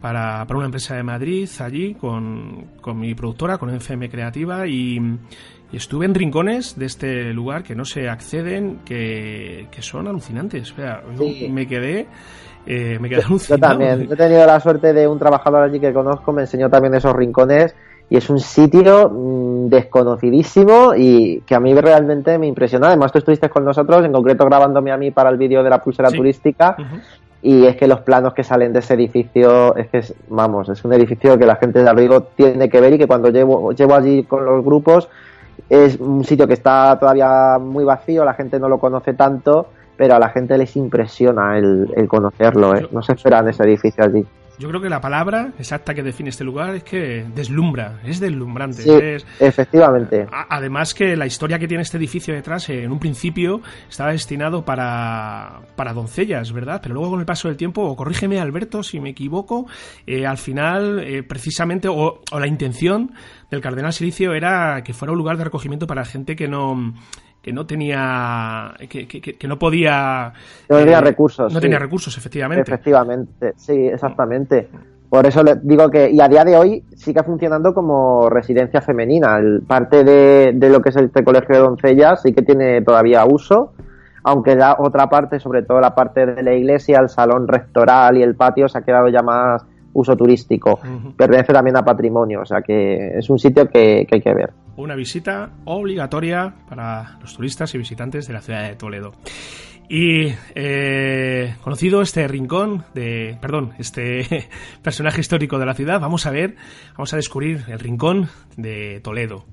para, 0.00 0.44
para 0.46 0.56
una 0.58 0.66
empresa 0.66 0.96
de 0.96 1.02
Madrid 1.02 1.48
allí 1.60 1.94
con, 1.94 2.72
con 2.80 2.98
mi 2.98 3.14
productora, 3.14 3.58
con 3.58 3.74
FM 3.74 4.10
Creativa 4.10 4.66
y, 4.66 5.00
estuve 5.72 6.06
en 6.06 6.14
rincones 6.14 6.78
de 6.78 6.86
este 6.86 7.32
lugar 7.32 7.64
que 7.64 7.74
no 7.74 7.84
se 7.84 8.08
acceden, 8.08 8.78
que, 8.84 9.66
que 9.72 9.82
son 9.82 10.06
alucinantes. 10.06 10.70
O 10.70 10.76
sea, 10.76 11.02
me 11.50 11.66
quedé... 11.66 12.06
Eh, 12.64 12.96
me 13.00 13.08
quedé 13.08 13.22
alucinado. 13.24 13.60
Yo 13.60 13.68
también, 13.68 14.12
he 14.12 14.16
tenido 14.16 14.46
la 14.46 14.60
suerte 14.60 14.92
de 14.92 15.08
un 15.08 15.18
trabajador 15.18 15.64
allí 15.64 15.80
que 15.80 15.92
conozco, 15.92 16.32
me 16.32 16.42
enseñó 16.42 16.70
también 16.70 16.94
esos 16.94 17.12
rincones 17.12 17.74
y 18.10 18.16
es 18.16 18.28
un 18.30 18.38
sitio 18.38 19.10
mm, 19.10 19.68
desconocidísimo 19.68 20.94
y 20.96 21.42
que 21.46 21.54
a 21.54 21.60
mí 21.60 21.74
realmente 21.74 22.38
me 22.38 22.46
impresiona. 22.46 22.88
Además, 22.88 23.12
tú 23.12 23.18
estuviste 23.18 23.48
con 23.48 23.64
nosotros, 23.64 24.04
en 24.04 24.12
concreto 24.12 24.44
grabándome 24.44 24.92
a 24.92 24.96
mí 24.96 25.10
para 25.10 25.30
el 25.30 25.36
vídeo 25.36 25.62
de 25.62 25.70
la 25.70 25.82
pulsera 25.82 26.10
turística. 26.10 26.76
Y 27.42 27.66
es 27.66 27.76
que 27.76 27.86
los 27.86 28.00
planos 28.00 28.32
que 28.32 28.42
salen 28.42 28.72
de 28.72 28.78
ese 28.78 28.94
edificio, 28.94 29.76
es 29.76 29.88
que 29.88 29.98
es, 29.98 30.14
vamos, 30.28 30.68
es 30.70 30.82
un 30.82 30.94
edificio 30.94 31.38
que 31.38 31.44
la 31.44 31.56
gente 31.56 31.82
de 31.82 31.88
Arrigo 31.90 32.22
tiene 32.22 32.70
que 32.70 32.80
ver 32.80 32.94
y 32.94 32.98
que 32.98 33.06
cuando 33.06 33.28
llevo, 33.28 33.72
llevo 33.72 33.94
allí 33.94 34.22
con 34.24 34.46
los 34.46 34.64
grupos 34.64 35.08
es 35.68 35.98
un 35.98 36.24
sitio 36.24 36.46
que 36.46 36.54
está 36.54 36.98
todavía 36.98 37.58
muy 37.58 37.84
vacío, 37.84 38.24
la 38.24 38.34
gente 38.34 38.58
no 38.58 38.68
lo 38.68 38.78
conoce 38.78 39.14
tanto, 39.14 39.68
pero 39.96 40.14
a 40.14 40.18
la 40.18 40.28
gente 40.28 40.58
les 40.58 40.76
impresiona 40.76 41.58
el, 41.58 42.06
conocerlo, 42.08 42.74
¿eh? 42.74 42.88
no 42.90 43.02
se 43.02 43.12
esperan 43.12 43.48
ese 43.48 43.62
edificio 43.64 44.04
allí. 44.04 44.26
Yo 44.58 44.68
creo 44.68 44.80
que 44.80 44.88
la 44.88 45.00
palabra 45.00 45.52
exacta 45.58 45.94
que 45.94 46.02
define 46.02 46.30
este 46.30 46.44
lugar 46.44 46.74
es 46.76 46.84
que 46.84 47.26
deslumbra, 47.34 48.00
es 48.04 48.20
deslumbrante. 48.20 48.82
Sí, 48.82 49.24
efectivamente. 49.40 50.26
además 50.48 50.94
que 50.94 51.16
la 51.16 51.26
historia 51.26 51.58
que 51.58 51.66
tiene 51.66 51.82
este 51.82 51.96
edificio 51.96 52.34
detrás, 52.34 52.68
en 52.68 52.92
un 52.92 52.98
principio 52.98 53.60
estaba 53.88 54.12
destinado 54.12 54.64
para, 54.64 55.60
para 55.74 55.92
doncellas, 55.92 56.52
¿verdad? 56.52 56.80
Pero 56.82 56.94
luego 56.94 57.10
con 57.10 57.20
el 57.20 57.26
paso 57.26 57.48
del 57.48 57.56
tiempo, 57.56 57.82
o 57.82 57.96
corrígeme 57.96 58.40
Alberto 58.40 58.82
si 58.82 59.00
me 59.00 59.10
equivoco, 59.10 59.66
eh, 60.06 60.26
al 60.26 60.38
final 60.38 61.00
eh, 61.00 61.22
precisamente, 61.22 61.88
o, 61.88 62.20
o 62.30 62.40
la 62.40 62.46
intención 62.46 63.12
del 63.50 63.60
cardenal 63.60 63.92
Silicio 63.92 64.34
era 64.34 64.82
que 64.84 64.92
fuera 64.94 65.12
un 65.12 65.18
lugar 65.18 65.36
de 65.36 65.44
recogimiento 65.44 65.86
para 65.86 66.04
gente 66.04 66.36
que 66.36 66.48
no 66.48 66.94
que 67.44 67.52
no 67.52 67.66
tenía 67.66 68.72
que, 68.88 69.06
que, 69.06 69.46
no 69.46 69.58
podía 69.58 70.32
no 70.66 70.78
tenía 70.78 70.98
eh, 70.98 71.02
recursos 71.02 71.52
no 71.52 71.60
tenía 71.60 71.78
recursos 71.78 72.16
efectivamente. 72.16 72.62
Efectivamente 72.62 73.52
sí 73.56 73.86
exactamente. 73.86 74.68
Por 75.10 75.26
eso 75.26 75.42
le 75.42 75.56
digo 75.62 75.90
que 75.90 76.10
y 76.10 76.20
a 76.22 76.28
día 76.28 76.42
de 76.42 76.56
hoy 76.56 76.82
sigue 76.96 77.22
funcionando 77.22 77.74
como 77.74 78.30
residencia 78.30 78.80
femenina. 78.80 79.36
El, 79.36 79.60
parte 79.60 80.04
de, 80.04 80.52
de 80.54 80.70
lo 80.70 80.80
que 80.80 80.88
es 80.88 80.96
este 80.96 81.22
colegio 81.22 81.54
de 81.54 81.60
doncellas 81.60 82.22
sí 82.22 82.32
que 82.32 82.40
tiene 82.40 82.80
todavía 82.80 83.26
uso 83.26 83.74
aunque 84.22 84.56
la 84.56 84.76
otra 84.78 85.10
parte 85.10 85.38
sobre 85.38 85.62
todo 85.64 85.82
la 85.82 85.94
parte 85.94 86.24
de 86.24 86.42
la 86.42 86.54
iglesia 86.54 86.98
el 86.98 87.10
salón 87.10 87.46
rectoral 87.46 88.16
y 88.16 88.22
el 88.22 88.36
patio 88.36 88.70
se 88.70 88.78
ha 88.78 88.82
quedado 88.82 89.08
ya 89.08 89.20
más 89.22 89.66
uso 89.92 90.16
turístico. 90.16 90.80
Pertenece 91.16 91.52
también 91.52 91.76
a 91.76 91.84
patrimonio, 91.84 92.40
o 92.40 92.44
sea 92.44 92.62
que 92.62 93.18
es 93.18 93.30
un 93.30 93.38
sitio 93.38 93.68
que, 93.68 94.06
hay 94.10 94.20
que 94.20 94.34
ver. 94.34 94.52
Una 94.76 94.94
visita 94.94 95.50
obligatoria 95.64 96.54
para 96.68 97.18
los 97.20 97.36
turistas 97.36 97.74
y 97.74 97.78
visitantes 97.78 98.26
de 98.26 98.32
la 98.32 98.40
ciudad 98.40 98.68
de 98.68 98.74
Toledo. 98.74 99.12
Y 99.88 100.32
eh, 100.54 101.56
conocido 101.62 102.00
este 102.00 102.26
rincón 102.26 102.84
de, 102.94 103.38
perdón, 103.40 103.74
este 103.78 104.48
personaje 104.82 105.20
histórico 105.20 105.58
de 105.58 105.66
la 105.66 105.74
ciudad, 105.74 106.00
vamos 106.00 106.26
a 106.26 106.30
ver, 106.30 106.56
vamos 106.92 107.12
a 107.12 107.16
descubrir 107.16 107.64
el 107.68 107.78
rincón 107.78 108.28
de 108.56 109.00
Toledo. 109.00 109.44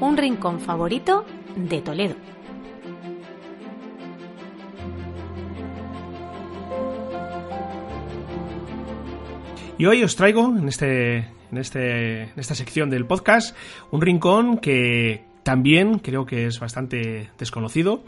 Un 0.00 0.16
rincón 0.16 0.60
favorito 0.60 1.24
de 1.56 1.80
Toledo. 1.80 2.33
Y 9.76 9.86
hoy 9.86 10.04
os 10.04 10.14
traigo 10.14 10.46
en, 10.56 10.68
este, 10.68 11.16
en, 11.16 11.58
este, 11.58 12.22
en 12.22 12.38
esta 12.38 12.54
sección 12.54 12.90
del 12.90 13.06
podcast 13.06 13.56
un 13.90 14.00
rincón 14.00 14.58
que 14.58 15.24
también 15.42 15.98
creo 15.98 16.26
que 16.26 16.46
es 16.46 16.58
bastante 16.58 17.30
desconocido. 17.38 18.02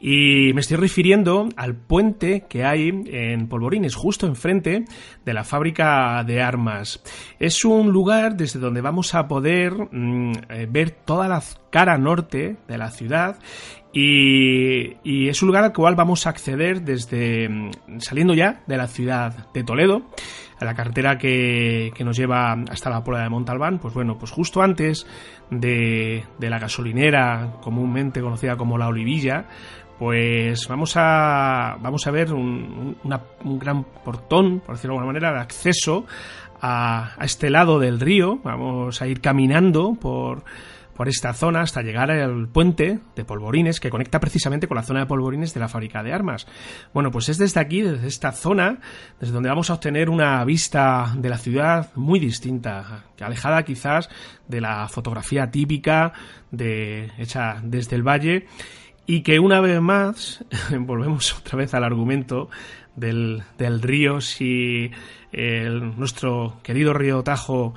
Y 0.00 0.52
me 0.54 0.60
estoy 0.60 0.76
refiriendo 0.78 1.48
al 1.56 1.76
puente 1.76 2.46
que 2.48 2.64
hay 2.64 2.88
en 3.06 3.48
Polvorines, 3.48 3.94
justo 3.94 4.26
enfrente 4.26 4.84
de 5.24 5.34
la 5.34 5.44
fábrica 5.44 6.24
de 6.24 6.40
armas. 6.40 7.02
Es 7.38 7.64
un 7.64 7.90
lugar 7.90 8.36
desde 8.36 8.58
donde 8.58 8.80
vamos 8.80 9.14
a 9.14 9.28
poder 9.28 9.72
mm, 9.90 10.32
eh, 10.48 10.66
ver 10.70 10.90
toda 10.90 11.28
la 11.28 11.42
cara 11.70 11.98
norte 11.98 12.56
de 12.66 12.78
la 12.78 12.90
ciudad. 12.90 13.38
Y, 13.92 15.28
es 15.28 15.42
un 15.42 15.48
lugar 15.48 15.64
al 15.64 15.72
cual 15.72 15.94
vamos 15.94 16.26
a 16.26 16.30
acceder 16.30 16.82
desde 16.82 17.48
mm, 17.48 17.70
saliendo 17.98 18.34
ya 18.34 18.62
de 18.66 18.76
la 18.76 18.86
ciudad 18.86 19.50
de 19.52 19.64
Toledo, 19.64 20.02
a 20.60 20.64
la 20.64 20.74
carretera 20.74 21.18
que, 21.18 21.92
nos 22.04 22.16
lleva 22.16 22.52
hasta 22.70 22.90
la 22.90 23.02
puebla 23.02 23.22
de 23.22 23.28
Montalbán. 23.28 23.78
Pues 23.78 23.94
bueno, 23.94 24.18
pues 24.18 24.30
justo 24.30 24.62
antes 24.62 25.06
de, 25.50 26.24
la 26.38 26.58
gasolinera 26.58 27.54
comúnmente 27.60 28.20
conocida 28.20 28.56
como 28.56 28.78
la 28.78 28.88
Olivilla, 28.88 29.46
pues 29.98 30.66
vamos 30.68 30.94
a, 30.96 31.76
vamos 31.80 32.06
a 32.06 32.10
ver 32.10 32.32
un, 32.32 32.96
un 33.44 33.58
gran 33.58 33.84
portón, 33.84 34.60
por 34.60 34.76
decirlo 34.76 34.94
de 34.94 34.98
alguna 35.00 35.12
manera, 35.12 35.32
de 35.32 35.40
acceso 35.40 36.06
a, 36.60 37.12
a 37.16 37.24
este 37.24 37.50
lado 37.50 37.78
del 37.78 38.00
río. 38.00 38.38
Vamos 38.42 39.00
a 39.02 39.06
ir 39.06 39.20
caminando 39.20 39.96
por 40.00 40.44
por 40.98 41.08
esta 41.08 41.32
zona 41.32 41.60
hasta 41.60 41.80
llegar 41.80 42.10
al 42.10 42.48
puente 42.48 42.98
de 43.14 43.24
Polvorines 43.24 43.78
que 43.78 43.88
conecta 43.88 44.18
precisamente 44.18 44.66
con 44.66 44.74
la 44.74 44.82
zona 44.82 44.98
de 44.98 45.06
Polvorines 45.06 45.54
de 45.54 45.60
la 45.60 45.68
fábrica 45.68 46.02
de 46.02 46.12
armas. 46.12 46.48
Bueno, 46.92 47.12
pues 47.12 47.28
es 47.28 47.38
desde 47.38 47.60
aquí, 47.60 47.82
desde 47.82 48.08
esta 48.08 48.32
zona, 48.32 48.80
desde 49.20 49.32
donde 49.32 49.48
vamos 49.48 49.70
a 49.70 49.74
obtener 49.74 50.10
una 50.10 50.44
vista 50.44 51.14
de 51.16 51.28
la 51.28 51.38
ciudad 51.38 51.94
muy 51.94 52.18
distinta, 52.18 53.04
alejada 53.20 53.62
quizás 53.62 54.10
de 54.48 54.60
la 54.60 54.88
fotografía 54.88 55.52
típica 55.52 56.14
de, 56.50 57.12
hecha 57.16 57.60
desde 57.62 57.94
el 57.94 58.02
valle 58.02 58.46
y 59.06 59.22
que 59.22 59.38
una 59.38 59.60
vez 59.60 59.80
más, 59.80 60.44
volvemos 60.80 61.32
otra 61.38 61.58
vez 61.58 61.74
al 61.74 61.84
argumento 61.84 62.50
del, 62.96 63.44
del 63.56 63.82
río, 63.82 64.20
si 64.20 64.90
nuestro 65.30 66.58
querido 66.64 66.92
río 66.92 67.22
Tajo 67.22 67.74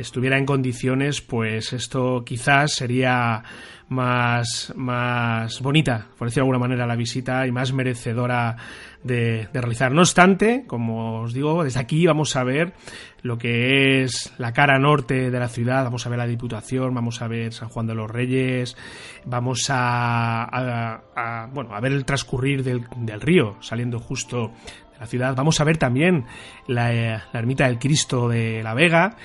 estuviera 0.00 0.38
en 0.38 0.46
condiciones, 0.46 1.20
pues 1.20 1.72
esto 1.72 2.24
quizás 2.24 2.72
sería 2.74 3.42
más, 3.90 4.72
más 4.76 5.60
bonita, 5.60 6.06
por 6.16 6.28
decirlo 6.28 6.44
de 6.44 6.52
alguna 6.52 6.68
manera, 6.68 6.86
la 6.86 6.94
visita 6.94 7.46
y 7.46 7.52
más 7.52 7.72
merecedora 7.72 8.56
de, 9.02 9.48
realizar. 9.52 9.92
No 9.92 10.02
obstante, 10.02 10.64
como 10.66 11.22
os 11.22 11.34
digo, 11.34 11.64
desde 11.64 11.80
aquí 11.80 12.06
vamos 12.06 12.36
a 12.36 12.44
ver 12.44 12.72
lo 13.22 13.36
que 13.36 14.02
es 14.02 14.32
la 14.38 14.52
cara 14.52 14.78
norte 14.78 15.30
de 15.30 15.38
la 15.40 15.48
ciudad, 15.48 15.82
vamos 15.84 16.06
a 16.06 16.08
ver 16.08 16.18
la 16.18 16.26
Diputación, 16.28 16.94
vamos 16.94 17.20
a 17.20 17.26
ver 17.26 17.52
San 17.52 17.68
Juan 17.68 17.88
de 17.88 17.94
los 17.96 18.08
Reyes, 18.08 18.76
vamos 19.24 19.66
a, 19.70 21.02
bueno, 21.52 21.74
a 21.74 21.80
ver 21.80 21.92
el 21.92 22.04
transcurrir 22.04 22.62
del, 22.62 22.86
del 22.96 23.20
río 23.20 23.56
saliendo 23.60 23.98
justo 23.98 24.52
de 24.92 24.98
la 25.00 25.06
ciudad. 25.06 25.34
Vamos 25.34 25.60
a 25.60 25.64
ver 25.64 25.78
también 25.78 26.26
la, 26.68 26.92
la 26.92 27.38
ermita 27.40 27.66
del 27.66 27.80
Cristo 27.80 28.28
de 28.28 28.62
la 28.62 28.74
Vega 28.74 29.16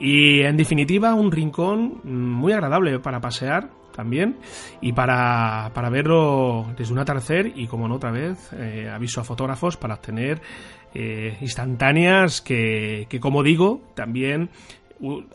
y 0.00 0.40
en 0.40 0.56
definitiva 0.56 1.14
un 1.14 1.30
rincón 1.30 2.00
muy 2.04 2.52
agradable 2.52 2.98
para 3.00 3.20
pasear 3.20 3.68
también 3.94 4.38
y 4.80 4.92
para, 4.92 5.70
para 5.74 5.90
verlo 5.90 6.66
desde 6.76 6.92
un 6.92 7.00
atardecer 7.00 7.52
y 7.54 7.66
como 7.66 7.86
no 7.86 7.96
otra 7.96 8.10
vez 8.10 8.50
eh, 8.54 8.90
aviso 8.90 9.20
a 9.20 9.24
fotógrafos 9.24 9.76
para 9.76 9.94
obtener 9.94 10.40
eh, 10.94 11.36
instantáneas 11.42 12.40
que, 12.40 13.06
que 13.10 13.20
como 13.20 13.42
digo 13.42 13.82
también 13.94 14.48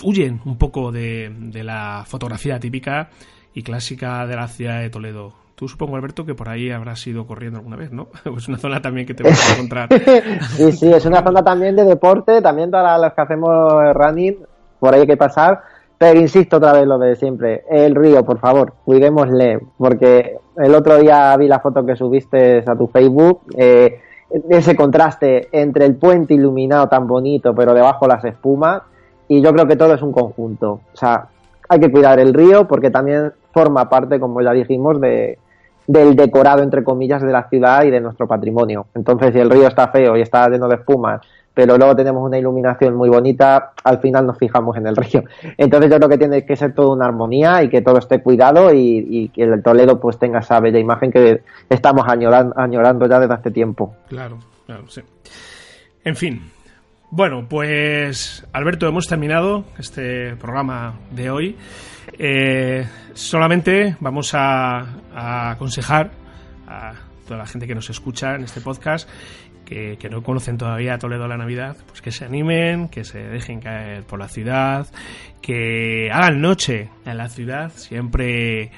huyen 0.04 0.42
un 0.46 0.58
poco 0.58 0.92
de, 0.92 1.32
de 1.38 1.64
la 1.64 2.04
fotografía 2.08 2.60
típica 2.60 3.10
y 3.54 3.62
clásica 3.62 4.26
de 4.26 4.36
la 4.36 4.48
ciudad 4.48 4.82
de 4.82 4.90
Toledo. 4.90 5.34
Tú 5.56 5.70
supongo, 5.70 5.96
Alberto, 5.96 6.26
que 6.26 6.36
por 6.36 6.50
ahí 6.50 6.70
habrás 6.70 7.08
ido 7.08 7.26
corriendo 7.26 7.60
alguna 7.60 7.78
vez, 7.78 7.92
¿no? 7.92 8.10
Es 8.38 8.48
una 8.50 8.58
zona 8.58 8.82
también 8.82 9.08
que 9.08 9.14
te 9.14 9.24
vas 9.24 9.50
a 9.50 9.54
encontrar. 9.54 9.90
sí, 10.50 10.72
sí, 10.74 10.92
es 10.92 11.06
una 11.06 11.24
zona 11.24 11.42
también 11.42 11.76
de 11.78 11.86
deporte, 11.86 12.42
también 12.42 12.70
para 12.70 12.98
los 12.98 13.14
que 13.14 13.22
hacemos 13.22 13.74
running, 13.94 14.36
por 14.80 14.94
ahí 14.94 15.02
hay 15.02 15.08
que 15.08 15.18
pasar. 15.18 15.62
Pero 15.98 16.20
insisto 16.20 16.58
otra 16.58 16.74
vez 16.74 16.86
lo 16.86 16.98
de 17.00 17.16
siempre, 17.16 17.64
el 17.70 17.96
río, 17.96 18.26
por 18.26 18.40
favor, 18.40 18.74
cuidémosle, 18.84 19.62
porque 19.78 20.38
el 20.58 20.76
otro 20.76 20.98
día 20.98 21.36
vi 21.38 21.48
la 21.48 21.60
foto 21.60 21.86
que 21.86 21.96
subiste 21.96 22.64
a 22.68 22.76
tu 22.76 22.88
Facebook, 22.88 23.44
eh, 23.58 24.02
ese 24.50 24.76
contraste 24.76 25.48
entre 25.54 25.86
el 25.86 25.96
puente 25.96 26.34
iluminado 26.34 26.90
tan 26.90 27.08
bonito, 27.08 27.56
pero 27.56 27.74
debajo 27.74 28.08
las 28.08 28.26
espumas, 28.26 28.82
y 29.30 29.42
yo 29.42 29.54
creo 29.54 29.68
que 29.68 29.78
todo 29.78 29.94
es 29.94 30.02
un 30.02 30.12
conjunto. 30.12 30.82
O 30.94 30.98
sea, 30.98 31.28
hay 31.70 31.80
que 31.80 31.92
cuidar 31.92 32.20
el 32.20 32.34
río 32.34 32.68
porque 32.68 32.92
también 32.92 33.32
forma 33.54 33.90
parte, 33.90 34.20
como 34.20 34.42
ya 34.42 34.52
dijimos, 34.52 35.00
de, 35.00 35.40
del 35.88 36.16
decorado, 36.16 36.62
entre 36.62 36.84
comillas, 36.84 37.22
de 37.22 37.32
la 37.32 37.48
ciudad 37.48 37.84
y 37.84 37.92
de 37.92 38.02
nuestro 38.02 38.28
patrimonio. 38.28 38.88
Entonces, 38.94 39.34
si 39.34 39.40
el 39.40 39.50
río 39.50 39.68
está 39.68 39.88
feo 39.88 40.18
y 40.18 40.22
está 40.22 40.50
lleno 40.50 40.68
de 40.68 40.76
espumas 40.76 41.22
pero 41.56 41.78
luego 41.78 41.96
tenemos 41.96 42.22
una 42.22 42.38
iluminación 42.38 42.96
muy 42.96 43.10
bonita, 43.10 43.72
al 43.84 44.00
final 44.00 44.28
nos 44.28 44.38
fijamos 44.38 44.76
en 44.78 44.86
el 44.86 44.96
río. 44.98 45.24
Entonces 45.58 45.90
yo 45.90 45.98
creo 45.98 46.10
que 46.10 46.18
tiene 46.18 46.46
que 46.46 46.56
ser 46.56 46.76
toda 46.76 46.94
una 46.94 47.06
armonía 47.06 47.64
y 47.64 47.70
que 47.70 47.82
todo 47.82 47.98
esté 47.98 48.22
cuidado 48.22 48.72
y, 48.74 49.32
que 49.34 49.44
el 49.44 49.64
Toledo 49.64 50.00
pues 50.00 50.20
tenga 50.20 50.40
esa 50.40 50.60
bella 50.60 50.78
imagen 50.78 51.12
que 51.12 51.42
estamos 51.70 52.06
añorando, 52.08 53.08
ya 53.08 53.20
desde 53.20 53.34
hace 53.34 53.52
tiempo. 53.52 53.96
Claro, 54.10 54.38
claro, 54.66 54.84
sí. 54.90 55.02
En 56.04 56.16
fin, 56.16 56.42
bueno, 57.10 57.48
pues 57.50 58.46
Alberto, 58.52 58.88
hemos 58.88 59.08
terminado 59.08 59.64
este 59.80 60.36
programa 60.36 61.00
de 61.12 61.30
hoy. 61.32 61.56
Eh, 62.20 62.86
solamente 63.14 63.96
vamos 64.02 64.34
a 64.36 65.52
aconsejar 65.52 66.12
a 66.68 66.94
toda 67.26 67.40
la 67.40 67.46
gente 67.46 67.66
que 67.66 67.76
nos 67.76 67.90
escucha 67.90 68.36
en 68.36 68.44
este 68.44 68.62
podcast 68.62 69.10
que, 69.66 69.98
no 70.10 70.24
conocen 70.24 70.58
todavía 70.58 70.98
Toledo 70.98 71.28
la 71.28 71.38
Navidad, 71.38 71.76
pues 71.88 72.02
que 72.02 72.12
se 72.12 72.26
animen, 72.26 72.88
que 72.88 73.04
se 73.04 73.20
dejen 73.20 73.60
caer 73.60 74.04
por 74.04 74.20
la 74.20 74.30
ciudad, 74.30 74.88
que 75.42 76.10
hagan 76.12 76.40
noche 76.40 76.90
en 77.06 77.18
la 77.18 77.28
ciudad. 77.28 77.72
Siempre 77.72 78.72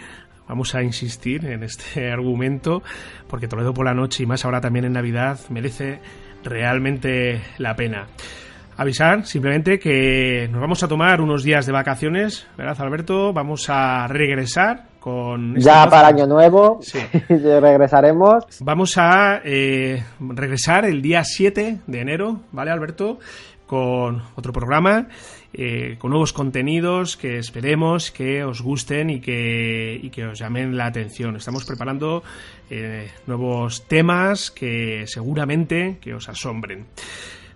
vamos 0.48 0.74
a 0.74 0.82
insistir 0.82 1.46
en 1.46 1.64
este 1.64 2.10
argumento, 2.12 2.82
porque 3.28 3.48
Toledo 3.48 3.74
por 3.74 3.86
la 3.86 3.94
noche 3.94 4.24
y 4.24 4.26
más 4.26 4.46
ahora 4.46 4.62
también 4.62 4.86
en 4.86 4.94
Navidad 4.94 5.40
merece 5.50 6.00
realmente 6.44 7.42
la 7.58 7.76
pena. 7.76 8.08
Avisar 8.78 9.26
simplemente 9.26 9.80
que 9.80 10.48
nos 10.52 10.62
vamos 10.62 10.84
a 10.84 10.88
tomar 10.88 11.20
unos 11.20 11.44
días 11.44 11.66
de 11.66 11.72
vacaciones, 11.72 12.48
¿verdad 12.58 12.80
Alberto? 12.80 13.34
Vamos 13.34 13.70
a 13.70 14.08
regresar 14.08 14.87
este 15.08 15.62
ya 15.62 15.90
para 15.90 16.08
Año 16.08 16.28
Nuevo 16.28 16.80
regresaremos. 17.30 18.46
Vamos 18.62 18.98
a 18.98 19.42
eh, 19.44 20.04
regresar 20.20 20.86
el 20.86 21.02
día 21.02 21.24
7 21.24 21.80
de 21.86 22.00
enero, 22.00 22.42
¿vale, 22.52 22.72
Alberto? 22.72 23.20
Con 23.66 24.22
otro 24.36 24.54
programa, 24.54 25.08
eh, 25.54 25.98
con 26.00 26.12
nuevos 26.12 26.32
contenidos 26.32 27.18
que 27.18 27.38
esperemos 27.38 28.12
que 28.12 28.44
os 28.44 28.62
gusten 28.62 29.10
y 29.10 29.20
que, 29.20 30.00
y 30.02 30.10
que 30.10 30.26
os 30.26 30.40
llamen 30.40 30.78
la 30.78 30.86
atención. 30.86 31.36
Estamos 31.36 31.66
preparando 31.66 32.24
eh, 32.70 33.12
nuevos 33.28 33.86
temas 33.88 34.52
que 34.52 35.04
seguramente 35.06 35.98
que 36.00 36.14
os 36.14 36.30
asombren. 36.30 36.86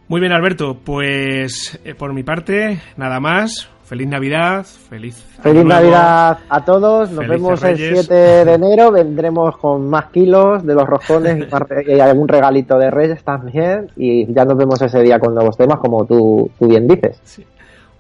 Muy 0.09 0.19
bien, 0.19 0.33
Alberto, 0.33 0.77
pues 0.83 1.79
por 1.97 2.13
mi 2.13 2.23
parte, 2.23 2.81
nada 2.97 3.21
más. 3.21 3.69
Feliz 3.91 4.07
Navidad, 4.07 4.65
feliz. 4.89 5.21
Feliz 5.43 5.65
Navidad 5.65 6.39
a 6.47 6.63
todos. 6.63 7.11
Nos 7.11 7.27
vemos 7.27 7.61
el 7.61 7.75
7 7.75 8.13
de 8.13 8.53
enero. 8.53 8.89
Vendremos 8.89 9.57
con 9.57 9.89
más 9.89 10.05
kilos 10.11 10.65
de 10.65 10.75
los 10.75 10.87
rojones 10.87 11.45
y, 11.85 11.99
algún 11.99 12.29
regalito 12.29 12.77
de 12.77 12.89
Reyes 12.89 13.21
también. 13.25 13.91
Y 13.97 14.33
ya 14.33 14.45
nos 14.45 14.55
vemos 14.55 14.81
ese 14.81 15.01
día 15.01 15.19
con 15.19 15.35
nuevos 15.35 15.57
temas, 15.57 15.79
como 15.79 16.05
tú, 16.05 16.49
tú 16.57 16.69
bien 16.69 16.87
dices. 16.87 17.41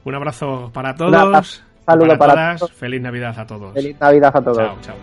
Un 0.05 0.15
abrazo 0.15 0.71
para 0.73 0.95
todos. 0.95 1.61
Saludos 1.85 2.17
para, 2.17 2.55
todos. 2.55 2.71
Feliz 2.71 3.01
Navidad 3.01 3.37
a 3.37 3.45
todos. 3.45 3.73
Feliz 3.73 3.99
Navidad 3.99 4.31
a 4.33 4.41
todos. 4.41 4.57
Chao, 4.59 4.77
chao. 4.81 4.95